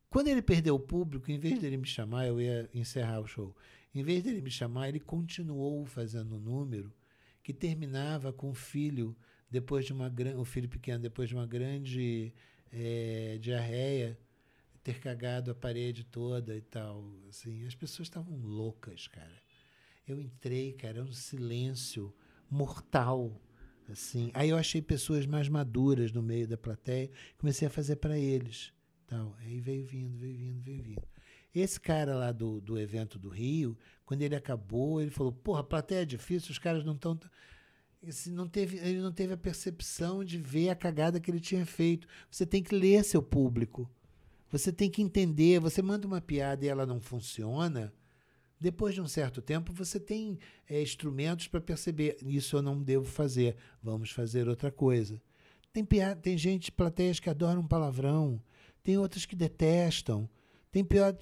Quando 0.08 0.28
ele 0.28 0.40
perdeu 0.40 0.76
o 0.76 0.80
público, 0.80 1.32
em 1.32 1.38
vez 1.40 1.58
dele 1.58 1.76
me 1.76 1.88
chamar, 1.88 2.28
eu 2.28 2.40
ia 2.40 2.70
encerrar 2.72 3.18
o 3.18 3.26
show. 3.26 3.56
Em 3.92 4.04
vez 4.04 4.22
dele 4.22 4.40
me 4.40 4.52
chamar, 4.52 4.88
ele 4.88 5.00
continuou 5.00 5.84
fazendo 5.84 6.36
um 6.36 6.38
número 6.38 6.94
que 7.42 7.52
terminava 7.52 8.32
com 8.32 8.50
o 8.50 8.54
filho 8.54 9.16
depois 9.54 9.86
de 9.86 9.92
uma 9.92 10.08
grande, 10.08 10.36
o 10.36 10.44
filho 10.44 10.68
pequeno 10.68 10.98
depois 10.98 11.28
de 11.28 11.34
uma 11.36 11.46
grande 11.46 12.34
é, 12.72 13.38
diarreia 13.40 14.18
ter 14.82 14.98
cagado 14.98 15.52
a 15.52 15.54
parede 15.54 16.02
toda 16.02 16.56
e 16.56 16.60
tal, 16.60 17.08
assim, 17.28 17.64
as 17.64 17.74
pessoas 17.74 18.08
estavam 18.08 18.36
loucas, 18.36 19.06
cara. 19.06 19.42
Eu 20.06 20.20
entrei, 20.20 20.72
cara, 20.72 20.98
era 20.98 21.04
um 21.04 21.12
silêncio 21.12 22.12
mortal, 22.50 23.40
assim. 23.88 24.32
Aí 24.34 24.50
eu 24.50 24.56
achei 24.58 24.82
pessoas 24.82 25.24
mais 25.24 25.48
maduras 25.48 26.12
no 26.12 26.20
meio 26.20 26.48
da 26.48 26.58
plateia, 26.58 27.10
comecei 27.38 27.68
a 27.68 27.70
fazer 27.70 27.96
para 27.96 28.18
eles, 28.18 28.72
tal. 29.06 29.36
Aí 29.38 29.60
veio 29.60 29.86
vindo, 29.86 30.18
veio 30.18 30.36
vindo, 30.36 30.60
veio 30.60 30.82
vindo. 30.82 31.08
Esse 31.54 31.80
cara 31.80 32.16
lá 32.16 32.32
do, 32.32 32.60
do 32.60 32.76
evento 32.76 33.20
do 33.20 33.28
Rio, 33.28 33.78
quando 34.04 34.22
ele 34.22 34.34
acabou, 34.34 35.00
ele 35.00 35.12
falou: 35.12 35.32
Porra, 35.32 35.60
a 35.60 35.64
plateia 35.64 36.02
é 36.02 36.04
difícil, 36.04 36.50
os 36.50 36.58
caras 36.58 36.84
não 36.84 36.94
estão 36.94 37.18
não 38.30 38.48
teve, 38.48 38.78
ele 38.78 39.00
não 39.00 39.12
teve 39.12 39.32
a 39.32 39.36
percepção 39.36 40.24
de 40.24 40.38
ver 40.38 40.70
a 40.70 40.74
cagada 40.74 41.20
que 41.20 41.30
ele 41.30 41.40
tinha 41.40 41.64
feito. 41.64 42.06
Você 42.30 42.44
tem 42.44 42.62
que 42.62 42.74
ler 42.74 43.04
seu 43.04 43.22
público. 43.22 43.88
Você 44.50 44.72
tem 44.72 44.90
que 44.90 45.02
entender. 45.02 45.60
Você 45.60 45.82
manda 45.82 46.06
uma 46.06 46.20
piada 46.20 46.64
e 46.64 46.68
ela 46.68 46.86
não 46.86 47.00
funciona. 47.00 47.92
Depois 48.60 48.94
de 48.94 49.00
um 49.00 49.06
certo 49.06 49.42
tempo, 49.42 49.72
você 49.72 50.00
tem 50.00 50.38
é, 50.68 50.80
instrumentos 50.80 51.48
para 51.48 51.60
perceber: 51.60 52.16
isso 52.22 52.56
eu 52.56 52.62
não 52.62 52.82
devo 52.82 53.04
fazer, 53.04 53.56
vamos 53.82 54.10
fazer 54.10 54.48
outra 54.48 54.70
coisa. 54.70 55.20
Tem, 55.72 55.84
piada, 55.84 56.20
tem 56.20 56.38
gente, 56.38 56.70
plateias 56.70 57.18
que 57.18 57.28
adoram 57.28 57.66
palavrão, 57.66 58.40
tem 58.82 58.96
outras 58.96 59.26
que 59.26 59.34
detestam, 59.34 60.28
tem 60.70 60.84
pior, 60.84 61.16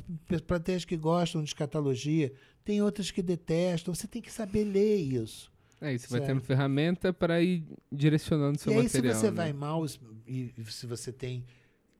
plateias 0.46 0.84
que 0.84 0.96
gostam 0.96 1.42
de 1.42 1.48
escatologia, 1.48 2.32
tem 2.64 2.80
outras 2.80 3.10
que 3.10 3.22
detestam. 3.22 3.94
Você 3.94 4.06
tem 4.06 4.22
que 4.22 4.32
saber 4.32 4.64
ler 4.64 4.96
isso. 4.96 5.51
É, 5.82 5.92
isso 5.92 6.08
vai 6.08 6.20
tendo 6.20 6.40
ferramenta 6.40 7.12
para 7.12 7.42
ir 7.42 7.64
direcionando 7.90 8.56
seu 8.56 8.72
e 8.72 8.76
aí, 8.76 8.82
material. 8.84 9.14
Se 9.14 9.20
você 9.20 9.30
né? 9.30 9.36
vai 9.36 9.52
mal 9.52 9.84
e 10.24 10.54
se 10.66 10.86
você 10.86 11.12
tem 11.12 11.44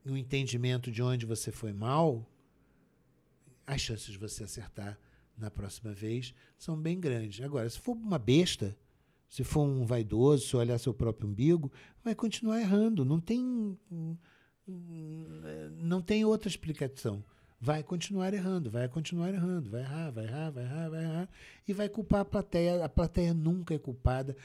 um 0.05 0.15
entendimento 0.15 0.89
de 0.89 1.03
onde 1.03 1.25
você 1.25 1.51
foi 1.51 1.73
mal, 1.73 2.25
as 3.67 3.81
chances 3.81 4.13
de 4.13 4.17
você 4.17 4.45
acertar 4.45 4.97
na 5.37 5.51
próxima 5.51 5.91
vez 5.91 6.33
são 6.57 6.77
bem 6.77 6.97
grandes. 6.97 7.43
Agora, 7.43 7.69
se 7.69 7.77
for 7.77 7.93
uma 7.93 8.17
besta, 8.17 8.77
se 9.27 9.43
for 9.43 9.63
um 9.63 9.85
vaidoso, 9.85 10.47
se 10.47 10.55
olhar 10.55 10.77
seu 10.77 10.93
próprio 10.93 11.27
umbigo, 11.27 11.69
vai 12.01 12.15
continuar 12.15 12.61
errando. 12.61 13.03
Não 13.03 13.19
tem, 13.19 13.77
não 15.77 16.01
tem 16.01 16.23
outra 16.23 16.47
explicação 16.47 17.23
vai 17.63 17.81
continuar 17.81 18.33
errando, 18.33 18.69
vai 18.69 18.89
continuar 18.89 19.29
errando, 19.29 19.69
vai 19.69 19.83
errar, 19.83 20.11
vai 20.11 20.25
errar, 20.25 20.49
vai 20.51 20.63
errar, 20.65 20.89
vai 20.89 21.01
errar, 21.01 21.29
e 21.65 21.71
vai 21.71 21.87
culpar 21.87 22.19
a 22.19 22.25
plateia. 22.25 22.83
A 22.83 22.89
plateia 22.89 23.33
nunca 23.33 23.73
é 23.73 23.79
culpada, 23.79 24.35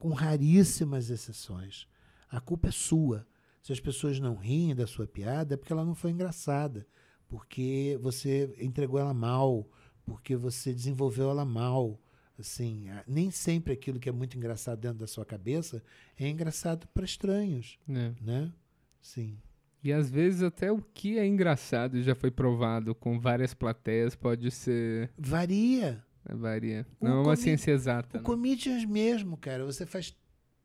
com 0.00 0.08
raríssimas 0.08 1.08
exceções. 1.08 1.86
A 2.28 2.40
culpa 2.40 2.66
é 2.66 2.72
sua. 2.72 3.24
Se 3.62 3.72
as 3.72 3.78
pessoas 3.78 4.18
não 4.18 4.34
riem 4.34 4.74
da 4.74 4.84
sua 4.84 5.06
piada, 5.06 5.54
é 5.54 5.56
porque 5.56 5.72
ela 5.72 5.84
não 5.84 5.94
foi 5.94 6.10
engraçada, 6.10 6.84
porque 7.28 7.96
você 8.02 8.52
entregou 8.58 8.98
ela 8.98 9.14
mal, 9.14 9.70
porque 10.04 10.34
você 10.34 10.74
desenvolveu 10.74 11.30
ela 11.30 11.44
mal. 11.44 12.00
Assim, 12.36 12.86
nem 13.06 13.30
sempre 13.30 13.74
aquilo 13.74 14.00
que 14.00 14.08
é 14.08 14.12
muito 14.12 14.36
engraçado 14.36 14.80
dentro 14.80 14.98
da 14.98 15.06
sua 15.06 15.24
cabeça 15.24 15.84
é 16.18 16.28
engraçado 16.28 16.88
para 16.88 17.04
estranhos, 17.04 17.78
é. 17.88 18.12
né? 18.20 18.52
Sim. 19.00 19.38
E 19.86 19.92
às 19.92 20.10
vezes 20.10 20.42
até 20.42 20.72
o 20.72 20.82
que 20.82 21.16
é 21.16 21.24
engraçado 21.24 22.02
já 22.02 22.12
foi 22.12 22.28
provado 22.28 22.92
com 22.92 23.20
várias 23.20 23.54
plateias 23.54 24.16
pode 24.16 24.50
ser. 24.50 25.12
Varia. 25.16 26.04
É, 26.28 26.34
varia. 26.34 26.84
Não 27.00 27.18
o 27.18 27.20
é 27.20 27.26
uma 27.28 27.36
ciência 27.36 27.70
exata. 27.70 28.16
O 28.16 28.20
né? 28.20 28.24
Comedians 28.24 28.84
mesmo, 28.84 29.36
cara, 29.36 29.64
você 29.64 29.86
faz 29.86 30.12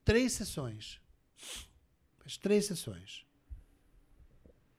três 0.03 0.31
sessões. 0.31 0.99
Faz 2.17 2.35
três 2.37 2.65
sessões. 2.65 3.23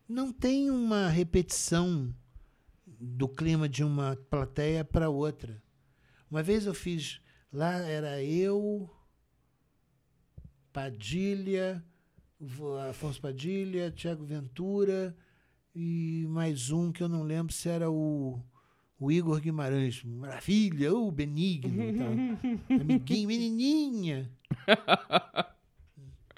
Não 0.08 0.32
tem 0.32 0.72
uma 0.72 1.08
repetição 1.08 2.12
do 2.84 3.28
clima 3.28 3.68
de 3.68 3.84
uma 3.84 4.16
plateia 4.28 4.84
para 4.84 5.08
outra. 5.08 5.62
Uma 6.28 6.42
vez 6.42 6.66
eu 6.66 6.74
fiz. 6.74 7.20
Lá 7.52 7.76
era 7.76 8.20
eu, 8.20 8.90
Padilha, 10.72 11.84
Afonso 12.90 13.20
Padilha, 13.20 13.90
Tiago 13.90 14.24
Ventura 14.24 15.16
e 15.74 16.26
mais 16.28 16.70
um 16.70 16.90
que 16.90 17.02
eu 17.02 17.08
não 17.08 17.22
lembro 17.22 17.52
se 17.52 17.68
era 17.68 17.88
o, 17.88 18.40
o 18.98 19.12
Igor 19.12 19.40
Guimarães. 19.40 20.02
Maravilha, 20.02 20.92
o 20.92 21.10
Benigno. 21.12 21.72
Tá? 21.96 22.74
Amiguinho, 22.80 23.28
menininha. 23.28 24.30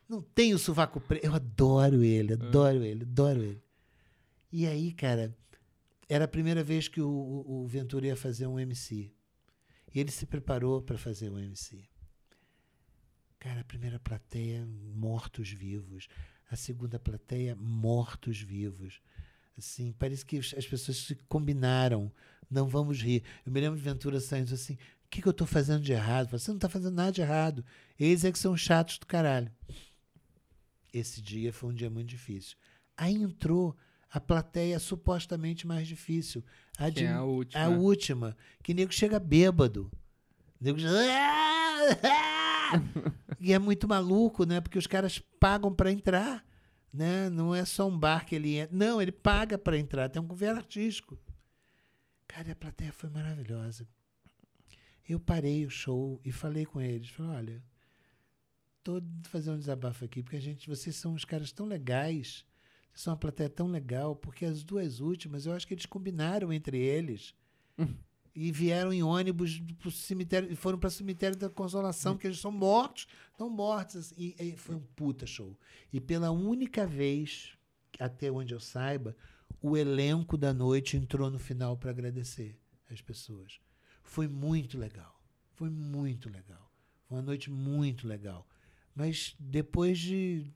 Não 0.06 0.20
tem 0.20 0.52
o 0.52 0.58
sovaco 0.58 1.00
preto. 1.00 1.24
Eu 1.24 1.34
adoro 1.34 2.04
ele, 2.04 2.34
adoro 2.34 2.84
ele, 2.84 3.04
adoro 3.04 3.42
ele. 3.42 3.62
E 4.52 4.66
aí, 4.66 4.92
cara, 4.92 5.34
era 6.08 6.26
a 6.26 6.28
primeira 6.28 6.62
vez 6.62 6.86
que 6.86 7.00
o, 7.00 7.44
o 7.46 7.66
Ventura 7.66 8.06
ia 8.06 8.16
fazer 8.16 8.46
um 8.46 8.60
MC. 8.60 9.10
E 9.92 9.98
ele 9.98 10.10
se 10.10 10.26
preparou 10.26 10.82
para 10.82 10.98
fazer 10.98 11.30
um 11.30 11.38
MC. 11.38 11.88
Cara, 13.44 13.60
a 13.60 13.64
primeira 13.64 14.00
plateia, 14.00 14.66
mortos-vivos. 14.94 16.08
A 16.50 16.56
segunda 16.56 16.98
plateia, 16.98 17.54
mortos-vivos. 17.54 19.02
Assim, 19.58 19.92
parece 19.98 20.24
que 20.24 20.38
as 20.38 20.66
pessoas 20.66 20.96
se 20.96 21.14
combinaram. 21.28 22.10
Não 22.50 22.66
vamos 22.66 23.02
rir. 23.02 23.22
Eu 23.44 23.52
me 23.52 23.60
lembro 23.60 23.76
de 23.76 23.84
Ventura 23.84 24.18
saindo 24.18 24.54
assim: 24.54 24.72
o 24.72 25.08
que, 25.10 25.20
que 25.20 25.28
eu 25.28 25.30
estou 25.30 25.46
fazendo 25.46 25.82
de 25.82 25.92
errado? 25.92 26.30
Você 26.30 26.50
não 26.50 26.56
está 26.56 26.70
fazendo 26.70 26.94
nada 26.94 27.12
de 27.12 27.20
errado. 27.20 27.62
Eles 28.00 28.24
é 28.24 28.32
que 28.32 28.38
são 28.38 28.56
chatos 28.56 28.96
do 28.96 29.04
caralho. 29.04 29.52
Esse 30.90 31.20
dia 31.20 31.52
foi 31.52 31.68
um 31.68 31.74
dia 31.74 31.90
muito 31.90 32.08
difícil. 32.08 32.56
Aí 32.96 33.14
entrou 33.14 33.76
a 34.10 34.18
plateia 34.18 34.78
supostamente 34.78 35.66
mais 35.66 35.86
difícil. 35.86 36.42
A, 36.78 36.88
de, 36.88 37.04
é 37.04 37.12
a 37.12 37.22
última. 37.22 37.62
A 37.62 37.68
última. 37.68 38.36
Que 38.62 38.72
nego 38.72 38.90
chega 38.90 39.20
bêbado. 39.20 39.92
Nego 40.58 40.78
e 43.40 43.52
é 43.52 43.58
muito 43.58 43.88
maluco, 43.88 44.44
né? 44.44 44.60
Porque 44.60 44.78
os 44.78 44.86
caras 44.86 45.18
pagam 45.40 45.74
para 45.74 45.92
entrar, 45.92 46.44
né? 46.92 47.28
Não 47.30 47.54
é 47.54 47.64
só 47.64 47.88
um 47.88 47.98
bar 47.98 48.24
que 48.24 48.34
ele 48.34 48.56
entra. 48.56 48.76
Não, 48.76 49.00
ele 49.00 49.12
paga 49.12 49.58
para 49.58 49.78
entrar. 49.78 50.08
Tem 50.08 50.20
um 50.20 50.26
governo 50.26 50.58
artístico. 50.58 51.18
Cara, 52.26 52.52
a 52.52 52.56
plateia 52.56 52.92
foi 52.92 53.10
maravilhosa. 53.10 53.86
Eu 55.08 55.20
parei 55.20 55.66
o 55.66 55.70
show 55.70 56.20
e 56.24 56.32
falei 56.32 56.64
com 56.64 56.80
eles. 56.80 57.10
Falei, 57.10 57.32
olha, 57.32 57.62
tô 58.82 59.02
fazendo 59.24 59.56
um 59.56 59.58
desabafo 59.58 60.04
aqui, 60.04 60.22
porque 60.22 60.36
a 60.36 60.40
gente, 60.40 60.68
vocês 60.68 60.96
são 60.96 61.14
uns 61.14 61.24
caras 61.24 61.52
tão 61.52 61.66
legais. 61.66 62.44
Vocês 62.92 63.02
são 63.02 63.12
uma 63.12 63.18
plateia 63.18 63.48
tão 63.48 63.66
legal, 63.66 64.16
porque 64.16 64.44
as 64.44 64.62
duas 64.62 65.00
últimas, 65.00 65.46
eu 65.46 65.52
acho 65.52 65.66
que 65.66 65.74
eles 65.74 65.86
combinaram 65.86 66.52
entre 66.52 66.78
eles. 66.78 67.34
e 68.34 68.50
vieram 68.50 68.92
em 68.92 69.02
ônibus 69.02 69.60
pro 69.78 69.90
cemitério, 69.90 70.50
e 70.50 70.56
foram 70.56 70.78
para 70.78 70.88
o 70.88 70.90
cemitério 70.90 71.36
da 71.36 71.48
Consolação, 71.48 72.14
porque 72.14 72.26
eles 72.26 72.40
são 72.40 72.50
mortos, 72.50 73.06
estão 73.30 73.48
mortos. 73.48 73.96
Assim, 73.96 74.14
e, 74.18 74.34
e, 74.40 74.56
foi 74.56 74.74
um 74.74 74.80
puta 74.96 75.24
show. 75.26 75.56
E 75.92 76.00
pela 76.00 76.30
única 76.30 76.86
vez, 76.86 77.56
até 77.98 78.30
onde 78.30 78.52
eu 78.52 78.58
saiba, 78.58 79.16
o 79.62 79.76
elenco 79.76 80.36
da 80.36 80.52
noite 80.52 80.96
entrou 80.96 81.30
no 81.30 81.38
final 81.38 81.76
para 81.76 81.90
agradecer 81.90 82.58
as 82.90 83.00
pessoas. 83.00 83.60
Foi 84.02 84.26
muito 84.26 84.76
legal. 84.76 85.22
Foi 85.52 85.70
muito 85.70 86.28
legal. 86.28 86.72
Foi 87.08 87.18
uma 87.18 87.22
noite 87.22 87.50
muito 87.50 88.08
legal. 88.08 88.46
Mas 88.94 89.36
depois 89.38 89.98
de 89.98 90.52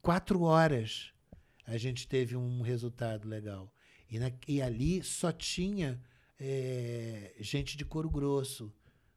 quatro 0.00 0.42
horas, 0.42 1.12
a 1.66 1.76
gente 1.76 2.06
teve 2.06 2.36
um 2.36 2.62
resultado 2.62 3.28
legal. 3.28 3.72
E, 4.08 4.18
na, 4.18 4.32
e 4.46 4.62
ali 4.62 5.02
só 5.02 5.32
tinha 5.32 6.00
é, 6.44 7.36
gente 7.38 7.76
de 7.76 7.84
couro 7.84 8.10
grosso. 8.10 8.74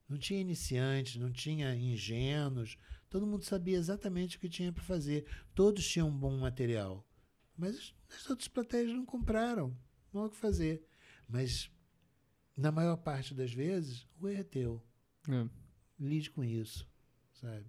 Não 0.07 0.15
tinha 0.15 0.39
iniciantes, 0.39 1.15
não 1.15 1.31
tinha 1.31 1.75
ingênuos. 1.75 2.77
Todo 3.09 3.25
mundo 3.25 3.43
sabia 3.43 3.77
exatamente 3.77 4.37
o 4.37 4.39
que 4.39 4.47
tinha 4.47 4.71
para 4.71 4.83
fazer. 4.83 5.25
Todos 5.55 5.87
tinham 5.87 6.09
um 6.09 6.15
bom 6.17 6.37
material. 6.37 7.03
Mas 7.57 7.95
as 8.15 8.29
outras 8.29 8.47
plateias 8.47 8.91
não 8.91 9.03
compraram. 9.03 9.75
Não 10.13 10.21
há 10.21 10.25
o 10.27 10.29
que 10.29 10.37
fazer. 10.37 10.87
Mas, 11.27 11.71
na 12.55 12.71
maior 12.71 12.97
parte 12.97 13.33
das 13.33 13.51
vezes, 13.51 14.07
o 14.19 14.27
erro 14.27 14.41
é 14.41 14.43
teu. 14.43 14.83
É. 15.27 15.49
Lide 15.99 16.29
com 16.29 16.43
isso, 16.43 16.87
sabe? 17.33 17.65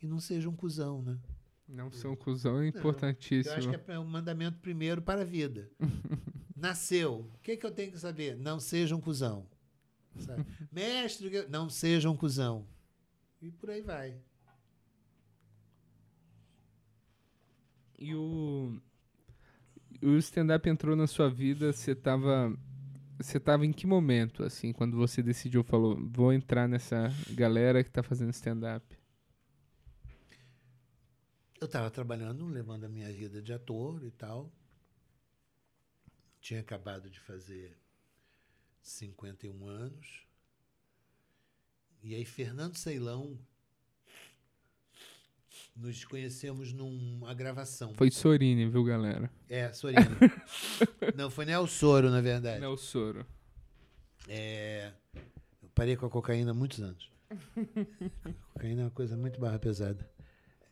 E 0.00 0.06
não 0.06 0.20
seja 0.20 0.48
um 0.48 0.56
cuzão, 0.56 1.02
né? 1.02 1.20
Não 1.68 1.90
ser 1.90 2.06
um 2.06 2.16
cuzão 2.16 2.60
é 2.60 2.68
importantíssimo. 2.68 3.54
Eu 3.54 3.58
acho 3.58 3.84
que 3.84 3.90
é 3.90 3.98
um 3.98 4.04
mandamento 4.04 4.58
primeiro 4.58 5.02
para 5.02 5.22
a 5.22 5.24
vida. 5.24 5.68
Nasceu. 6.54 7.30
O 7.34 7.38
que, 7.42 7.56
que 7.56 7.66
eu 7.66 7.70
tenho 7.70 7.92
que 7.92 7.98
saber? 7.98 8.36
Não 8.36 8.60
seja 8.60 8.94
um 8.94 9.00
cuzão. 9.00 9.46
Sabe? 10.18 10.46
Mestre, 10.70 11.46
não 11.48 11.68
seja 11.68 12.08
um 12.08 12.16
cuzão. 12.16 12.66
E 13.42 13.50
por 13.50 13.70
aí 13.70 13.82
vai. 13.82 14.16
E 17.98 18.14
o, 18.14 18.80
o 20.02 20.16
stand-up 20.16 20.68
entrou 20.68 20.94
na 20.94 21.06
sua 21.06 21.28
vida, 21.28 21.72
você 21.72 21.92
estava 21.92 22.54
você 23.18 23.40
tava 23.40 23.64
em 23.64 23.72
que 23.72 23.86
momento, 23.86 24.44
assim, 24.44 24.72
quando 24.72 24.96
você 24.96 25.22
decidiu, 25.22 25.64
falou, 25.64 25.98
vou 26.10 26.32
entrar 26.32 26.68
nessa 26.68 27.10
galera 27.30 27.82
que 27.82 27.88
está 27.88 28.02
fazendo 28.02 28.30
stand-up? 28.30 28.84
Eu 31.58 31.64
estava 31.64 31.90
trabalhando, 31.90 32.46
levando 32.46 32.84
a 32.84 32.88
minha 32.88 33.10
vida 33.10 33.40
de 33.40 33.52
ator 33.52 34.04
e 34.04 34.10
tal. 34.10 34.52
Tinha 36.40 36.60
acabado 36.60 37.08
de 37.08 37.18
fazer 37.18 37.76
51 38.82 39.66
anos. 39.66 40.26
E 42.02 42.14
aí, 42.14 42.24
Fernando 42.26 42.76
Ceilão, 42.76 43.38
nos 45.74 46.04
conhecemos 46.04 46.72
numa 46.74 47.32
gravação. 47.32 47.94
Foi 47.94 48.10
Sorine, 48.10 48.68
viu, 48.68 48.84
galera? 48.84 49.30
É, 49.48 49.72
Sorine. 49.72 50.04
Não, 51.16 51.30
foi 51.30 51.46
Nel 51.46 51.66
Soro, 51.66 52.10
na 52.10 52.20
verdade. 52.20 52.60
Nel 52.60 52.76
Soro. 52.76 53.26
É, 54.28 54.92
eu 55.62 55.70
parei 55.74 55.96
com 55.96 56.04
a 56.04 56.10
cocaína 56.10 56.50
há 56.50 56.54
muitos 56.54 56.80
anos. 56.80 57.10
A 57.30 57.34
cocaína 58.52 58.82
é 58.82 58.84
uma 58.84 58.90
coisa 58.90 59.16
muito 59.16 59.40
barra 59.40 59.58
pesada. 59.58 60.15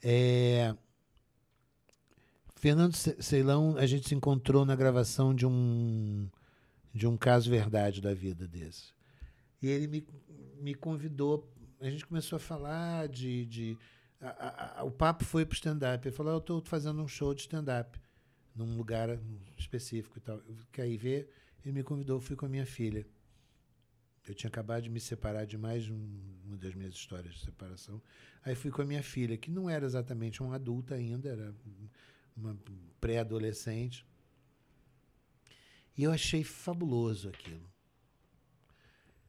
É, 0.07 0.77
Fernando 2.57 2.95
Ceilão, 2.95 3.75
a 3.79 3.87
gente 3.87 4.07
se 4.07 4.15
encontrou 4.15 4.67
na 4.67 4.77
gravação 4.77 5.35
de 5.35 5.47
um 5.47 6.29
de 6.93 7.07
um 7.07 7.17
caso 7.17 7.51
verdade 7.51 8.01
da 8.01 8.15
vida 8.15 8.47
desse. 8.47 8.93
E 9.61 9.67
ele 9.67 9.89
me, 9.89 10.07
me 10.61 10.75
convidou, 10.75 11.51
a 11.81 11.91
gente 11.91 12.07
começou 12.07 12.37
a 12.37 12.41
falar 12.41 13.09
de. 13.09 13.47
de 13.47 13.79
a, 14.21 14.81
a, 14.81 14.85
o 14.85 14.91
papo 14.91 15.25
foi 15.25 15.45
para 15.45 15.55
stand-up. 15.55 16.07
Ele 16.07 16.15
falou: 16.15 16.35
Eu 16.35 16.39
estou 16.39 16.61
fazendo 16.61 17.03
um 17.03 17.09
show 17.09 17.35
de 17.35 17.41
stand-up 17.41 17.99
num 18.55 18.77
lugar 18.77 19.19
específico 19.59 20.19
e 20.19 20.21
tal. 20.21 20.37
Eu 20.37 20.57
quero 20.71 20.97
ver. 20.99 21.31
Ele 21.65 21.73
me 21.73 21.83
convidou, 21.83 22.21
fui 22.21 22.37
com 22.37 22.45
a 22.45 22.49
minha 22.49 22.67
filha. 22.67 23.07
Eu 24.27 24.35
tinha 24.35 24.49
acabado 24.49 24.85
de 24.85 24.91
me 24.91 24.99
separar 24.99 25.45
de 25.45 25.59
mais 25.59 25.89
um, 25.89 26.09
uma 26.45 26.57
das 26.57 26.75
minhas 26.75 26.95
histórias 26.95 27.35
de 27.35 27.41
separação. 27.41 28.03
Aí 28.43 28.55
fui 28.55 28.71
com 28.71 28.81
a 28.81 28.85
minha 28.85 29.03
filha, 29.03 29.37
que 29.37 29.51
não 29.51 29.69
era 29.69 29.85
exatamente 29.85 30.43
uma 30.43 30.55
adulta 30.55 30.95
ainda, 30.95 31.29
era 31.29 31.55
uma 32.35 32.59
pré-adolescente. 33.01 34.07
E 35.97 36.03
eu 36.03 36.11
achei 36.11 36.43
fabuloso 36.43 37.29
aquilo. 37.29 37.71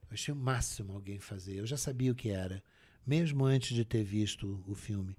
Eu 0.04 0.14
achei 0.14 0.34
o 0.34 0.38
máximo 0.38 0.93
alguém 0.93 1.20
fazer. 1.20 1.58
Eu 1.58 1.66
já 1.66 1.78
sabia 1.78 2.12
o 2.12 2.16
que 2.16 2.30
era, 2.30 2.64
mesmo 3.06 3.43
antes 3.43 3.76
de 3.76 3.84
ter 3.84 4.04
visto 4.04 4.64
o 4.66 4.74
filme, 4.74 5.16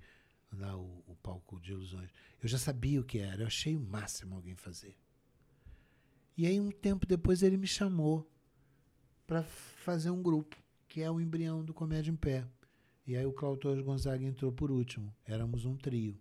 lá 0.53 0.74
o, 0.74 1.05
o 1.07 1.14
palco 1.16 1.61
de 1.61 1.72
ilusões. 1.72 2.11
Eu 2.43 2.49
já 2.49 2.59
sabia 2.59 3.01
o 3.01 3.05
que 3.05 3.18
era. 3.18 3.43
Eu 3.43 3.47
achei 3.47 3.77
o 3.77 3.81
máximo 3.81 4.35
alguém 4.35 4.57
fazer. 4.57 4.97
E 6.35 6.47
aí 6.47 6.59
um 6.59 6.70
tempo 6.70 7.07
depois 7.07 7.43
ele 7.43 7.59
me 7.59 7.66
chamou 7.66 8.27
para 9.27 9.43
fazer 9.43 10.11
um 10.11 10.22
grupo, 10.22 10.57
que 10.89 11.03
é 11.03 11.11
o 11.11 11.20
embrião 11.20 11.64
do 11.64 11.74
Comédia 11.74 12.11
em 12.11 12.16
Pé. 12.16 12.45
E 13.07 13.16
aí 13.16 13.24
o 13.24 13.33
Cláudio 13.33 13.83
Gonzaga 13.85 14.24
entrou 14.24 14.53
por 14.53 14.70
último. 14.70 15.14
Éramos 15.24 15.64
um 15.64 15.77
trio. 15.77 16.18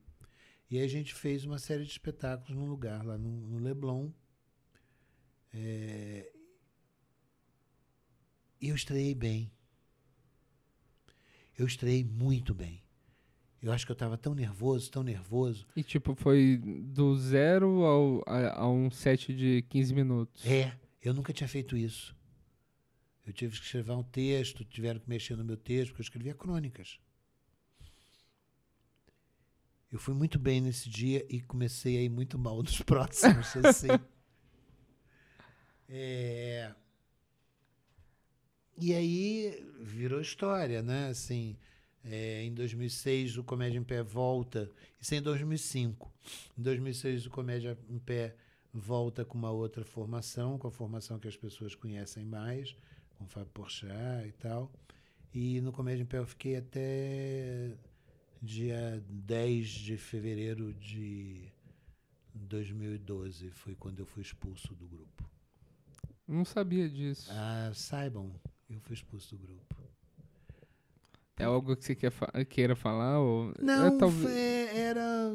E 0.69 0.77
aí 0.77 0.85
a 0.85 0.87
gente 0.87 1.13
fez 1.13 1.45
uma 1.45 1.59
série 1.59 1.83
de 1.83 1.91
espetáculos 1.91 2.55
num 2.55 2.67
lugar 2.67 3.05
lá 3.05 3.17
no, 3.17 3.29
no 3.47 3.57
Leblon. 3.57 4.09
É... 5.53 6.31
E 8.61 8.69
eu 8.69 8.75
estreiei 8.75 9.13
bem. 9.13 9.51
Eu 11.57 11.65
estreiei 11.65 12.03
muito 12.03 12.53
bem. 12.53 12.83
Eu 13.61 13.71
acho 13.71 13.85
que 13.85 13.91
eu 13.91 13.95
estava 13.95 14.17
tão 14.17 14.35
nervoso, 14.35 14.91
tão 14.91 15.01
nervoso. 15.01 15.65
E 15.75 15.81
tipo, 15.81 16.13
foi 16.13 16.57
do 16.57 17.15
zero 17.17 17.83
ao, 17.83 18.23
a, 18.27 18.61
a 18.61 18.69
um 18.69 18.91
set 18.91 19.33
de 19.33 19.63
15 19.69 19.93
minutos. 19.93 20.45
É, 20.45 20.77
eu 21.01 21.13
nunca 21.13 21.33
tinha 21.33 21.47
feito 21.47 21.75
isso. 21.75 22.14
Eu 23.25 23.33
tive 23.33 23.57
que 23.57 23.65
escrever 23.65 23.91
um 23.91 24.03
texto, 24.03 24.63
tiveram 24.63 24.99
que 24.99 25.09
mexer 25.09 25.35
no 25.35 25.43
meu 25.43 25.57
texto, 25.57 25.89
porque 25.89 26.01
eu 26.01 26.05
escrevia 26.05 26.33
crônicas. 26.33 26.99
Eu 29.91 29.97
fui 29.97 30.13
muito 30.13 30.37
bem 30.37 30.61
nesse 30.61 30.89
dia 30.89 31.25
e 31.29 31.41
comecei 31.41 31.97
a 31.97 32.01
ir 32.01 32.09
muito 32.09 32.37
mal 32.37 32.61
nos 32.61 32.81
próximos, 32.83 33.55
assim. 33.57 33.87
É... 35.87 36.73
E 38.77 38.93
aí 38.93 39.65
virou 39.79 40.19
história, 40.19 40.81
né? 40.83 41.07
Assim, 41.07 41.57
é, 42.03 42.43
em 42.43 42.53
2006 42.53 43.37
o 43.37 43.43
Comédia 43.43 43.79
em 43.79 43.83
Pé 43.83 44.03
volta, 44.03 44.69
isso 44.99 45.13
é 45.15 45.17
em 45.17 45.21
2005. 45.21 46.13
Em 46.57 46.61
2006 46.61 47.25
o 47.25 47.29
Comédia 47.29 47.77
em 47.89 47.97
Pé 47.97 48.35
volta 48.73 49.23
com 49.23 49.37
uma 49.37 49.51
outra 49.51 49.85
formação, 49.85 50.57
com 50.57 50.67
a 50.67 50.71
formação 50.71 51.17
que 51.17 51.27
as 51.27 51.37
pessoas 51.37 51.73
conhecem 51.73 52.25
mais, 52.25 52.75
com 53.17 53.25
o 53.25 53.27
Fábio 53.27 53.51
Porchat 53.51 54.27
e 54.27 54.31
tal. 54.33 54.71
E 55.33 55.59
no 55.61 55.71
Comédia 55.71 56.03
em 56.03 56.05
Pé 56.05 56.19
eu 56.19 56.25
fiquei 56.25 56.55
até 56.55 57.77
dia 58.41 59.03
10 59.09 59.67
de 59.67 59.97
fevereiro 59.97 60.73
de 60.73 61.51
2012, 62.33 63.49
foi 63.51 63.75
quando 63.75 63.99
eu 63.99 64.05
fui 64.05 64.21
expulso 64.21 64.73
do 64.75 64.87
grupo. 64.87 65.29
Não 66.27 66.45
sabia 66.45 66.89
disso. 66.89 67.29
Ah, 67.31 67.71
saibam, 67.73 68.31
eu 68.69 68.79
fui 68.81 68.95
expulso 68.95 69.35
do 69.35 69.45
grupo. 69.45 69.75
É 71.37 71.43
algo 71.43 71.75
que 71.75 71.83
você 71.83 71.95
quer 71.95 72.11
fa 72.11 72.27
queira 72.45 72.75
falar? 72.75 73.19
Ou... 73.19 73.53
Não, 73.59 73.95
é, 73.95 73.97
talvez... 73.97 74.25
era. 74.73 75.31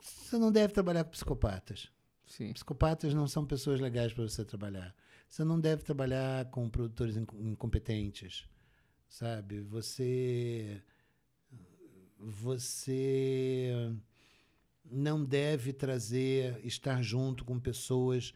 Você 0.00 0.38
não 0.38 0.52
deve 0.52 0.72
trabalhar 0.72 1.04
com 1.04 1.10
psicopatas. 1.10 1.90
Sim. 2.26 2.52
Psicopatas 2.52 3.12
não 3.14 3.26
são 3.26 3.44
pessoas 3.44 3.80
legais 3.80 4.12
para 4.12 4.22
você 4.28 4.44
trabalhar. 4.44 4.94
Você 5.28 5.44
não 5.44 5.60
deve 5.60 5.82
trabalhar 5.82 6.50
com 6.50 6.68
produtores 6.70 7.16
incompetentes, 7.16 8.48
sabe? 9.08 9.60
Você 9.60 10.82
você 12.18 13.94
não 14.84 15.24
deve 15.24 15.72
trazer, 15.72 16.58
estar 16.64 17.02
junto 17.02 17.44
com 17.44 17.60
pessoas 17.60 18.34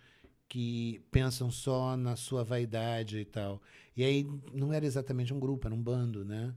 que 0.49 1.01
pensam 1.11 1.51
só 1.51 1.97
na 1.97 2.15
sua 2.15 2.45
vaidade 2.45 3.19
e 3.19 3.25
tal. 3.25 3.61
E 3.97 4.05
aí 4.05 4.25
não 4.53 4.73
era 4.73 4.85
exatamente 4.85 5.33
um 5.33 5.41
grupo, 5.41 5.67
era 5.67 5.75
um 5.75 5.83
bando, 5.83 6.25
né? 6.25 6.55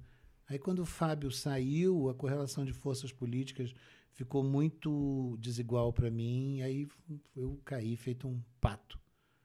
Aí 0.47 0.59
quando 0.59 0.79
o 0.79 0.86
Fábio 0.86 1.31
saiu, 1.31 2.09
a 2.09 2.13
correlação 2.13 2.65
de 2.65 2.73
forças 2.73 3.11
políticas 3.11 3.73
ficou 4.11 4.43
muito 4.43 5.38
desigual 5.39 5.91
para 5.91 6.11
mim, 6.11 6.61
aí 6.61 6.88
eu 7.36 7.59
caí 7.65 7.95
feito 7.95 8.27
um 8.27 8.41
pato. 8.61 8.99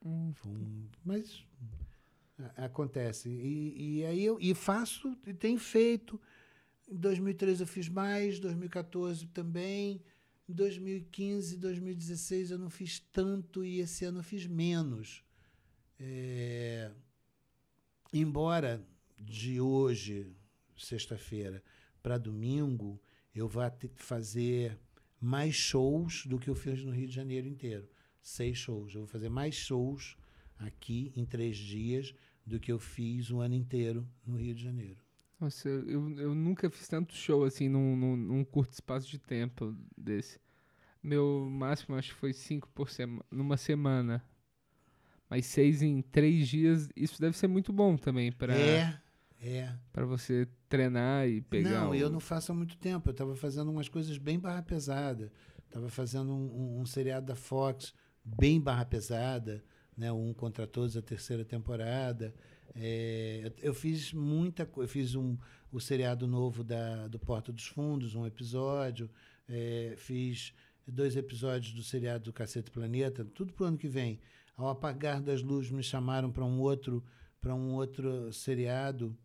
Hum. 0.05 0.32
Um, 0.46 0.86
mas 1.05 1.44
acontece. 2.57 3.28
E, 3.28 3.98
e 3.98 4.05
aí 4.05 4.24
eu 4.24 4.38
e 4.40 4.55
faço, 4.55 5.16
e 5.26 5.34
tenho 5.34 5.59
feito. 5.59 6.20
Em 6.88 6.96
2013 6.96 7.62
eu 7.62 7.66
fiz 7.66 7.88
mais, 7.88 8.38
2014 8.38 9.26
também. 9.28 10.03
Em 10.48 10.53
2015, 10.53 11.57
2016 11.59 12.51
eu 12.51 12.59
não 12.59 12.70
fiz 12.70 12.98
tanto 13.12 13.64
e 13.64 13.80
esse 13.80 14.05
ano 14.05 14.18
eu 14.18 14.24
fiz 14.24 14.46
menos. 14.46 15.22
É, 15.98 16.90
embora 18.12 18.84
de 19.16 19.61
hoje, 19.61 20.26
sexta-feira, 20.76 21.62
para 22.03 22.18
domingo, 22.18 23.01
eu 23.34 23.46
vá 23.46 23.72
fazer 23.96 24.78
mais 25.20 25.55
shows 25.55 26.24
do 26.26 26.38
que 26.38 26.48
eu 26.48 26.55
fiz 26.55 26.82
no 26.82 26.90
Rio 26.90 27.07
de 27.07 27.14
Janeiro 27.14 27.46
inteiro. 27.46 27.88
Seis 28.21 28.57
shows. 28.59 28.95
Eu 28.95 29.01
vou 29.03 29.09
fazer 29.09 29.29
mais 29.29 29.55
shows 29.55 30.16
aqui 30.59 31.12
em 31.16 31.25
três 31.25 31.57
dias 31.57 32.14
do 32.47 32.59
que 32.61 32.71
eu 32.71 32.79
fiz 32.79 33.31
o 33.31 33.41
ano 33.41 33.55
inteiro 33.55 34.07
no 34.27 34.37
Rio 34.37 34.55
de 34.55 34.62
Janeiro. 34.62 34.99
Nossa, 35.39 35.68
eu, 35.68 36.11
eu 36.18 36.35
nunca 36.35 36.68
fiz 36.68 36.87
tanto 36.87 37.14
show 37.14 37.45
assim 37.45 37.68
num, 37.68 37.97
num, 37.97 38.16
num 38.16 38.45
curto 38.45 38.73
espaço 38.75 39.09
de 39.09 39.18
tempo 39.18 39.75
desse. 39.97 40.39
Meu 41.03 41.49
máximo 41.51 41.97
acho 41.97 42.11
que 42.12 42.21
foi 42.21 42.33
cinco 42.35 42.68
por 42.75 42.91
semana, 42.91 43.25
numa 43.31 43.57
semana. 43.57 44.23
Mas 45.31 45.47
seis 45.47 45.81
em 45.81 46.03
três 46.03 46.47
dias, 46.49 46.91
isso 46.95 47.21
deve 47.21 47.39
ser 47.39 47.47
muito 47.47 47.73
bom 47.73 47.97
também 47.97 48.31
para 48.33 48.55
É, 48.55 49.01
é. 49.41 49.73
para 49.93 50.05
você 50.05 50.47
treinar 50.68 51.27
e 51.27 51.41
pegar. 51.41 51.71
Não, 51.71 51.91
o- 51.91 51.95
eu 51.95 52.11
não 52.11 52.21
faço 52.21 52.53
há 52.53 52.55
muito 52.55 52.77
tempo. 52.77 53.09
Eu 53.09 53.12
estava 53.12 53.35
fazendo 53.35 53.71
umas 53.71 53.89
coisas 53.89 54.18
bem 54.18 54.39
barra 54.39 54.62
pesada. 54.62 55.33
Estava 55.64 55.89
fazendo 55.89 56.33
um, 56.35 56.53
um- 56.79 56.81
um 56.81 56.85
seriado 56.87 57.27
da 57.27 57.37
Fox 57.37 57.95
bem 58.25 58.61
barra 58.61 58.85
pesada, 58.85 59.62
né? 59.97 60.11
Um 60.12 60.33
contra 60.33 60.66
todos, 60.66 60.97
a 60.97 61.03
terceira 61.03 61.45
temporada. 61.45 62.35
É, 62.75 63.53
eu, 63.62 63.75
fiz 63.75 64.12
muita 64.12 64.64
coisa. 64.64 64.91
Fiz 64.91 65.14
um, 65.14 65.37
o 65.73 65.81
seriado 65.81 66.27
novo 66.27 66.62
da, 66.62 67.09
do 67.09 67.18
Porta 67.18 67.53
dos 67.53 67.66
Fundos, 67.66 68.14
um 68.14 68.27
episódio. 68.27 69.11
É, 69.49 69.95
fiz 69.97 70.55
dois 70.87 71.16
episódios 71.16 71.73
do 71.73 71.83
seriado 71.83 72.25
do 72.25 72.33
Cacete 72.33 72.71
Planeta, 72.71 73.25
tudo 73.25 73.53
pro 73.53 73.66
ano 73.66 73.79
que 73.79 73.89
vem. 73.89 74.21
Ao 74.57 74.68
apagar 74.68 75.21
das 75.21 75.43
luzes, 75.43 75.71
me 75.71 75.83
chamaram 75.83 76.31
para 76.31 76.45
um 76.45 76.61
outro 76.61 77.03
para 77.41 77.55
um 77.55 77.73
outro 77.73 78.31
seriado 78.35 79.16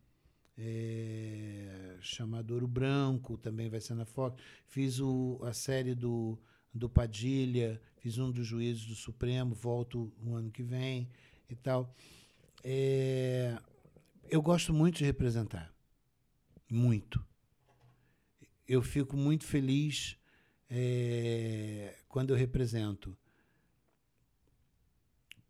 é, 0.58 1.98
chamado 2.00 2.52
Ouro 2.54 2.68
Branco, 2.68 3.38
também 3.38 3.70
vai 3.70 3.82
ser 3.82 3.93
na 3.93 4.06
Fox. 4.06 4.41
Fiz 4.66 5.00
o, 5.00 5.38
a 5.43 5.52
série 5.52 5.93
do, 5.93 6.39
do 6.76 6.89
Padilha, 6.89 7.82
fiz 7.97 8.17
um 8.17 8.30
dos 8.30 8.45
juízes 8.45 8.86
do 8.86 8.95
Supremo, 8.95 9.55
volto 9.55 10.11
o 10.21 10.36
ano 10.36 10.51
que 10.51 10.61
vem 10.61 11.09
e 11.49 11.55
tal. 11.55 11.95
É, 12.63 13.57
eu 14.30 14.41
gosto 14.41 14.73
muito 14.73 14.97
de 14.97 15.05
representar. 15.05 15.73
Muito. 16.69 17.26
Eu 18.67 18.82
fico 18.82 19.15
muito 19.15 19.45
feliz 19.45 20.17
é, 20.69 21.95
quando 22.09 22.32
eu 22.32 22.36
represento. 22.36 23.17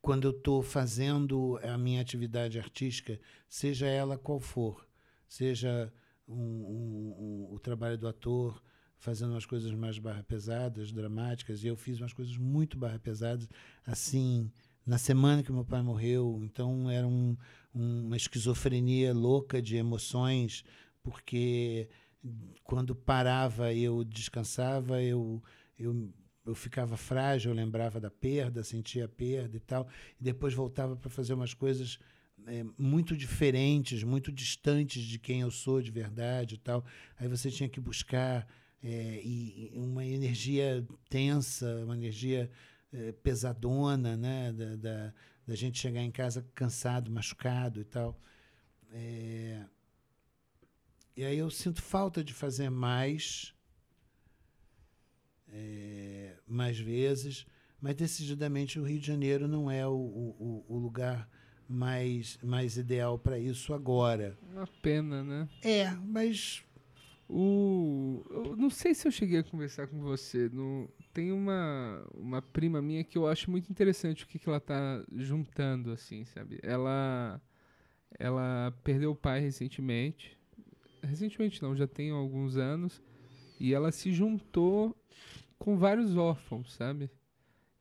Quando 0.01 0.25
eu 0.27 0.31
estou 0.31 0.61
fazendo 0.61 1.57
a 1.63 1.77
minha 1.77 2.01
atividade 2.01 2.59
artística, 2.59 3.19
seja 3.49 3.87
ela 3.87 4.17
qual 4.19 4.39
for, 4.39 4.87
seja 5.27 5.91
um- 6.27 6.35
um- 6.35 7.15
um- 7.49 7.53
o 7.53 7.59
trabalho 7.59 7.97
do 7.97 8.07
ator, 8.07 8.61
fazendo 9.05 9.31
umas 9.33 9.45
coisas 9.45 9.71
mais 9.71 9.99
barra 9.99 10.23
pesadas, 10.23 10.91
dramáticas, 10.91 11.63
e 11.63 11.67
eu 11.67 11.75
fiz 11.75 11.99
umas 11.99 12.11
coisas 12.11 12.35
muito 12.37 12.75
barra 12.75 12.97
pesadas, 12.97 13.47
assim, 13.85 14.51
na 14.85 14.97
semana 14.97 15.43
que 15.43 15.51
meu 15.51 15.63
pai 15.63 15.83
morreu, 15.83 16.41
então 16.43 16.89
era 16.89 17.07
um- 17.07 17.37
uma 17.71 18.17
esquizofrenia 18.17 19.13
louca 19.13 19.61
de 19.61 19.75
emoções, 19.75 20.63
porque 21.03 21.87
quando 22.63 22.95
parava 22.95 23.71
eu 23.73 24.03
descansava, 24.03 25.03
eu, 25.03 25.41
eu, 25.77 26.11
eu 26.43 26.55
ficava 26.55 26.97
frágil, 26.97 27.51
eu 27.51 27.55
lembrava 27.55 27.99
da 27.99 28.09
perda, 28.09 28.63
sentia 28.63 29.05
a 29.05 29.09
perda 29.09 29.55
e 29.55 29.59
tal, 29.59 29.87
e 30.19 30.23
depois 30.23 30.53
voltava 30.55 30.95
para 30.95 31.11
fazer 31.11 31.35
umas 31.35 31.53
coisas 31.53 31.99
é, 32.47 32.65
muito 32.77 33.15
diferentes, 33.15 34.03
muito 34.03 34.31
distantes 34.31 35.03
de 35.03 35.19
quem 35.19 35.41
eu 35.41 35.51
sou 35.51 35.79
de 35.81 35.91
verdade 35.91 36.55
e 36.55 36.57
tal. 36.57 36.83
Aí 37.19 37.27
você 37.27 37.51
tinha 37.51 37.69
que 37.69 37.79
buscar 37.79 38.47
é, 38.85 39.19
e, 39.23 39.71
uma 39.73 40.05
energia 40.05 40.85
tensa, 41.09 41.83
uma 41.83 41.95
energia 41.95 42.51
é, 42.93 43.11
pesadona, 43.11 44.15
né? 44.15 44.53
Da, 44.53 44.75
da, 44.75 45.13
da 45.47 45.55
gente 45.55 45.79
chegar 45.79 46.01
em 46.01 46.11
casa 46.11 46.45
cansado, 46.53 47.09
machucado 47.09 47.81
e 47.81 47.83
tal. 47.83 48.19
É, 48.91 49.65
e 51.17 51.25
aí 51.25 51.37
eu 51.39 51.49
sinto 51.49 51.81
falta 51.81 52.23
de 52.23 52.31
fazer 52.31 52.69
mais, 52.69 53.55
é, 55.51 56.35
mais 56.47 56.77
vezes, 56.77 57.47
mas 57.81 57.95
decididamente 57.95 58.79
o 58.79 58.83
Rio 58.83 58.99
de 58.99 59.07
Janeiro 59.07 59.47
não 59.47 59.71
é 59.71 59.87
o, 59.87 59.93
o, 59.93 60.65
o 60.67 60.77
lugar 60.77 61.27
mais, 61.67 62.37
mais 62.43 62.77
ideal 62.77 63.17
para 63.17 63.39
isso 63.39 63.73
agora. 63.73 64.37
Uma 64.51 64.67
pena, 64.67 65.23
né? 65.23 65.49
É, 65.63 65.89
mas 65.91 66.63
O, 67.27 68.23
eu 68.29 68.55
não 68.55 68.69
sei 68.69 68.93
se 68.93 69.07
eu 69.07 69.11
cheguei 69.11 69.39
a 69.39 69.43
conversar 69.43 69.87
com 69.87 69.99
você. 69.99 70.47
No, 70.49 70.87
tem 71.11 71.31
uma, 71.31 72.05
uma 72.13 72.41
prima 72.41 72.81
minha 72.81 73.03
que 73.03 73.17
eu 73.17 73.27
acho 73.27 73.49
muito 73.49 73.69
interessante 73.69 74.23
o 74.23 74.27
que, 74.27 74.37
que 74.37 74.47
ela 74.47 74.59
tá 74.59 75.03
juntando, 75.15 75.91
assim, 75.91 76.23
sabe? 76.25 76.59
Ela, 76.61 77.41
ela 78.19 78.71
perdeu 78.83 79.11
o 79.11 79.15
pai 79.15 79.39
recentemente. 79.39 80.37
Recentemente 81.01 81.61
não, 81.63 81.75
já 81.75 81.87
tem 81.87 82.11
alguns 82.11 82.57
anos. 82.57 83.01
E 83.59 83.73
ela 83.73 83.91
se 83.91 84.11
juntou 84.11 84.95
com 85.57 85.77
vários 85.77 86.15
órfãos, 86.15 86.73
sabe? 86.73 87.09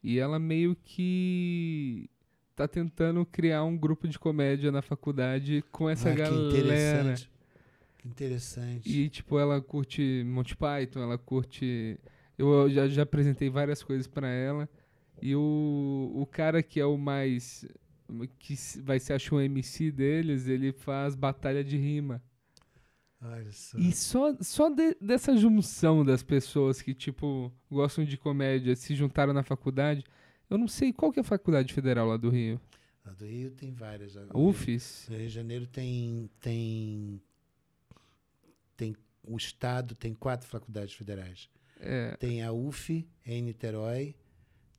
E 0.03 0.19
ela 0.19 0.39
meio 0.39 0.77
que 0.77 2.09
tá 2.55 2.69
tentando 2.69 3.27
criar 3.27 3.65
um 3.65 3.77
grupo 3.77 4.07
de 4.07 4.19
comédia 4.19 4.71
na 4.71 4.81
faculdade 4.81 5.63
com 5.73 5.91
essa 5.91 6.11
ah, 6.11 6.13
que 6.13 6.19
galera. 6.19 6.49
interessante. 6.49 7.34
Que 8.05 8.09
interessante. 8.09 8.87
E, 8.87 9.09
tipo, 9.09 9.39
ela 9.39 9.63
curte 9.63 10.23
Monty 10.27 10.55
Python, 10.55 11.01
ela 11.01 11.17
curte. 11.17 11.99
Eu 12.37 12.69
já, 12.69 12.87
já 12.87 13.03
apresentei 13.03 13.49
várias 13.49 13.83
coisas 13.83 14.07
pra 14.07 14.29
ela. 14.29 14.69
E 15.23 15.35
o, 15.35 16.13
o 16.15 16.27
cara 16.27 16.63
que 16.63 16.79
é 16.79 16.85
o 16.85 16.99
mais. 16.99 17.67
que 18.39 18.55
vai 18.83 19.01
ser, 19.01 19.15
acho, 19.15 19.35
um 19.37 19.41
MC 19.41 19.91
deles, 19.91 20.47
ele 20.47 20.71
faz 20.71 21.15
batalha 21.15 21.65
de 21.65 21.79
rima. 21.79 22.23
Olha 23.23 23.51
só. 23.53 23.79
E 23.79 23.91
só, 23.91 24.37
só 24.43 24.69
de- 24.69 24.99
dessa 25.01 25.35
junção 25.35 26.05
das 26.05 26.23
pessoas 26.23 26.83
que, 26.83 26.93
tipo, 26.93 27.51
gostam 27.71 28.05
de 28.05 28.19
comédia, 28.19 28.77
se 28.77 28.95
juntaram 28.95 29.33
na 29.33 29.43
faculdade. 29.43 30.05
Eu 30.51 30.59
não 30.59 30.69
sei 30.69 30.93
qual 30.93 31.11
que 31.11 31.21
é 31.21 31.23
a 31.23 31.25
faculdade 31.25 31.73
federal 31.73 32.07
lá 32.07 32.19
do 32.19 32.29
Rio. 32.29 32.61
Lá 33.03 33.15
do 33.15 33.25
Rio 33.25 33.51
tem 33.53 33.73
várias. 33.73 34.15
UFES? 34.35 35.07
No 35.09 35.17
Rio 35.17 35.27
de 35.29 35.33
Janeiro 35.33 35.67
tem, 35.67 36.29
tem, 36.39 37.19
tem. 38.77 38.97
O 39.27 39.37
Estado 39.37 39.95
tem 39.95 40.15
quatro 40.15 40.47
faculdades 40.47 40.95
federais. 40.95 41.49
É, 41.81 42.17
Tem 42.19 42.43
a 42.43 42.53
UF, 42.53 43.07
em 43.27 43.43
Niterói, 43.43 44.15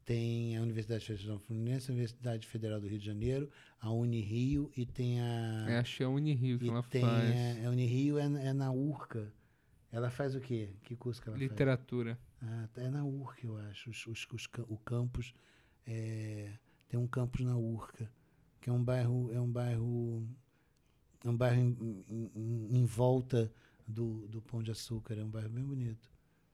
tem 0.06 0.56
a 0.58 0.62
Universidade 0.62 1.06
Federal 1.06 1.40
Fluminense, 1.40 1.90
a 1.90 1.94
Universidade 1.94 2.48
Federal 2.48 2.80
do 2.80 2.88
Rio 2.88 3.00
de 3.00 3.06
Janeiro, 3.06 3.50
a 3.80 3.92
Unirio 3.92 4.72
e 4.78 4.86
tem 4.86 5.20
a. 5.20 5.66
é, 5.70 5.78
acho 5.80 5.98
que 5.98 6.04
é 6.04 6.06
a 6.06 6.10
Unirio 6.10 6.60
que 6.60 6.70
ela 6.70 6.84
tem 6.84 7.02
faz. 7.02 7.64
a, 7.64 7.68
a 7.68 7.72
Unirio 7.72 8.18
é, 8.20 8.24
é 8.50 8.54
na 8.54 8.72
URCA. 8.72 9.32
Ela 9.92 10.10
faz 10.10 10.36
o 10.36 10.40
quê? 10.40 10.70
Que 10.84 10.96
curso 10.96 11.22
que 11.22 11.28
ela 11.30 11.38
faz? 11.38 11.50
Literatura. 11.50 12.20
Ah, 12.42 12.68
é 12.78 12.90
na 12.90 13.04
URCA, 13.04 13.46
eu 13.48 13.58
acho. 13.58 13.90
Os, 13.90 14.06
os, 14.08 14.28
os 14.32 14.48
o 14.68 14.78
campus 14.78 15.34
é, 15.88 16.52
tem 16.88 17.00
um 17.00 17.08
campus 17.08 17.42
na 17.42 17.58
URCA, 17.58 18.10
que 18.62 18.70
é 18.70 18.74
um 18.74 18.84
bairro, 18.84 19.32
é 19.34 19.40
um 19.42 19.52
bairro, 19.52 20.28
é 21.24 21.30
um 21.30 21.36
bairro 21.38 21.60
em- 21.62 22.06
em- 22.36 22.78
em 22.80 22.86
volta 22.86 23.52
do, 23.88 24.28
do 24.28 24.42
Pão 24.42 24.64
de 24.64 24.72
Açúcar. 24.72 25.16
É 25.18 25.24
um 25.24 25.30
bairro 25.30 25.50
bem 25.50 25.64
bonito, 25.64 26.10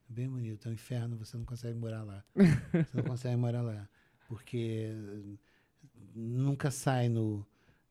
bem 0.08 0.28
bonito. 0.28 0.66
É 0.68 0.70
um 0.70 0.74
inferno, 0.74 1.16
você 1.16 1.36
não 1.36 1.44
consegue 1.44 1.78
morar 1.78 2.02
lá. 2.04 2.24
Você 2.90 2.96
não 2.96 3.04
consegue 3.04 3.36
morar 3.36 3.62
lá, 3.62 3.88
porque 4.28 4.88
eh, 4.90 5.38
nunca 6.14 6.70
sai 6.70 7.08
no, 7.08 7.46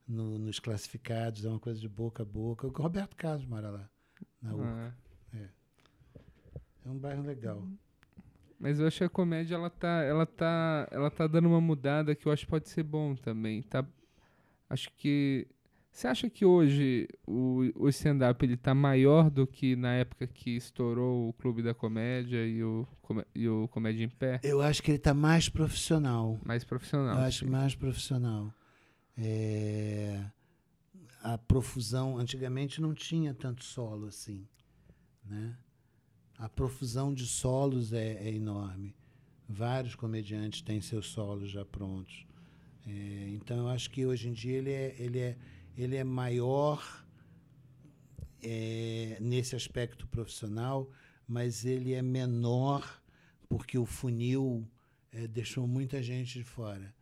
no- 0.06 0.38
nos 0.38 0.58
classificados. 0.60 1.44
É 1.44 1.48
uma 1.48 1.60
coisa 1.60 1.80
de 1.80 1.88
boca 1.88 2.22
a 2.22 2.26
boca. 2.26 2.66
O 2.66 2.70
Roberto 2.70 3.16
Carlos 3.16 3.46
mora 3.46 3.70
lá, 3.70 3.90
na 4.40 4.54
URCA. 4.54 4.96
Ah. 5.34 5.48
É 6.84 6.88
um 6.90 6.98
bairro 6.98 7.22
legal. 7.22 7.62
Mas 8.58 8.78
eu 8.78 8.86
acho 8.86 8.98
que 8.98 9.04
a 9.04 9.08
comédia 9.08 9.56
ela 9.56 9.70
tá, 9.70 10.02
ela 10.04 10.24
tá, 10.26 10.88
ela 10.90 11.10
tá 11.10 11.26
dando 11.26 11.48
uma 11.48 11.60
mudada 11.60 12.14
que 12.14 12.26
eu 12.26 12.32
acho 12.32 12.44
que 12.44 12.50
pode 12.50 12.68
ser 12.68 12.82
bom 12.84 13.14
também, 13.16 13.62
tá? 13.62 13.84
Acho 14.68 14.90
que 14.96 15.46
você 15.92 16.06
acha 16.08 16.30
que 16.30 16.44
hoje 16.44 17.06
o, 17.26 17.70
o 17.76 17.88
stand-up 17.90 18.44
ele 18.44 18.56
tá 18.56 18.74
maior 18.74 19.30
do 19.30 19.46
que 19.46 19.76
na 19.76 19.92
época 19.94 20.26
que 20.26 20.56
estourou 20.56 21.28
o 21.28 21.32
Clube 21.34 21.62
da 21.62 21.74
Comédia 21.74 22.46
e 22.46 22.64
o, 22.64 22.88
e 23.34 23.46
o 23.48 23.68
Comédia 23.68 24.02
em 24.04 24.08
Pé? 24.08 24.40
Eu 24.42 24.62
acho 24.62 24.82
que 24.82 24.90
ele 24.90 24.96
está 24.98 25.12
mais 25.12 25.48
profissional. 25.50 26.40
Mais 26.44 26.64
profissional. 26.64 27.16
Eu 27.18 27.22
acho 27.24 27.44
sim. 27.44 27.50
mais 27.50 27.74
profissional. 27.74 28.52
É, 29.16 30.24
A 31.22 31.36
profusão, 31.36 32.16
antigamente 32.18 32.80
não 32.80 32.94
tinha 32.94 33.34
tanto 33.34 33.62
solo 33.62 34.06
assim, 34.06 34.48
né? 35.24 35.56
A 36.38 36.48
profusão 36.48 37.12
de 37.12 37.26
solos 37.26 37.92
é, 37.92 38.14
é 38.14 38.34
enorme. 38.34 38.96
Vários 39.48 39.94
comediantes 39.94 40.62
têm 40.62 40.80
seus 40.80 41.06
solos 41.08 41.50
já 41.50 41.64
prontos. 41.64 42.26
É, 42.86 43.28
então 43.34 43.58
eu 43.58 43.68
acho 43.68 43.90
que 43.90 44.04
hoje 44.06 44.28
em 44.28 44.32
dia 44.32 44.56
ele 44.56 44.70
é, 44.70 44.96
ele 44.98 45.18
é, 45.20 45.36
ele 45.76 45.96
é 45.96 46.04
maior 46.04 47.04
é, 48.42 49.16
nesse 49.20 49.54
aspecto 49.56 50.06
profissional, 50.06 50.90
mas 51.26 51.64
ele 51.64 51.92
é 51.94 52.02
menor 52.02 53.02
porque 53.48 53.78
o 53.78 53.86
funil 53.86 54.66
é, 55.10 55.26
deixou 55.28 55.66
muita 55.66 56.02
gente 56.02 56.38
de 56.38 56.44
fora 56.44 56.94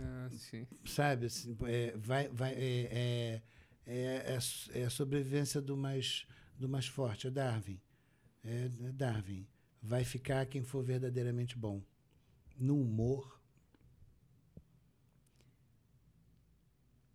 Ah, 0.00 0.28
sim. 0.30 0.66
sabe 0.84 1.26
assim, 1.26 1.56
é, 1.66 1.96
vai, 1.96 2.28
vai, 2.28 2.52
é, 2.54 2.88
é, 2.90 3.42
é, 3.86 4.38
é 4.72 4.82
a 4.82 4.86
é 4.86 4.88
sobrevivência 4.88 5.60
do 5.60 5.76
mais, 5.76 6.26
do 6.58 6.68
mais 6.68 6.86
forte, 6.86 7.26
é 7.26 7.30
Darwin. 7.30 7.80
É, 8.42 8.64
é 8.66 8.92
Darwin. 8.92 9.46
vai 9.82 10.04
ficar 10.04 10.46
quem 10.46 10.62
for 10.62 10.82
verdadeiramente 10.82 11.56
bom. 11.58 11.82
No 12.58 12.80
humor, 12.80 13.33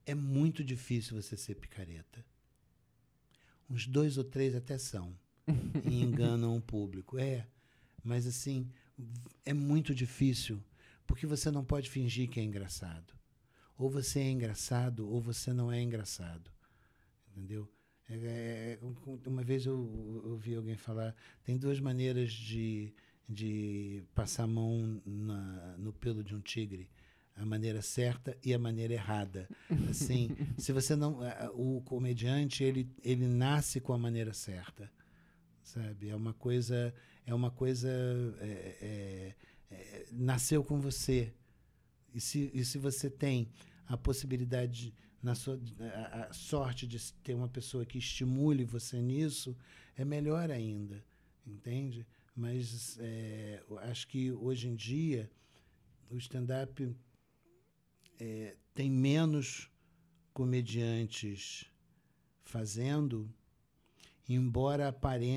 é 0.09 0.15
muito 0.15 0.63
difícil 0.63 1.21
você 1.21 1.37
ser 1.37 1.55
picareta. 1.55 2.25
Uns 3.69 3.85
dois 3.85 4.17
ou 4.17 4.23
três 4.23 4.55
até 4.55 4.77
são. 4.77 5.15
e 5.85 6.01
enganam 6.01 6.57
o 6.57 6.61
público. 6.61 7.17
É, 7.19 7.47
mas 8.03 8.25
assim, 8.25 8.67
é 9.45 9.53
muito 9.53 9.93
difícil, 9.93 10.63
porque 11.05 11.27
você 11.27 11.51
não 11.51 11.63
pode 11.63 11.89
fingir 11.89 12.27
que 12.27 12.39
é 12.39 12.43
engraçado. 12.43 13.13
Ou 13.77 13.89
você 13.89 14.19
é 14.19 14.29
engraçado, 14.29 15.07
ou 15.07 15.21
você 15.21 15.53
não 15.53 15.71
é 15.71 15.79
engraçado. 15.79 16.51
Entendeu? 17.29 17.69
É, 18.09 18.79
é, 18.81 19.27
uma 19.27 19.43
vez 19.43 19.67
eu, 19.67 19.75
eu 20.23 20.31
ouvi 20.31 20.55
alguém 20.55 20.75
falar: 20.75 21.15
tem 21.43 21.55
duas 21.55 21.79
maneiras 21.79 22.31
de, 22.31 22.91
de 23.27 24.03
passar 24.15 24.43
a 24.43 24.47
mão 24.47 24.99
na, 25.05 25.77
no 25.77 25.93
pelo 25.93 26.23
de 26.23 26.35
um 26.35 26.41
tigre 26.41 26.89
a 27.35 27.45
maneira 27.45 27.81
certa 27.81 28.37
e 28.43 28.53
a 28.53 28.59
maneira 28.59 28.93
errada. 28.93 29.47
Assim, 29.89 30.29
se 30.57 30.71
você 30.71 30.95
não, 30.95 31.19
o 31.53 31.81
comediante 31.81 32.63
ele 32.63 32.89
ele 33.03 33.27
nasce 33.27 33.79
com 33.79 33.93
a 33.93 33.97
maneira 33.97 34.33
certa, 34.33 34.91
sabe? 35.63 36.09
É 36.09 36.15
uma 36.15 36.33
coisa, 36.33 36.93
é 37.25 37.33
uma 37.33 37.51
coisa, 37.51 37.89
é, 38.41 38.77
é, 38.81 39.35
é, 39.71 40.05
nasceu 40.11 40.63
com 40.63 40.79
você. 40.79 41.33
E 42.13 42.19
se, 42.19 42.51
e 42.53 42.65
se 42.65 42.77
você 42.77 43.09
tem 43.09 43.49
a 43.87 43.95
possibilidade 43.95 44.93
na 45.21 45.35
sua 45.35 45.59
a, 45.79 46.25
a 46.25 46.33
sorte 46.33 46.87
de 46.87 47.13
ter 47.23 47.33
uma 47.33 47.47
pessoa 47.47 47.85
que 47.85 47.97
estimule 47.97 48.63
você 48.63 49.01
nisso, 49.01 49.55
é 49.95 50.03
melhor 50.03 50.49
ainda, 50.49 51.03
entende? 51.45 52.05
Mas 52.35 52.97
é, 52.99 53.61
acho 53.83 54.07
que 54.07 54.31
hoje 54.31 54.67
em 54.67 54.75
dia 54.75 55.29
o 56.09 56.17
stand-up 56.17 56.95
é, 58.19 58.55
tem 58.73 58.89
menos 58.89 59.69
comediantes 60.33 61.65
fazendo, 62.43 63.29
embora 64.27 64.95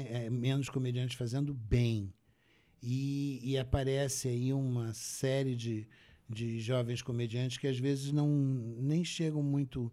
é, 0.08 0.30
menos 0.30 0.68
comediantes 0.68 1.16
fazendo 1.16 1.54
bem. 1.54 2.12
E, 2.82 3.40
e, 3.44 3.58
aparece 3.58 4.26
aí 4.28 4.52
uma 4.52 4.92
série 4.92 5.54
de, 5.54 5.86
de 6.28 6.58
jovens 6.58 7.00
comediantes 7.00 7.56
que 7.56 7.68
às 7.68 7.78
vezes 7.78 8.10
não 8.10 8.28
nem 8.28 9.04
chegam 9.04 9.40
muito 9.40 9.92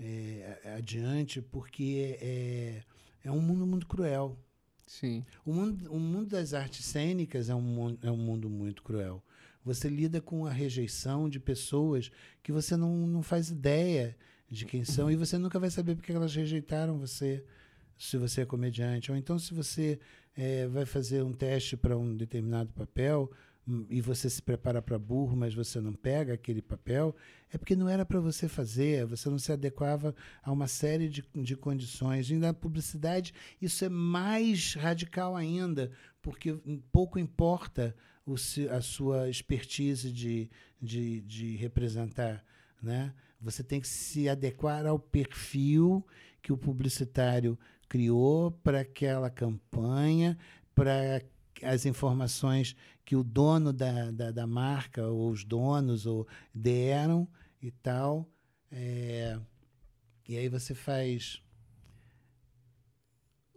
é, 0.00 0.72
adiante 0.76 1.40
porque 1.40 2.18
é, 2.20 2.82
é 3.22 3.30
um 3.30 3.40
mundo 3.40 3.64
muito 3.66 3.86
cruel. 3.86 4.36
Sim. 4.84 5.24
O 5.44 5.52
mundo, 5.52 5.92
o 5.92 5.98
mundo 5.98 6.30
das 6.30 6.54
artes 6.54 6.84
cênicas 6.84 7.48
é 7.48 7.54
um, 7.54 7.98
é 8.02 8.10
um 8.10 8.16
mundo 8.16 8.48
muito 8.48 8.82
cruel. 8.82 9.22
Você 9.68 9.86
lida 9.86 10.18
com 10.18 10.46
a 10.46 10.50
rejeição 10.50 11.28
de 11.28 11.38
pessoas 11.38 12.10
que 12.42 12.50
você 12.50 12.74
não, 12.74 13.06
não 13.06 13.22
faz 13.22 13.50
ideia 13.50 14.16
de 14.50 14.64
quem 14.64 14.82
são 14.82 15.10
e 15.10 15.16
você 15.16 15.36
nunca 15.36 15.58
vai 15.58 15.70
saber 15.70 15.94
porque 15.94 16.10
elas 16.10 16.34
rejeitaram 16.34 16.98
você 16.98 17.44
se 17.98 18.16
você 18.16 18.40
é 18.40 18.46
comediante. 18.46 19.12
Ou 19.12 19.18
então, 19.18 19.38
se 19.38 19.52
você 19.52 19.98
é, 20.34 20.66
vai 20.68 20.86
fazer 20.86 21.22
um 21.22 21.34
teste 21.34 21.76
para 21.76 21.98
um 21.98 22.16
determinado 22.16 22.72
papel 22.72 23.30
hum, 23.66 23.84
e 23.90 24.00
você 24.00 24.30
se 24.30 24.40
prepara 24.40 24.80
para 24.80 24.98
burro, 24.98 25.36
mas 25.36 25.52
você 25.52 25.82
não 25.82 25.92
pega 25.92 26.32
aquele 26.32 26.62
papel, 26.62 27.14
é 27.52 27.58
porque 27.58 27.76
não 27.76 27.90
era 27.90 28.06
para 28.06 28.20
você 28.20 28.48
fazer, 28.48 29.04
você 29.04 29.28
não 29.28 29.38
se 29.38 29.52
adequava 29.52 30.14
a 30.42 30.50
uma 30.50 30.66
série 30.66 31.10
de, 31.10 31.22
de 31.34 31.56
condições. 31.56 32.30
E 32.30 32.36
na 32.36 32.54
publicidade, 32.54 33.34
isso 33.60 33.84
é 33.84 33.90
mais 33.90 34.72
radical 34.72 35.36
ainda, 35.36 35.90
porque 36.22 36.58
pouco 36.90 37.18
importa 37.18 37.94
o, 38.28 38.34
a 38.70 38.80
sua 38.80 39.28
expertise 39.28 40.12
de, 40.12 40.50
de, 40.80 41.20
de 41.22 41.56
representar. 41.56 42.44
Né? 42.82 43.14
Você 43.40 43.62
tem 43.62 43.80
que 43.80 43.88
se 43.88 44.28
adequar 44.28 44.86
ao 44.86 44.98
perfil 44.98 46.06
que 46.42 46.52
o 46.52 46.58
publicitário 46.58 47.58
criou 47.88 48.50
para 48.50 48.80
aquela 48.80 49.30
campanha, 49.30 50.36
para 50.74 51.22
as 51.62 51.86
informações 51.86 52.76
que 53.04 53.16
o 53.16 53.24
dono 53.24 53.72
da, 53.72 54.10
da, 54.10 54.30
da, 54.30 54.46
marca, 54.46 55.06
ou 55.06 55.30
os 55.30 55.44
donos, 55.44 56.06
ou 56.06 56.26
deram 56.54 57.26
e 57.60 57.70
tal. 57.70 58.28
É, 58.70 59.38
e 60.28 60.36
aí 60.36 60.48
você 60.48 60.74
faz 60.74 61.42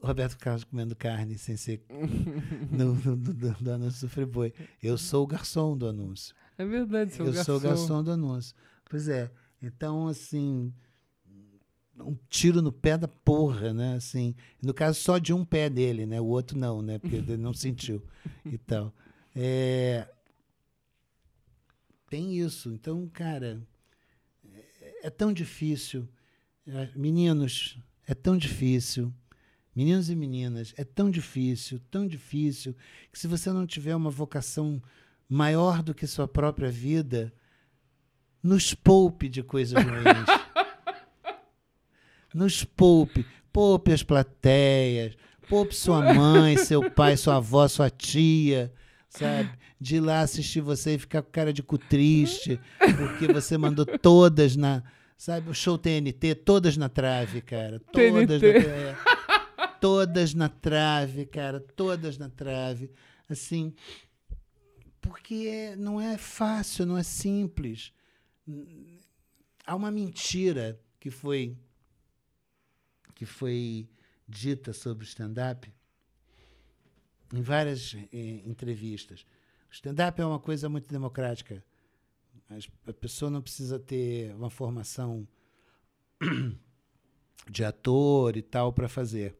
Roberto 0.01 0.37
Carlos 0.37 0.63
comendo 0.63 0.95
carne 0.95 1.37
sem 1.37 1.55
ser 1.55 1.83
no, 2.71 2.95
no, 2.95 3.15
no, 3.15 3.33
do 3.53 3.71
anúncio 3.71 4.07
do 4.07 4.09
Friboi. 4.11 4.53
Eu 4.81 4.97
sou 4.97 5.23
o 5.23 5.27
garçom 5.27 5.77
do 5.77 5.87
anúncio. 5.87 6.35
É 6.57 6.65
verdade, 6.65 7.13
sou 7.13 7.25
Eu 7.27 7.33
garçom. 7.33 7.45
sou 7.45 7.57
o 7.57 7.59
garçom 7.59 8.03
do 8.03 8.11
anúncio. 8.11 8.55
Pois 8.89 9.07
é. 9.07 9.31
Então, 9.61 10.07
assim, 10.07 10.73
um 11.99 12.17
tiro 12.29 12.61
no 12.61 12.71
pé 12.71 12.97
da 12.97 13.07
porra, 13.07 13.73
né? 13.73 13.95
Assim, 13.95 14.35
no 14.61 14.73
caso, 14.73 14.99
só 14.99 15.17
de 15.19 15.33
um 15.33 15.45
pé 15.45 15.69
dele, 15.69 16.05
né? 16.05 16.19
O 16.19 16.25
outro 16.25 16.57
não, 16.57 16.81
né? 16.81 16.97
Porque 16.97 17.17
ele 17.17 17.37
não 17.37 17.53
sentiu 17.53 18.03
e 18.43 18.57
tal. 18.57 18.93
É... 19.35 20.07
Tem 22.09 22.37
isso. 22.37 22.73
Então, 22.73 23.07
cara, 23.13 23.61
é, 24.81 25.07
é 25.07 25.09
tão 25.09 25.31
difícil. 25.31 26.09
É, 26.67 26.89
meninos, 26.95 27.77
é 28.05 28.13
tão 28.13 28.37
difícil 28.37 29.13
Meninos 29.75 30.09
e 30.09 30.15
meninas, 30.15 30.73
é 30.77 30.83
tão 30.83 31.09
difícil, 31.09 31.79
tão 31.89 32.05
difícil, 32.05 32.75
que 33.11 33.17
se 33.17 33.25
você 33.25 33.51
não 33.51 33.65
tiver 33.65 33.95
uma 33.95 34.09
vocação 34.09 34.81
maior 35.29 35.81
do 35.81 35.93
que 35.93 36.05
sua 36.05 36.27
própria 36.27 36.69
vida, 36.69 37.33
nos 38.43 38.73
poupe 38.73 39.29
de 39.29 39.41
coisas 39.41 39.81
ruins. 39.81 40.27
nos 42.35 42.65
poupe. 42.65 43.25
Poupe 43.53 43.91
as 43.91 44.01
plateias, 44.01 45.17
poupe 45.49 45.75
sua 45.75 46.13
mãe, 46.13 46.55
seu 46.55 46.89
pai, 46.89 47.17
sua 47.17 47.35
avó, 47.35 47.67
sua 47.67 47.89
tia, 47.89 48.71
sabe? 49.09 49.49
De 49.79 49.97
ir 49.97 49.99
lá 49.99 50.21
assistir 50.21 50.61
você 50.61 50.95
e 50.95 50.99
ficar 50.99 51.21
com 51.21 51.29
cara 51.29 51.51
de 51.51 51.61
cu 51.61 51.77
triste, 51.77 52.57
porque 52.79 53.31
você 53.31 53.57
mandou 53.57 53.85
todas 53.85 54.55
na. 54.55 54.83
Sabe, 55.17 55.49
o 55.49 55.53
show 55.53 55.77
TNT, 55.77 56.33
todas 56.33 56.77
na 56.77 56.87
trave, 56.89 57.41
cara. 57.41 57.79
Todas 57.91 58.25
TNT. 58.25 58.53
na 58.53 58.61
trave 58.61 59.10
todas 59.81 60.35
na 60.35 60.47
trave, 60.47 61.25
cara, 61.25 61.59
todas 61.59 62.17
na 62.17 62.29
trave. 62.29 62.91
Assim, 63.27 63.73
porque 65.01 65.75
não 65.75 65.99
é 65.99 66.17
fácil, 66.17 66.85
não 66.85 66.97
é 66.97 67.03
simples. 67.03 67.91
Há 69.65 69.75
uma 69.75 69.91
mentira 69.91 70.79
que 70.99 71.09
foi 71.09 71.57
que 73.15 73.25
foi 73.25 73.87
dita 74.27 74.73
sobre 74.73 75.03
o 75.03 75.07
stand-up 75.07 75.71
em 77.33 77.41
várias 77.41 77.95
eh, 78.11 78.41
entrevistas. 78.45 79.25
O 79.69 79.73
stand-up 79.73 80.19
é 80.19 80.25
uma 80.25 80.39
coisa 80.39 80.67
muito 80.67 80.89
democrática. 80.89 81.63
A 82.87 82.93
pessoa 82.93 83.29
não 83.29 83.41
precisa 83.41 83.79
ter 83.79 84.33
uma 84.35 84.49
formação 84.49 85.27
de 87.49 87.63
ator 87.63 88.35
e 88.35 88.41
tal 88.41 88.73
para 88.73 88.89
fazer 88.89 89.37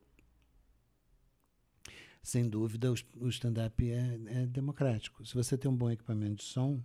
sem 2.24 2.48
dúvida, 2.48 2.92
o, 2.92 3.30
stand-up 3.30 3.90
é, 3.90 4.20
é, 4.28 4.46
democrático. 4.46 5.26
Se 5.26 5.34
você 5.34 5.58
tem 5.58 5.70
um 5.70 5.76
bom 5.76 5.90
equipamento 5.90 6.36
de 6.36 6.44
som, 6.44 6.82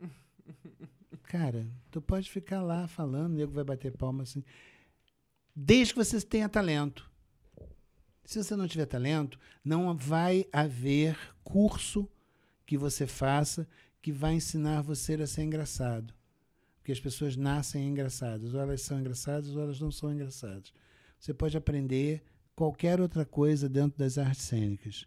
cara, 1.24 1.66
tu 1.90 2.00
pode 2.00 2.30
ficar 2.30 2.62
lá 2.62 2.88
falando, 2.88 3.32
o 3.32 3.36
nego 3.36 3.52
vai 3.52 3.64
bater 3.64 3.92
palma 3.92 4.24
assim. 4.24 4.42
Desde 5.54 5.94
que 5.94 6.04
você 6.04 6.20
tenha 6.20 6.48
talento. 6.48 7.10
Se 8.24 8.42
você 8.42 8.56
não 8.56 8.66
tiver 8.66 8.86
talento, 8.86 9.38
não 9.64 9.96
vai 9.96 10.46
haver 10.52 11.16
curso 11.44 12.08
que 12.66 12.76
você 12.76 13.06
faça 13.06 13.68
que 14.02 14.10
vai 14.10 14.34
ensinar 14.34 14.82
você 14.82 15.14
a 15.14 15.26
ser 15.26 15.42
engraçado. 15.42 16.12
Porque 16.78 16.92
as 16.92 17.00
pessoas 17.00 17.36
nascem 17.36 17.88
engraçadas. 17.88 18.52
Ou 18.52 18.60
elas 18.60 18.82
são 18.82 18.98
engraçadas 18.98 19.54
ou 19.54 19.62
elas 19.62 19.80
não 19.80 19.90
são 19.90 20.12
engraçadas. 20.12 20.72
Você 21.18 21.32
pode 21.32 21.56
aprender 21.56 22.22
qualquer 22.56 23.00
outra 23.00 23.26
coisa 23.26 23.68
dentro 23.68 23.98
das 23.98 24.16
artes 24.16 24.42
cênicas. 24.44 25.06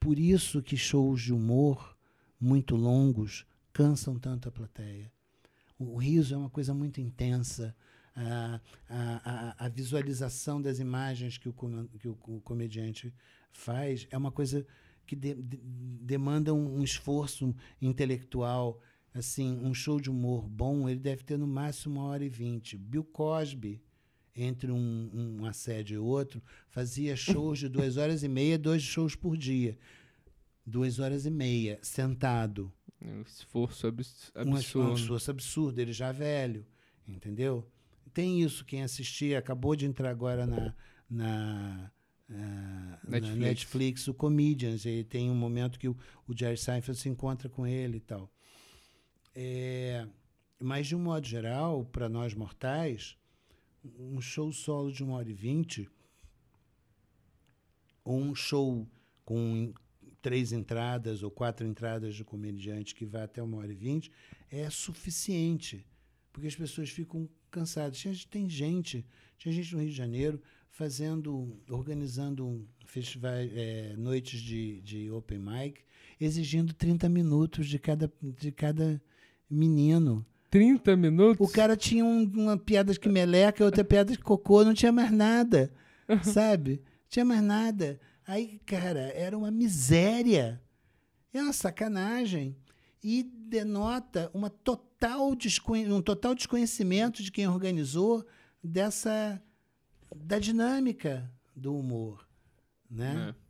Por 0.00 0.18
isso 0.18 0.62
que 0.62 0.76
shows 0.76 1.20
de 1.20 1.32
humor 1.32 1.96
muito 2.40 2.74
longos 2.74 3.46
cansam 3.72 4.18
tanto 4.18 4.48
a 4.48 4.52
plateia. 4.52 5.12
O 5.78 5.98
riso 5.98 6.34
é 6.34 6.38
uma 6.38 6.48
coisa 6.48 6.72
muito 6.72 7.00
intensa. 7.00 7.76
A, 8.14 8.60
a, 8.88 9.66
a, 9.66 9.68
visualização 9.68 10.62
das 10.62 10.78
imagens 10.78 11.36
que 11.36 11.50
o, 11.50 11.54
que 11.98 12.08
o, 12.08 12.14
comediante 12.40 13.12
faz 13.52 14.06
é 14.10 14.16
uma 14.16 14.32
coisa 14.32 14.66
que 15.06 15.14
de, 15.14 15.34
de, 15.34 15.58
demanda 16.00 16.54
um, 16.54 16.78
um, 16.78 16.82
esforço 16.82 17.54
intelectual. 17.80 18.80
Assim, 19.12 19.58
um 19.62 19.74
show 19.74 20.00
de 20.00 20.10
humor 20.10 20.48
bom, 20.48 20.88
ele 20.88 21.00
deve 21.00 21.24
ter 21.24 21.36
no 21.36 21.46
máximo 21.46 22.00
uma 22.00 22.08
hora 22.08 22.24
e 22.24 22.28
vinte. 22.28 22.78
Bill 22.78 23.04
Cosby, 23.04 23.82
entre 24.36 24.70
um, 24.70 25.38
um 25.40 25.46
assédio 25.46 25.94
e 25.94 25.98
outro, 25.98 26.42
fazia 26.68 27.16
shows 27.16 27.58
de 27.58 27.68
duas 27.68 27.96
horas 27.96 28.22
e 28.22 28.28
meia, 28.28 28.58
dois 28.58 28.82
shows 28.82 29.14
por 29.14 29.36
dia. 29.36 29.78
Duas 30.64 30.98
horas 30.98 31.24
e 31.26 31.30
meia, 31.30 31.78
sentado. 31.82 32.72
Um 33.00 33.22
esforço 33.22 33.86
abs 33.86 34.32
absurdo. 34.34 34.90
Um 34.90 34.94
esforço 34.94 35.30
absurdo, 35.30 35.78
ele 35.78 35.92
já 35.92 36.12
velho, 36.12 36.66
entendeu? 37.06 37.66
Tem 38.12 38.42
isso, 38.42 38.64
quem 38.64 38.82
assistir, 38.82 39.36
acabou 39.36 39.76
de 39.76 39.86
entrar 39.86 40.10
agora 40.10 40.46
na, 40.46 40.74
na, 41.08 41.92
ah, 42.30 42.98
na 43.04 43.10
Netflix. 43.10 43.38
Netflix, 43.38 44.08
o 44.08 44.14
Comedians, 44.14 44.84
e 44.84 45.04
tem 45.04 45.30
um 45.30 45.34
momento 45.34 45.78
que 45.78 45.88
o, 45.88 45.96
o 46.26 46.36
Jerry 46.36 46.56
Seinfeld 46.56 46.98
se 46.98 47.08
encontra 47.08 47.48
com 47.48 47.66
ele 47.66 47.98
e 47.98 48.00
tal. 48.00 48.30
É, 49.34 50.06
mas, 50.58 50.86
de 50.86 50.96
um 50.96 50.98
modo 50.98 51.26
geral, 51.26 51.84
para 51.84 52.08
nós 52.08 52.34
mortais, 52.34 53.16
um 53.98 54.20
show 54.20 54.52
solo 54.52 54.92
de 54.92 55.02
uma 55.02 55.16
hora 55.16 55.30
e 55.30 55.34
vinte, 55.34 55.88
ou 58.04 58.18
um 58.20 58.34
show 58.34 58.88
com 59.24 59.72
três 60.22 60.52
entradas 60.52 61.22
ou 61.22 61.30
quatro 61.30 61.66
entradas 61.66 62.14
de 62.14 62.24
comediante 62.24 62.94
que 62.94 63.04
vai 63.04 63.22
até 63.22 63.42
uma 63.42 63.58
hora 63.58 63.72
e 63.72 63.76
vinte, 63.76 64.10
é 64.50 64.68
suficiente. 64.70 65.86
Porque 66.32 66.48
as 66.48 66.54
pessoas 66.54 66.90
ficam 66.90 67.28
cansadas. 67.50 68.24
Tem 68.24 68.48
gente, 68.48 69.06
tinha 69.38 69.52
gente 69.52 69.72
no 69.72 69.80
Rio 69.80 69.90
de 69.90 69.96
Janeiro 69.96 70.42
fazendo, 70.68 71.58
organizando 71.70 72.68
festival, 72.84 73.32
é, 73.34 73.94
noites 73.96 74.40
de, 74.40 74.80
de 74.82 75.10
open 75.10 75.38
mic, 75.38 75.80
exigindo 76.20 76.74
30 76.74 77.08
minutos 77.08 77.66
de 77.68 77.78
cada, 77.78 78.12
de 78.20 78.52
cada 78.52 79.00
menino. 79.48 80.26
30 80.50 80.96
minutos? 80.96 81.46
O 81.46 81.50
cara 81.52 81.76
tinha 81.76 82.04
um- 82.04 82.30
uma 82.34 82.56
piada 82.56 82.92
de 82.92 83.08
meleca, 83.08 83.64
outra 83.64 83.84
piada 83.84 84.12
de 84.12 84.18
cocô, 84.18 84.64
não 84.64 84.74
tinha 84.74 84.92
mais 84.92 85.10
nada, 85.10 85.72
sabe? 86.22 86.82
Tinha 87.08 87.24
mais 87.24 87.42
nada. 87.42 88.00
Aí, 88.26 88.58
cara, 88.66 89.00
era 89.14 89.36
uma 89.36 89.50
miséria. 89.50 90.60
É 91.32 91.42
uma 91.42 91.52
sacanagem. 91.52 92.56
E 93.02 93.22
denota 93.22 94.30
uma 94.34 94.50
total 94.50 95.34
desconhe- 95.36 95.92
um 95.92 96.02
total 96.02 96.34
desconhecimento 96.34 97.22
de 97.22 97.30
quem 97.30 97.46
organizou 97.46 98.26
dessa 98.62 99.40
da 100.16 100.38
dinâmica 100.38 101.30
do 101.54 101.76
humor, 101.76 102.26
né? 102.90 103.30
É. 103.30 103.46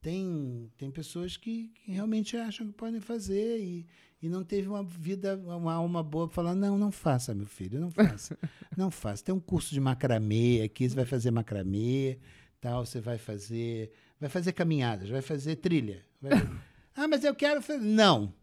Tem, 0.00 0.70
tem 0.76 0.90
pessoas 0.90 1.36
que, 1.36 1.68
que 1.74 1.90
realmente 1.92 2.36
acham 2.36 2.66
que 2.68 2.72
podem 2.72 3.00
fazer 3.00 3.58
e, 3.60 3.86
e 4.26 4.28
não 4.28 4.42
teve 4.44 4.68
uma 4.68 4.82
vida, 4.82 5.36
uma 5.36 5.72
alma 5.74 6.02
boa 6.02 6.26
para 6.26 6.34
falar, 6.34 6.54
não, 6.54 6.76
não 6.76 6.90
faça, 6.90 7.32
meu 7.34 7.46
filho, 7.46 7.78
não 7.80 7.90
faça. 7.90 8.36
não 8.76 8.90
faça. 8.90 9.24
Tem 9.24 9.34
um 9.34 9.40
curso 9.40 9.72
de 9.72 9.80
macramê 9.80 10.62
aqui, 10.62 10.88
você 10.88 10.94
vai 10.96 11.04
fazer 11.04 11.30
macramê, 11.30 12.18
tal, 12.60 12.84
você 12.84 13.00
vai 13.00 13.18
fazer, 13.18 13.92
vai 14.20 14.28
fazer 14.28 14.52
caminhadas, 14.52 15.08
vai 15.08 15.22
fazer 15.22 15.56
trilha. 15.56 16.04
vai- 16.20 16.32
ah, 16.94 17.06
mas 17.06 17.22
eu 17.24 17.34
quero 17.34 17.62
fazer. 17.62 17.84
Não, 17.84 18.34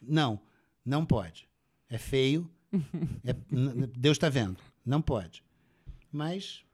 não, 0.00 0.40
não 0.84 1.04
pode. 1.04 1.48
É 1.90 1.98
feio, 1.98 2.48
é- 3.24 3.34
Deus 3.98 4.16
está 4.16 4.28
vendo, 4.28 4.58
não 4.86 5.02
pode. 5.02 5.42
Mas 6.10 6.64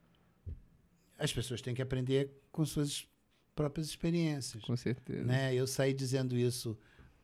as 1.18 1.32
pessoas 1.32 1.62
têm 1.62 1.74
que 1.74 1.82
aprender 1.82 2.30
com 2.52 2.64
suas 2.66 3.06
próprias 3.54 3.88
experiências. 3.88 4.62
Com 4.62 4.76
certeza. 4.76 5.24
Né? 5.24 5.54
Eu 5.54 5.66
saí 5.66 5.92
dizendo 5.92 6.36
isso 6.36 6.78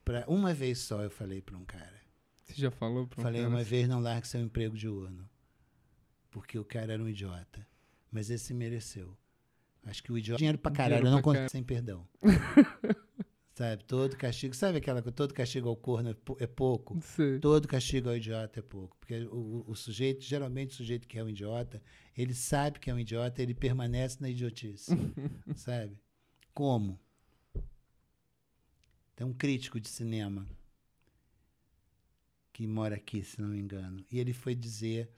para 0.05 0.25
uma 0.29 0.53
vez 0.55 0.79
só. 0.79 1.03
Eu 1.03 1.11
falei 1.11 1.41
para 1.41 1.57
um 1.57 1.65
cara. 1.65 2.01
Você 2.45 2.55
já 2.55 2.71
falou 2.71 3.07
pra 3.07 3.21
um 3.21 3.23
falei 3.23 3.41
cara 3.43 3.55
uma 3.55 3.65
vez 3.65 3.89
não 3.89 4.01
largue 4.01 4.29
seu 4.29 4.41
emprego 4.41 4.77
diurno, 4.77 5.29
porque 6.31 6.59
o 6.59 6.65
cara 6.65 6.93
era 6.93 7.03
um 7.03 7.09
idiota, 7.09 7.67
mas 8.11 8.29
esse 8.31 8.53
mereceu. 8.53 9.17
Acho 9.85 10.03
que 10.03 10.13
o 10.13 10.19
idiota 10.19 10.39
dinheiro 10.39 10.59
pra 10.59 10.71
caralho, 10.73 11.03
Dinheiro 11.03 11.09
eu 11.09 11.11
não 11.13 11.23
pra 11.23 11.41
conto 11.43 11.51
sem 11.51 11.63
perdão. 11.63 12.07
sabe? 13.55 13.85
Todo 13.85 14.17
castigo, 14.17 14.55
sabe 14.55 14.79
aquela 14.79 15.01
coisa? 15.03 15.15
Todo 15.15 15.33
castigo 15.35 15.69
ao 15.69 15.77
corno 15.77 16.11
é, 16.11 16.45
é 16.45 16.47
pouco. 16.47 16.99
Sei. 17.03 17.39
Todo 17.39 17.69
castigo 17.69 18.09
ao 18.09 18.17
idiota 18.17 18.61
é 18.61 18.63
pouco. 18.63 18.97
Porque 18.99 19.25
o- 19.27 19.65
o 19.67 19.75
sujeito, 19.75 20.23
geralmente 20.23 20.71
o 20.71 20.75
sujeito 20.75 21.07
que 21.07 21.19
é 21.19 21.25
um 21.25 21.29
idiota, 21.29 21.83
ele 22.17 22.35
sabe 22.35 22.79
que 22.79 22.91
é 22.91 22.95
um 22.95 22.99
idiota, 22.99 23.43
ele 23.43 23.55
permanece 23.55 24.19
na 24.21 24.29
idiotice. 24.29 24.91
sabe? 25.57 25.99
Como? 26.53 27.01
Tem 29.17 29.27
um 29.27 29.33
crítico 29.33 29.81
de 29.81 29.89
cinema 29.89 30.47
que 32.53 32.67
mora 32.67 32.97
aqui, 32.97 33.23
se 33.23 33.41
não 33.41 33.49
me 33.49 33.59
engano. 33.59 34.05
E 34.11 34.19
ele 34.19 34.33
foi 34.33 34.55
dizer 34.55 35.11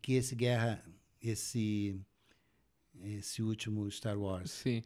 que 0.00 0.14
esse 0.14 0.34
guerra, 0.34 0.82
esse 1.20 2.00
esse 3.02 3.42
último 3.42 3.90
Star 3.90 4.18
Wars 4.18 4.50
Sim. 4.50 4.82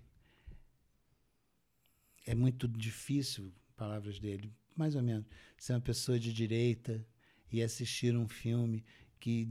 é 2.26 2.34
muito 2.34 2.68
difícil, 2.68 3.52
palavras 3.76 4.20
dele, 4.20 4.52
mais 4.76 4.94
ou 4.94 5.02
menos, 5.02 5.26
ser 5.58 5.72
uma 5.72 5.80
pessoa 5.80 6.18
de 6.18 6.32
direita 6.32 7.04
e 7.50 7.62
assistir 7.62 8.16
um 8.16 8.28
filme 8.28 8.84
que 9.18 9.48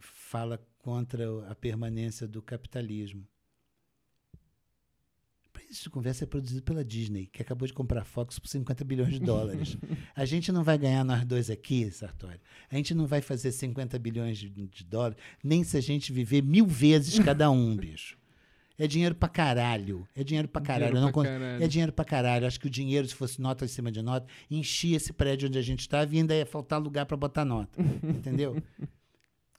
fala 0.00 0.58
contra 0.78 1.50
a 1.50 1.54
permanência 1.54 2.28
do 2.28 2.42
capitalismo. 2.42 3.26
Isso 5.74 5.82
de 5.82 5.90
conversa 5.90 6.22
é 6.22 6.26
produzido 6.26 6.62
pela 6.62 6.84
Disney, 6.84 7.26
que 7.26 7.42
acabou 7.42 7.66
de 7.66 7.74
comprar 7.74 8.02
a 8.02 8.04
Fox 8.04 8.38
por 8.38 8.46
50 8.46 8.84
bilhões 8.84 9.14
de 9.14 9.18
dólares. 9.18 9.76
a 10.14 10.24
gente 10.24 10.52
não 10.52 10.62
vai 10.62 10.78
ganhar 10.78 11.02
nós 11.02 11.24
dois 11.24 11.50
aqui, 11.50 11.90
Sartori. 11.90 12.40
A 12.70 12.76
gente 12.76 12.94
não 12.94 13.08
vai 13.08 13.20
fazer 13.20 13.50
50 13.50 13.98
bilhões 13.98 14.38
de, 14.38 14.48
de 14.48 14.84
dólares, 14.84 15.18
nem 15.42 15.64
se 15.64 15.76
a 15.76 15.80
gente 15.80 16.12
viver 16.12 16.44
mil 16.44 16.64
vezes 16.64 17.18
cada 17.18 17.50
um, 17.50 17.74
bicho. 17.76 18.16
É 18.78 18.86
dinheiro 18.86 19.16
pra 19.16 19.28
caralho. 19.28 20.06
É 20.14 20.22
dinheiro 20.22 20.46
pra 20.46 20.62
caralho. 20.62 20.92
Dinheiro 20.92 21.12
pra 21.12 21.24
caralho. 21.24 21.64
É 21.64 21.66
dinheiro 21.66 21.92
pra 21.92 22.04
caralho. 22.04 22.46
Acho 22.46 22.60
que 22.60 22.68
o 22.68 22.70
dinheiro, 22.70 23.08
se 23.08 23.14
fosse 23.16 23.40
nota 23.40 23.64
em 23.64 23.68
cima 23.68 23.90
de 23.90 24.00
nota, 24.00 24.28
enchia 24.48 24.96
esse 24.96 25.12
prédio 25.12 25.48
onde 25.48 25.58
a 25.58 25.62
gente 25.62 25.80
estava 25.80 26.14
e 26.14 26.18
ainda 26.18 26.36
ia 26.36 26.46
faltar 26.46 26.80
lugar 26.80 27.04
para 27.04 27.16
botar 27.16 27.44
nota. 27.44 27.82
Entendeu? 27.82 28.62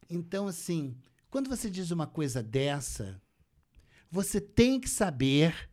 Então, 0.08 0.48
assim, 0.48 0.96
quando 1.32 1.50
você 1.50 1.68
diz 1.68 1.90
uma 1.90 2.06
coisa 2.06 2.44
dessa, 2.44 3.20
você 4.12 4.40
tem 4.40 4.80
que 4.80 4.88
saber, 4.88 5.68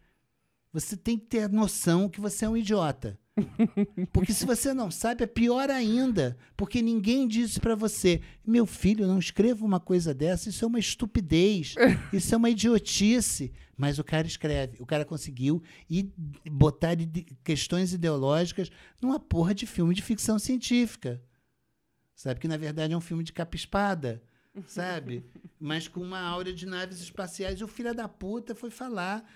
você 0.73 0.97
tem 0.97 1.19
que 1.19 1.27
ter 1.27 1.49
noção 1.51 2.09
que 2.09 2.21
você 2.21 2.45
é 2.45 2.49
um 2.49 2.57
idiota. 2.57 3.19
Porque 4.13 4.33
se 4.33 4.45
você 4.45 4.73
não 4.73 4.91
sabe, 4.91 5.25
é 5.25 5.27
pior 5.27 5.71
ainda. 5.71 6.37
Porque 6.57 6.81
ninguém 6.81 7.29
disse 7.29 7.61
para 7.61 7.75
você, 7.75 8.23
meu 8.47 8.67
filho, 8.67 9.07
não 9.07 9.19
escreva 9.19 9.65
uma 9.65 9.81
coisa 9.81 10.15
dessa, 10.15 10.49
isso 10.49 10.65
é 10.65 10.69
uma 10.69 10.79
estupidez, 10.79 11.75
isso 12.13 12.35
é 12.35 12.39
uma 12.39 12.51
idiotice. 12.51 13.53
Mas 13.77 13.99
o 13.99 14.05
cara 14.05 14.27
escreve, 14.27 14.81
o 14.81 14.87
cara 14.87 15.05
conseguiu 15.05 15.63
e 15.91 16.11
botar 16.51 16.97
questões 17.43 17.93
ideológicas 17.93 18.71
numa 19.01 19.19
porra 19.19 19.55
de 19.55 19.67
filme 19.67 19.95
de 19.95 20.03
ficção 20.03 20.39
científica. 20.39 21.23
Sabe? 22.15 22.41
Que 22.41 22.49
na 22.49 22.57
verdade 22.57 22.93
é 22.93 22.97
um 22.97 23.01
filme 23.01 23.25
de 23.25 23.33
capa-espada, 23.33 24.23
sabe? 24.67 25.25
Mas 25.59 25.89
com 25.89 26.01
uma 26.01 26.21
aura 26.21 26.53
de 26.53 26.67
naves 26.67 27.01
espaciais. 27.01 27.61
E 27.61 27.65
o 27.65 27.69
filho 27.69 27.95
da 27.95 28.09
puta 28.09 28.55
foi 28.55 28.71
falar 28.71 29.27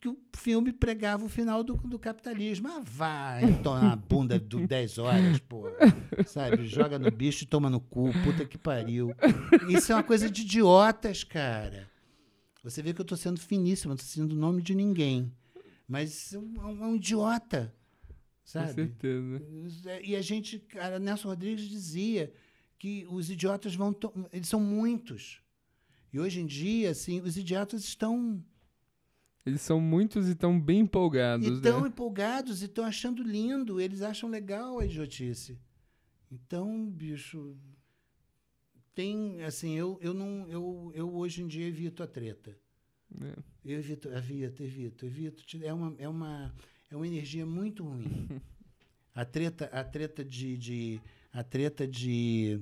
que 0.00 0.08
o 0.08 0.16
filme 0.34 0.72
pregava 0.72 1.24
o 1.24 1.28
final 1.28 1.62
do, 1.62 1.74
do 1.76 1.98
capitalismo. 1.98 2.68
Ah, 2.68 2.80
vai 2.82 3.60
tomar 3.62 3.92
a 3.92 3.96
bunda 3.96 4.38
do 4.38 4.64
10 4.66 4.98
horas, 4.98 5.38
pô. 5.40 5.64
Sabe? 6.26 6.66
Joga 6.66 6.98
no 6.98 7.10
bicho 7.10 7.44
e 7.44 7.46
toma 7.46 7.68
no 7.68 7.80
cu. 7.80 8.10
Puta 8.24 8.44
que 8.44 8.56
pariu. 8.56 9.12
Isso 9.68 9.92
é 9.92 9.94
uma 9.94 10.02
coisa 10.02 10.30
de 10.30 10.42
idiotas, 10.42 11.24
cara. 11.24 11.88
Você 12.64 12.82
vê 12.82 12.92
que 12.94 13.00
eu 13.00 13.04
tô 13.04 13.16
sendo 13.16 13.38
finíssimo, 13.38 13.90
não 13.90 13.96
tô 13.96 14.02
sendo 14.02 14.32
o 14.32 14.36
nome 14.38 14.62
de 14.62 14.74
ninguém. 14.74 15.30
Mas 15.86 16.32
é 16.32 16.38
um, 16.38 16.54
é 16.82 16.86
um 16.86 16.96
idiota, 16.96 17.72
Com 18.08 18.14
sabe? 18.44 18.72
certeza. 18.72 19.40
E 20.02 20.16
a 20.16 20.22
gente, 20.22 20.58
cara, 20.58 20.98
Nelson 20.98 21.28
Rodrigues 21.28 21.68
dizia 21.68 22.32
que 22.78 23.06
os 23.08 23.30
idiotas 23.30 23.74
vão. 23.76 23.94
Eles 24.32 24.48
são 24.48 24.58
muitos. 24.58 25.40
E 26.12 26.18
hoje 26.18 26.40
em 26.40 26.46
dia, 26.46 26.90
assim, 26.90 27.20
os 27.20 27.36
idiotas 27.36 27.84
estão 27.84 28.42
Eles 29.46 29.60
são 29.60 29.80
muitos 29.80 30.26
e 30.26 30.32
estão 30.32 30.60
bem 30.60 30.80
empolgados, 30.80 31.46
e 31.46 31.62
tão 31.62 31.82
né? 31.82 31.88
empolgados 31.88 32.62
e 32.62 32.64
estão 32.64 32.84
achando 32.84 33.22
lindo. 33.22 33.80
Eles 33.80 34.02
acham 34.02 34.28
legal 34.28 34.80
a 34.80 34.84
idiotice. 34.84 35.56
Então, 36.30 36.90
bicho, 36.90 37.56
tem, 38.92 39.42
assim, 39.44 39.74
eu, 39.76 39.98
eu 40.02 40.12
não, 40.12 40.48
eu, 40.48 40.90
eu 40.94 41.14
hoje 41.14 41.42
em 41.42 41.46
dia 41.46 41.66
evito 41.66 42.02
a 42.02 42.08
treta. 42.08 42.58
É. 43.20 43.36
Eu 43.64 43.78
evito, 43.78 44.08
evito, 44.08 44.64
evito, 44.64 45.06
evito. 45.06 45.44
É 45.64 45.72
uma, 45.72 45.94
é 45.98 46.08
uma, 46.08 46.54
é 46.90 46.96
uma 46.96 47.06
energia 47.06 47.46
muito 47.46 47.84
ruim. 47.84 48.28
A 49.16 49.24
treta, 49.24 49.64
a 49.72 49.82
treta 49.82 50.22
de, 50.22 50.58
de, 50.58 51.00
a 51.32 51.42
treta 51.42 51.88
de, 51.88 52.60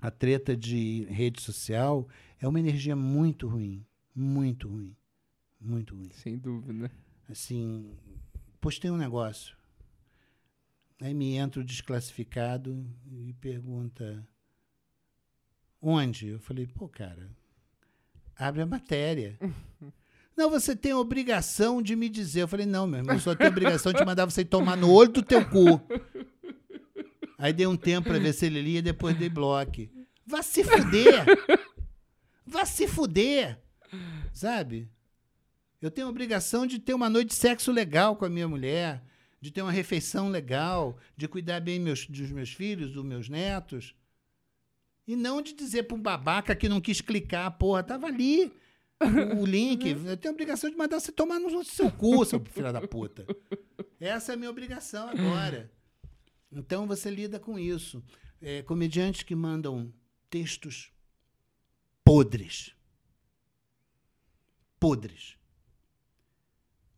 a 0.00 0.10
treta 0.10 0.56
de 0.56 1.04
rede 1.10 1.42
social 1.42 2.08
é 2.40 2.48
uma 2.48 2.58
energia 2.58 2.96
muito 2.96 3.46
ruim, 3.46 3.84
muito 4.14 4.66
ruim, 4.66 4.96
muito 5.64 5.94
ruim. 5.94 6.10
Sem 6.12 6.36
dúvida. 6.38 6.90
Assim, 7.28 7.96
postei 8.60 8.90
um 8.90 8.96
negócio. 8.96 9.56
Aí 11.00 11.12
me 11.12 11.34
entra 11.34 11.60
o 11.60 11.64
desclassificado 11.64 12.86
e 13.10 13.32
pergunta: 13.34 14.26
Onde? 15.80 16.28
Eu 16.28 16.40
falei, 16.40 16.66
pô, 16.66 16.88
cara, 16.88 17.30
abre 18.36 18.62
a 18.62 18.66
matéria. 18.66 19.38
Não, 20.36 20.50
você 20.50 20.74
tem 20.74 20.92
obrigação 20.92 21.80
de 21.80 21.94
me 21.94 22.08
dizer. 22.08 22.42
Eu 22.42 22.48
falei, 22.48 22.66
não, 22.66 22.88
meu 22.88 22.98
irmão, 22.98 23.14
eu 23.14 23.20
só 23.20 23.36
tenho 23.36 23.50
obrigação 23.50 23.92
de 23.92 24.04
mandar 24.04 24.24
você 24.24 24.44
tomar 24.44 24.76
no 24.76 24.90
olho 24.90 25.12
do 25.12 25.22
teu 25.22 25.48
cu. 25.48 25.80
Aí 27.38 27.52
dei 27.52 27.68
um 27.68 27.76
tempo 27.76 28.08
pra 28.08 28.18
ver 28.18 28.32
se 28.32 28.46
ele 28.46 28.60
lia, 28.60 28.82
depois 28.82 29.16
dei 29.16 29.28
bloco. 29.28 29.88
Vá 30.26 30.42
se 30.42 30.64
fuder! 30.64 31.24
Vá 32.44 32.64
se 32.64 32.88
fuder! 32.88 33.60
Sabe? 34.32 34.90
Eu 35.84 35.90
tenho 35.90 36.06
a 36.06 36.10
obrigação 36.10 36.66
de 36.66 36.78
ter 36.78 36.94
uma 36.94 37.10
noite 37.10 37.28
de 37.28 37.34
sexo 37.34 37.70
legal 37.70 38.16
com 38.16 38.24
a 38.24 38.30
minha 38.30 38.48
mulher, 38.48 39.04
de 39.38 39.50
ter 39.50 39.60
uma 39.60 39.70
refeição 39.70 40.30
legal, 40.30 40.96
de 41.14 41.28
cuidar 41.28 41.60
bem 41.60 41.78
meus, 41.78 42.06
dos 42.06 42.30
meus 42.30 42.50
filhos, 42.50 42.90
dos 42.90 43.04
meus 43.04 43.28
netos. 43.28 43.94
E 45.06 45.14
não 45.14 45.42
de 45.42 45.52
dizer 45.52 45.82
para 45.82 45.94
um 45.94 46.00
babaca 46.00 46.56
que 46.56 46.70
não 46.70 46.80
quis 46.80 47.02
clicar, 47.02 47.58
porra, 47.58 47.82
tava 47.82 48.06
ali 48.06 48.50
o 49.38 49.44
link. 49.44 49.86
Eu 50.06 50.16
tenho 50.16 50.32
a 50.32 50.34
obrigação 50.34 50.70
de 50.70 50.76
mandar 50.78 50.98
você 50.98 51.12
tomar 51.12 51.38
no 51.38 51.62
seu 51.62 51.90
cu, 51.90 52.24
seu 52.24 52.42
filho 52.42 52.72
da 52.72 52.80
puta. 52.88 53.26
Essa 54.00 54.32
é 54.32 54.34
a 54.36 54.38
minha 54.38 54.50
obrigação 54.50 55.10
agora. 55.10 55.70
Então 56.50 56.86
você 56.86 57.10
lida 57.10 57.38
com 57.38 57.58
isso. 57.58 58.02
É, 58.40 58.62
comediantes 58.62 59.22
que 59.22 59.34
mandam 59.34 59.92
textos 60.30 60.90
podres. 62.02 62.74
Podres. 64.80 65.36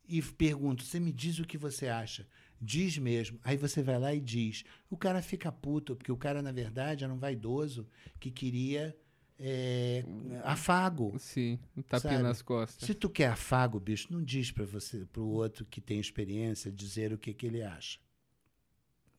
E 0.09 0.23
pergunto, 0.23 0.85
você 0.85 1.01
me 1.01 1.13
diz 1.13 1.39
o 1.39 1.45
que 1.45 1.59
você 1.59 1.89
acha? 1.89 2.27
Diz 2.61 2.97
mesmo. 2.97 3.39
Aí 3.43 3.57
você 3.57 3.83
vai 3.83 3.99
lá 3.99 4.15
e 4.15 4.21
diz. 4.21 4.65
O 4.89 4.97
cara 4.97 5.21
fica 5.21 5.51
puto, 5.53 5.97
porque 5.97 6.13
o 6.13 6.17
cara, 6.17 6.41
na 6.41 6.53
verdade, 6.53 7.05
era 7.05 7.13
um 7.13 7.19
vaidoso 7.19 7.87
que 8.19 8.31
queria 8.31 8.97
é, 9.39 10.05
afago. 10.43 11.15
Sim, 11.19 11.59
um 11.77 11.83
tapinha 11.83 12.13
sabe? 12.15 12.23
nas 12.23 12.43
costas. 12.43 12.87
Se 12.87 12.95
tu 12.95 13.11
quer 13.11 13.29
afago, 13.29 13.79
bicho, 13.79 14.11
não 14.11 14.23
diz 14.23 14.51
para 14.51 14.65
você, 14.65 15.05
para 15.07 15.21
o 15.21 15.29
outro 15.29 15.65
que 15.67 15.81
tem 15.81 16.01
experiência, 16.01 16.73
dizer 16.73 17.13
o 17.13 17.19
que, 17.19 17.35
que 17.35 17.47
ele 17.47 17.63
acha. 17.63 17.99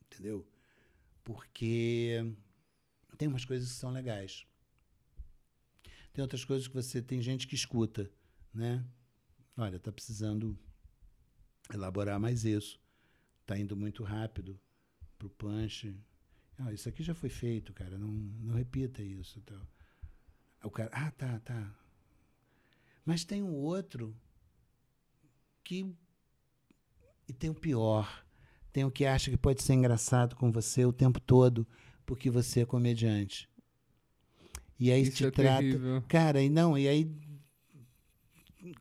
Entendeu? 0.05 0.47
Porque 1.23 2.33
tem 3.17 3.27
umas 3.27 3.45
coisas 3.45 3.69
que 3.69 3.75
são 3.75 3.91
legais. 3.91 4.45
Tem 6.13 6.21
outras 6.21 6.43
coisas 6.43 6.67
que 6.67 6.73
você 6.73 7.01
tem 7.01 7.21
gente 7.21 7.45
que 7.45 7.53
escuta, 7.53 8.09
né? 8.51 8.83
Olha, 9.55 9.79
tá 9.79 9.91
precisando 9.91 10.57
elaborar 11.74 12.20
mais 12.20 12.45
isso. 12.45 12.80
Tá 13.45 13.57
indo 13.57 13.76
muito 13.76 14.03
rápido 14.03 14.59
pro 15.18 15.30
punch. 15.30 15.95
Ah, 16.57 16.74
isso 16.74 16.89
aqui 16.89 17.03
já 17.03 17.13
foi 17.13 17.30
feito, 17.30 17.74
cara. 17.74 17.97
Não, 17.97 18.07
não 18.07 18.55
repita 18.55 19.01
isso. 19.01 19.39
Então. 19.39 19.61
O 20.63 20.70
cara, 20.72 20.89
ah, 20.91 21.11
tá, 21.11 21.39
tá. 21.39 21.76
Mas 23.05 23.24
tem 23.24 23.41
um 23.41 23.53
outro 23.53 24.15
que. 25.63 25.95
E 27.28 27.34
tem 27.34 27.49
o 27.49 27.55
pior. 27.55 28.26
Tem 28.74 28.84
o 28.84 28.91
que 28.91 29.05
acha 29.05 29.32
que 29.32 29.38
pode 29.38 29.63
ser 29.63 29.74
engraçado 29.74 30.36
com 30.36 30.51
você 30.51 30.86
o 30.86 30.93
tempo 30.93 31.20
todo, 31.20 31.65
porque 32.05 32.30
você 32.30 32.61
é 32.61 32.65
comediante. 32.65 33.49
E 34.80 34.91
aí 34.91 35.01
Isso 35.01 35.11
te 35.13 35.26
é 35.26 35.32
trata. 35.32 35.61
terrível. 35.61 36.03
Cara, 36.07 36.41
e 36.41 36.49
não, 36.49 36.78
e 36.78 36.88
aí. 36.88 37.11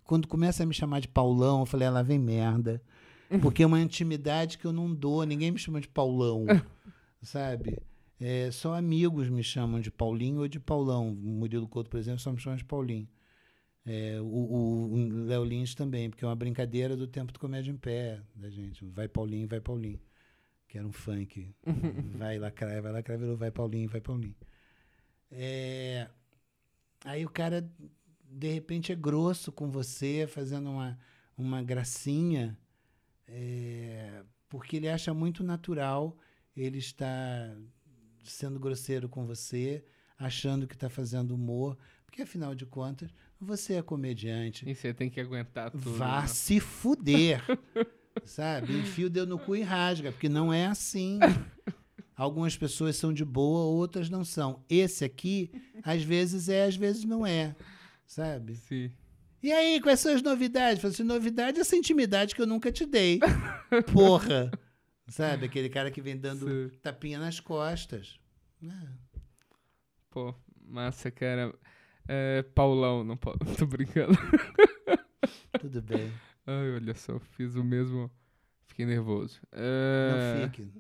Quando 0.05 0.29
começa 0.29 0.63
a 0.63 0.67
me 0.67 0.75
chamar 0.75 1.01
de 1.01 1.09
Paulão, 1.09 1.61
eu 1.61 1.67
falei, 1.67 1.87
ela 1.87 2.03
vem 2.03 2.19
merda. 2.19 2.83
Porque 3.43 3.63
é 3.63 3.67
uma 3.67 3.81
intimidade 3.81 4.57
que 4.57 4.65
eu 4.65 4.73
não 4.73 4.95
dou, 4.95 5.25
ninguém 5.25 5.51
me 5.51 5.59
chama 5.59 5.81
de 5.81 5.89
Paulão, 5.89 6.47
sabe? 7.23 7.79
É, 8.21 8.51
só 8.51 8.75
amigos 8.75 9.29
me 9.29 9.43
chamam 9.43 9.81
de 9.81 9.91
Paulinho 9.91 10.41
ou 10.41 10.49
de 10.49 10.61
Paulão. 10.61 11.11
O 11.11 11.15
Murilo 11.15 11.69
Couto, 11.69 11.91
por 11.91 11.99
exemplo, 11.99 12.21
só 12.21 12.33
me 12.33 12.39
chama 12.39 12.57
de 12.57 12.65
Paulinho. 12.65 13.09
É, 13.85 14.19
o, 14.21 15.27
Léo 15.27 15.45
Lins 15.45 15.75
também, 15.75 16.11
porque 16.11 16.25
é 16.25 16.29
uma 16.29 16.35
brincadeira 16.35 16.97
do 16.97 17.07
tempo 17.07 17.33
do 17.33 17.39
Comédia 17.39 17.71
em 17.71 17.77
Pé 17.77 18.21
da 18.35 18.51
gente. 18.51 18.85
Vai 18.87 19.07
Paulinho, 19.07 19.47
vai 19.47 19.61
Paulinho. 19.61 20.01
Que 20.67 20.79
era 20.79 20.87
um 20.87 20.93
funk. 20.93 21.55
vai 22.17 22.39
lacrar, 22.39 22.83
vai 22.83 22.93
lacrar, 22.93 23.19
virou 23.19 23.37
vai 23.37 23.51
Paulinho, 23.51 23.89
vai 23.89 24.01
Paulinho. 24.01 24.35
É, 25.31 26.09
aí 27.05 27.25
o 27.25 27.31
cara, 27.31 27.69
de 28.37 28.53
repente, 28.53 28.93
é 28.93 28.95
grosso 28.95 29.51
com 29.51 29.71
você, 29.71 30.27
fazendo 30.29 30.71
uma, 30.71 30.99
uma 31.39 31.63
gracinha, 31.63 32.57
é, 33.27 34.23
porque 34.47 34.77
ele 34.77 34.89
acha 34.89 35.15
muito 35.15 35.43
natural 35.43 36.17
ele 36.55 36.79
estar 36.79 37.57
sendo 38.25 38.61
grosseiro 38.61 39.09
com 39.09 39.25
você, 39.25 39.83
achando 40.19 40.67
que 40.67 40.75
está 40.75 40.91
fazendo 40.91 41.35
humor, 41.35 41.79
porque 42.05 42.21
afinal 42.21 42.55
de 42.55 42.67
contas, 42.67 43.11
você 43.41 43.75
é 43.75 43.83
comediante. 43.83 44.69
E 44.69 44.75
você 44.75 44.93
tem 44.93 45.09
que 45.09 45.19
aguentar 45.19 45.71
tudo. 45.71 45.95
Vá 45.95 46.21
né? 46.21 46.27
se 46.27 46.61
fuder. 46.61 47.43
sabe? 48.25 48.79
Enfia 48.79 49.07
o 49.07 49.11
dedo 49.11 49.31
no 49.31 49.39
cu 49.39 49.57
e 49.57 49.63
rasga, 49.63 50.13
porque 50.13 50.29
não 50.29 50.53
é 50.53 50.67
assim. 50.67 51.19
Algumas 52.15 52.57
pessoas 52.57 52.97
são 52.97 53.13
de 53.13 53.25
boa, 53.25 53.65
outras 53.65 54.09
não 54.11 54.25
são. 54.25 54.63
Esse 54.69 55.05
aqui, 55.05 55.51
às 55.83 56.03
vezes 56.03 56.49
é, 56.49 56.65
às 56.65 56.77
vezes 56.77 57.05
não 57.05 57.27
é. 57.27 57.55
Sabe? 58.07 58.55
Sim. 58.57 58.91
E 59.43 59.53
aí, 59.53 59.81
quais 59.81 60.01
são 60.01 60.15
as 60.15 60.23
novidades? 60.23 60.81
Falei 60.81 60.95
assim, 60.95 61.03
novidade 61.03 61.59
é 61.59 61.61
essa 61.61 61.77
intimidade 61.77 62.35
que 62.35 62.41
eu 62.43 62.47
nunca 62.47 62.73
te 62.73 62.87
dei. 62.87 63.21
Porra. 63.93 64.51
Sabe? 65.09 65.47
Aquele 65.47 65.69
cara 65.69 65.91
que 65.91 66.01
vem 66.01 66.17
dando 66.17 66.49
Sim. 66.49 66.77
tapinha 66.83 67.19
nas 67.19 67.39
costas. 67.39 68.19
É. 68.63 68.89
Pô, 70.11 70.35
massa, 70.65 71.11
cara. 71.11 71.55
É, 72.09 72.43
Paulão, 72.55 73.05
não. 73.05 73.17
Tô 73.59 73.67
brincando. 73.67 74.17
Tudo 75.61 75.83
bem. 75.83 76.13
Ai, 76.47 76.73
olha 76.75 76.95
só, 76.95 77.19
fiz 77.19 77.55
o 77.57 77.63
mesmo. 77.65 78.11
Fiquei 78.67 78.87
nervoso. 78.87 79.41
É, 79.53 80.35
Não 80.41 80.51
fique. 80.51 80.73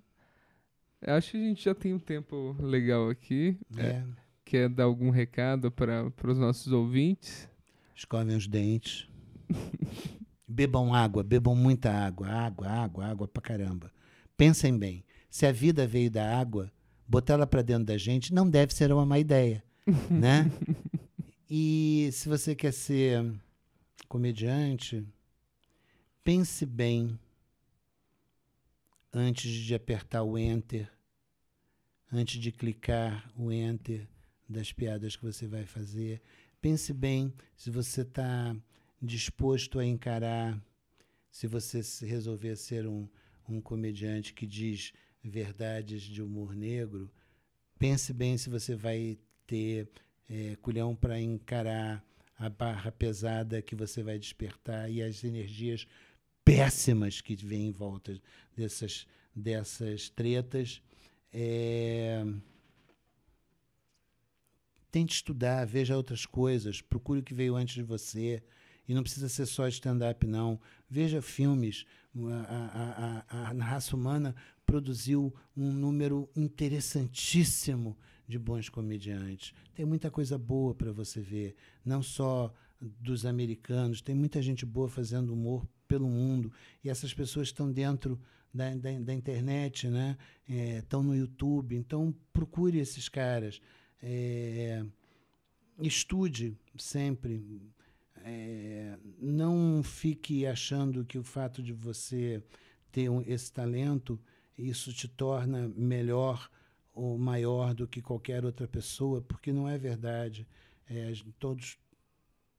acho 1.02 1.30
que 1.32 1.36
a 1.36 1.40
gente 1.40 1.64
já 1.64 1.74
tem 1.74 1.94
um 1.94 1.98
tempo 1.98 2.56
legal 2.60 3.08
aqui. 3.08 3.58
É. 3.76 4.02
Quer 4.46 4.68
dar 4.68 4.84
algum 4.84 5.10
recado 5.10 5.72
para 5.72 6.12
os 6.22 6.38
nossos 6.38 6.72
ouvintes? 6.72 7.48
Escovem 7.96 8.36
os 8.36 8.46
dentes. 8.46 9.08
bebam 10.46 10.94
água, 10.94 11.24
bebam 11.24 11.56
muita 11.56 11.90
água. 11.90 12.28
Água, 12.28 12.68
água, 12.68 13.06
água 13.06 13.26
pra 13.26 13.42
caramba. 13.42 13.92
Pensem 14.36 14.78
bem. 14.78 15.04
Se 15.28 15.46
a 15.46 15.50
vida 15.50 15.84
veio 15.84 16.08
da 16.12 16.38
água, 16.38 16.70
botar 17.08 17.34
ela 17.34 17.46
pra 17.46 17.60
dentro 17.60 17.86
da 17.86 17.98
gente 17.98 18.32
não 18.32 18.48
deve 18.48 18.72
ser 18.72 18.92
uma 18.92 19.04
má 19.04 19.18
ideia, 19.18 19.64
né? 20.08 20.48
E 21.50 22.08
se 22.12 22.28
você 22.28 22.54
quer 22.54 22.72
ser 22.72 23.28
comediante, 24.08 25.04
pense 26.22 26.64
bem 26.64 27.18
antes 29.12 29.50
de 29.50 29.74
apertar 29.74 30.22
o 30.22 30.38
enter, 30.38 30.88
antes 32.12 32.40
de 32.40 32.52
clicar 32.52 33.28
o 33.36 33.50
enter 33.50 34.06
das 34.48 34.72
piadas 34.72 35.16
que 35.16 35.24
você 35.24 35.46
vai 35.46 35.64
fazer. 35.64 36.20
Pense 36.60 36.92
bem 36.92 37.32
se 37.56 37.70
você 37.70 38.02
está 38.02 38.56
disposto 39.00 39.78
a 39.78 39.84
encarar, 39.84 40.60
se 41.30 41.46
você 41.46 41.80
resolver 42.06 42.56
ser 42.56 42.86
um, 42.86 43.08
um 43.48 43.60
comediante 43.60 44.32
que 44.32 44.46
diz 44.46 44.92
verdades 45.22 46.02
de 46.02 46.22
humor 46.22 46.54
negro, 46.54 47.10
pense 47.78 48.12
bem 48.12 48.38
se 48.38 48.48
você 48.48 48.74
vai 48.74 49.18
ter 49.46 49.88
é, 50.28 50.56
culhão 50.56 50.94
para 50.94 51.20
encarar 51.20 52.04
a 52.38 52.48
barra 52.48 52.92
pesada 52.92 53.62
que 53.62 53.74
você 53.74 54.02
vai 54.02 54.18
despertar 54.18 54.90
e 54.90 55.02
as 55.02 55.24
energias 55.24 55.86
péssimas 56.44 57.20
que 57.20 57.34
vêm 57.34 57.68
em 57.68 57.72
volta 57.72 58.20
dessas, 58.56 59.06
dessas 59.34 60.08
tretas. 60.08 60.82
É, 61.32 62.24
tente 64.96 65.16
estudar, 65.16 65.66
veja 65.66 65.94
outras 65.94 66.24
coisas, 66.24 66.80
procure 66.80 67.20
o 67.20 67.22
que 67.22 67.34
veio 67.34 67.54
antes 67.54 67.74
de 67.74 67.82
você. 67.82 68.42
E 68.88 68.94
não 68.94 69.02
precisa 69.02 69.28
ser 69.28 69.44
só 69.44 69.68
stand-up, 69.68 70.26
não. 70.26 70.58
Veja 70.88 71.20
filmes. 71.20 71.84
A, 72.16 73.24
a, 73.28 73.48
a, 73.48 73.50
a 73.50 73.52
raça 73.62 73.94
humana 73.94 74.34
produziu 74.64 75.34
um 75.54 75.70
número 75.70 76.30
interessantíssimo 76.34 77.94
de 78.26 78.38
bons 78.38 78.70
comediantes. 78.70 79.52
Tem 79.74 79.84
muita 79.84 80.10
coisa 80.10 80.38
boa 80.38 80.74
para 80.74 80.92
você 80.92 81.20
ver, 81.20 81.56
não 81.84 82.02
só 82.02 82.50
dos 82.80 83.26
americanos, 83.26 84.00
tem 84.00 84.14
muita 84.14 84.40
gente 84.40 84.64
boa 84.64 84.88
fazendo 84.88 85.34
humor 85.34 85.68
pelo 85.86 86.08
mundo. 86.08 86.50
E 86.82 86.88
essas 86.88 87.12
pessoas 87.12 87.48
estão 87.48 87.70
dentro 87.70 88.18
da, 88.54 88.74
da, 88.74 88.98
da 88.98 89.12
internet, 89.12 89.88
né? 89.88 90.16
É, 90.48 90.78
estão 90.78 91.02
no 91.02 91.14
YouTube. 91.14 91.76
Então, 91.76 92.14
procure 92.32 92.78
esses 92.78 93.10
caras. 93.10 93.60
É, 94.02 94.84
estude 95.80 96.56
sempre. 96.76 97.60
É, 98.24 98.98
não 99.20 99.82
fique 99.82 100.46
achando 100.46 101.04
que 101.04 101.18
o 101.18 101.22
fato 101.22 101.62
de 101.62 101.72
você 101.72 102.42
ter 102.90 103.08
um, 103.08 103.22
esse 103.22 103.52
talento, 103.52 104.18
isso 104.58 104.92
te 104.92 105.06
torna 105.06 105.68
melhor 105.68 106.50
ou 106.94 107.18
maior 107.18 107.74
do 107.74 107.86
que 107.86 108.00
qualquer 108.00 108.44
outra 108.44 108.66
pessoa, 108.66 109.20
porque 109.20 109.52
não 109.52 109.68
é 109.68 109.76
verdade. 109.76 110.48
É, 110.88 111.12
todos, 111.38 111.78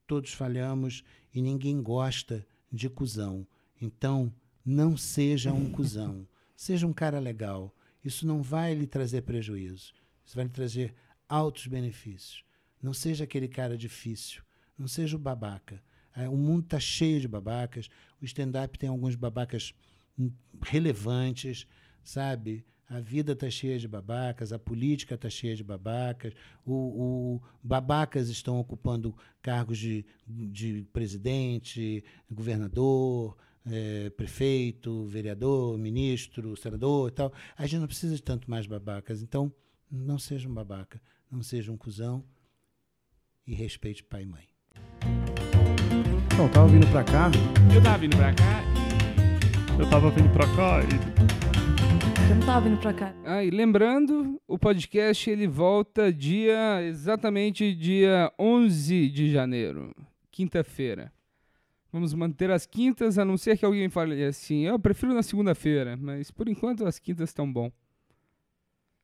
todos 0.05 0.33
falhamos 0.33 1.03
e 1.33 1.41
ninguém 1.41 1.81
gosta 1.81 2.45
de 2.71 2.89
cuzão. 2.89 3.47
Então, 3.81 4.33
não 4.63 4.95
seja 4.95 5.51
um 5.51 5.71
cuzão. 5.71 6.27
Seja 6.55 6.87
um 6.87 6.93
cara 6.93 7.19
legal. 7.19 7.71
Isso 8.03 8.25
não 8.25 8.41
vai 8.41 8.73
lhe 8.73 8.87
trazer 8.87 9.21
prejuízo. 9.21 9.93
Isso 10.25 10.35
vai 10.35 10.45
lhe 10.45 10.51
trazer 10.51 10.95
altos 11.27 11.67
benefícios. 11.67 12.43
Não 12.81 12.93
seja 12.93 13.23
aquele 13.23 13.47
cara 13.47 13.77
difícil. 13.77 14.41
Não 14.77 14.87
seja 14.87 15.15
o 15.15 15.19
babaca. 15.19 15.81
É, 16.15 16.27
o 16.29 16.35
mundo 16.35 16.63
está 16.63 16.79
cheio 16.79 17.19
de 17.19 17.27
babacas. 17.27 17.89
O 18.21 18.25
stand-up 18.25 18.77
tem 18.77 18.89
alguns 18.89 19.15
babacas 19.15 19.73
relevantes, 20.63 21.67
sabe? 22.03 22.65
A 22.89 23.01
vida 23.01 23.33
está 23.33 23.49
cheia 23.49 23.77
de 23.77 23.87
babacas, 23.87 24.53
a 24.53 24.57
política 24.57 25.15
está 25.15 25.29
cheia 25.29 25.55
de 25.55 25.63
babacas, 25.63 26.33
o, 26.65 26.73
o, 26.73 27.41
babacas 27.61 28.29
estão 28.29 28.57
ocupando 28.59 29.13
cargos 29.41 29.77
de, 29.77 30.05
de 30.25 30.87
presidente, 30.93 32.01
governador, 32.31 33.35
é, 33.65 34.09
prefeito, 34.11 35.05
vereador, 35.05 35.77
ministro, 35.77 36.55
senador 36.55 37.09
e 37.09 37.11
tal. 37.11 37.33
A 37.57 37.67
gente 37.67 37.81
não 37.81 37.87
precisa 37.87 38.15
de 38.15 38.23
tanto 38.23 38.49
mais 38.49 38.65
babacas. 38.65 39.21
Então, 39.21 39.51
não 39.91 40.17
seja 40.17 40.47
um 40.47 40.53
babaca, 40.53 41.01
não 41.31 41.43
seja 41.43 41.71
um 41.71 41.77
cuzão 41.77 42.23
e 43.45 43.53
respeite 43.53 44.03
pai 44.03 44.23
e 44.23 44.25
mãe. 44.25 44.47
Não, 46.37 46.47
tava 46.49 46.67
vindo 46.67 46.87
pra 46.91 47.03
cá. 47.03 47.31
Eu 47.73 47.81
tava 47.81 47.97
vindo 47.97 48.15
pra 48.15 48.33
cá. 48.33 48.63
Eu 49.79 49.89
tava 49.89 50.09
vindo 50.11 50.29
pra 50.31 50.45
cá 50.55 50.81
e. 50.83 52.29
Eu 52.29 52.35
não 52.35 52.45
tava 52.45 52.69
vindo 52.69 52.79
pra 52.79 52.93
cá. 52.93 53.13
Ah, 53.25 53.43
e 53.43 53.49
lembrando, 53.49 54.41
o 54.47 54.57
podcast 54.57 55.29
ele 55.29 55.47
volta 55.47 56.11
dia 56.11 56.81
exatamente 56.83 57.73
dia 57.73 58.31
11 58.37 59.09
de 59.09 59.31
janeiro, 59.31 59.95
quinta-feira. 60.31 61.11
Vamos 61.91 62.13
manter 62.13 62.51
as 62.51 62.65
quintas, 62.65 63.17
a 63.17 63.25
não 63.25 63.37
ser 63.37 63.57
que 63.57 63.65
alguém 63.65 63.89
fale 63.89 64.23
assim, 64.23 64.65
eu 64.65 64.77
prefiro 64.77 65.13
na 65.13 65.23
segunda-feira, 65.23 65.95
mas 65.97 66.29
por 66.29 66.47
enquanto 66.49 66.85
as 66.85 66.99
quintas 66.99 67.29
estão 67.29 67.51
bom. 67.51 67.71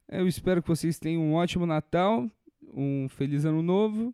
Eu 0.07 0.27
espero 0.27 0.61
que 0.61 0.67
vocês 0.67 0.99
tenham 0.99 1.21
um 1.21 1.33
ótimo 1.33 1.65
Natal, 1.65 2.29
um 2.73 3.07
feliz 3.09 3.45
ano 3.45 3.61
novo. 3.61 4.13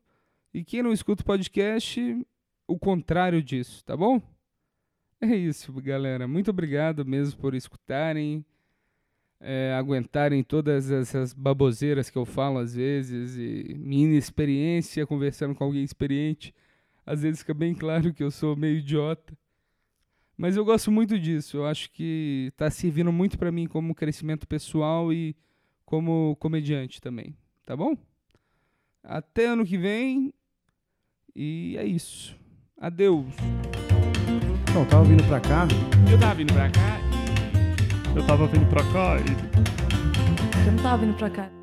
E 0.54 0.64
quem 0.64 0.82
não 0.82 0.92
escuta 0.92 1.22
o 1.22 1.26
podcast, 1.26 2.26
o 2.68 2.78
contrário 2.78 3.42
disso, 3.42 3.84
tá 3.84 3.96
bom? 3.96 4.22
É 5.22 5.36
isso, 5.36 5.74
galera. 5.82 6.28
Muito 6.30 6.50
obrigado 6.50 7.06
mesmo 7.06 7.40
por 7.42 7.54
escutarem, 7.54 8.46
é, 9.42 9.74
aguentarem 9.78 10.42
todas 10.42 10.90
essas 10.90 11.34
baboseiras 11.34 12.10
que 12.10 12.18
eu 12.18 12.26
falo 12.26 12.58
às 12.60 12.74
vezes 12.74 13.36
e 13.36 13.76
minha 13.78 14.06
inexperiência 14.06 15.06
conversando 15.06 15.54
com 15.54 15.66
alguém 15.66 15.84
experiente. 15.84 16.56
Às 17.06 17.22
vezes 17.24 17.42
fica 17.42 17.54
bem 17.54 17.74
claro 17.76 18.14
que 18.14 18.24
eu 18.24 18.32
sou 18.32 18.56
meio 18.56 18.78
idiota. 18.78 19.38
Mas 20.38 20.56
eu 20.56 20.64
gosto 20.64 20.90
muito 20.90 21.20
disso. 21.20 21.58
Eu 21.58 21.66
acho 21.66 21.92
que 21.92 22.48
está 22.54 22.70
servindo 22.70 23.12
muito 23.12 23.38
para 23.38 23.52
mim 23.52 23.68
como 23.68 23.94
crescimento 23.94 24.48
pessoal 24.48 25.12
e 25.12 25.36
como 25.90 26.36
comediante 26.36 27.02
também. 27.02 27.36
Tá 27.66 27.76
bom? 27.76 27.98
Até 29.04 29.48
ano 29.48 29.66
que 29.66 29.76
vem. 29.76 30.32
E 31.36 31.76
é 31.80 31.84
isso. 31.84 32.38
Adeus. 32.78 33.26
Não, 34.72 34.86
tava 34.86 35.04
vindo 35.06 35.24
pra 35.24 35.40
cá. 35.40 35.68
Eu 36.12 36.20
tava 36.20 36.36
vindo 36.36 36.54
pra 36.54 36.70
cá. 36.70 37.00
Eu 38.16 38.28
tava 38.28 38.46
vindo 38.46 38.70
pra 38.70 38.84
cá 38.94 39.18
e. 39.18 40.68
Eu 40.68 40.74
não 40.74 40.84
tava 40.84 41.04
vindo 41.04 41.18
pra 41.18 41.30
cá. 41.32 41.59